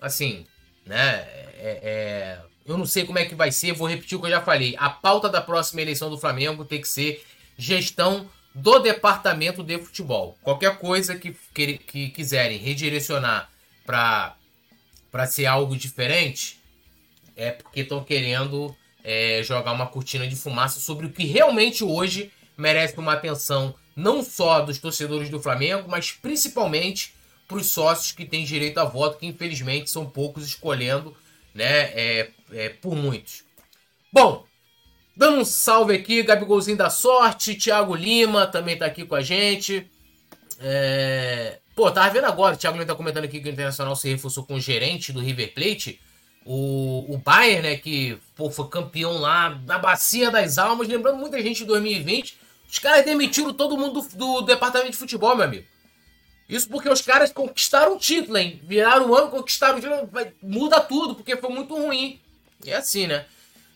[0.00, 0.46] assim,
[0.84, 1.26] né?
[1.56, 4.30] É, é, eu não sei como é que vai ser, vou repetir o que eu
[4.30, 4.76] já falei.
[4.78, 7.24] A pauta da próxima eleição do Flamengo tem que ser
[7.56, 10.36] gestão do departamento de futebol.
[10.42, 13.50] Qualquer coisa que, que, que quiserem redirecionar
[13.86, 14.36] para
[15.26, 16.60] ser algo diferente,
[17.34, 22.30] é porque estão querendo é, jogar uma cortina de fumaça sobre o que realmente hoje
[22.56, 27.14] merece uma atenção não só dos torcedores do Flamengo, mas principalmente
[27.46, 31.14] para os sócios que têm direito a voto, que infelizmente são poucos escolhendo,
[31.54, 33.44] né, é, é, por muitos.
[34.12, 34.44] Bom,
[35.16, 39.90] dando um salve aqui, Gabigolzinho da Sorte, Thiago Lima também está aqui com a gente.
[40.58, 41.58] É...
[41.74, 44.44] Pô, tava vendo agora, o Thiago Lima tá comentando aqui que o Internacional se reforçou
[44.44, 46.00] com o gerente do River Plate,
[46.44, 51.40] o, o Bayern, né, que pô, foi campeão lá na Bacia das Almas, lembrando muita
[51.42, 52.38] gente de 2020.
[52.70, 55.66] Os caras demitiram todo mundo do, do departamento de futebol, meu amigo.
[56.48, 58.60] Isso porque os caras conquistaram o título, hein?
[58.64, 60.08] Viraram o ano, conquistaram o título.
[60.42, 62.20] Muda tudo, porque foi muito ruim.
[62.66, 63.24] É assim, né?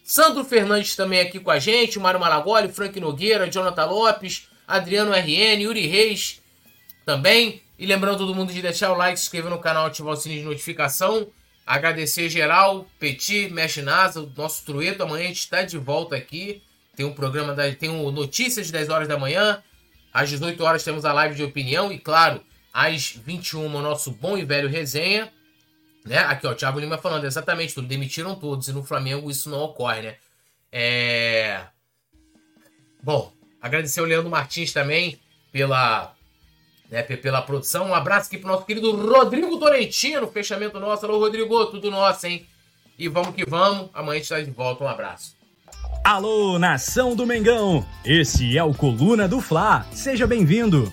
[0.04, 5.62] Sandro Fernandes também aqui com a gente, Mário Malagoli, Frank Nogueira, Jonathan Lopes, Adriano RN,
[5.62, 6.40] Yuri Reis
[7.04, 7.62] também.
[7.78, 10.42] E lembrando todo mundo de deixar o like, se inscrever no canal, ativar o sininho
[10.42, 11.26] de notificação.
[11.66, 15.02] Agradecer geral, Petit, Mexe Nasa, o nosso trueto.
[15.02, 16.62] Amanhã a gente está de volta aqui.
[16.94, 19.60] Tem um programa, da, tem um Notícias de 10 horas da manhã.
[20.14, 21.90] Às 18 horas temos a live de opinião.
[21.90, 22.40] E claro,
[22.72, 25.32] às 21, o nosso bom e velho resenha.
[26.04, 26.18] Né?
[26.18, 27.88] Aqui, ó, o Thiago Lima falando exatamente tudo.
[27.88, 30.16] Demitiram todos e no Flamengo isso não ocorre, né?
[30.70, 31.64] É...
[33.02, 35.20] Bom, agradecer o Leandro Martins também
[35.50, 36.15] pela,
[36.90, 37.88] né, pela produção.
[37.88, 41.06] Um abraço aqui pro nosso querido Rodrigo Torrentino, fechamento nosso.
[41.06, 42.46] Alô, Rodrigo, tudo nosso, hein?
[42.98, 43.90] E vamos que vamos.
[43.92, 44.84] Amanhã a gente tá de volta.
[44.84, 45.36] Um abraço.
[46.04, 47.84] Alô, nação do Mengão!
[48.04, 49.84] Esse é o Coluna do Fla.
[49.90, 50.92] Seja bem-vindo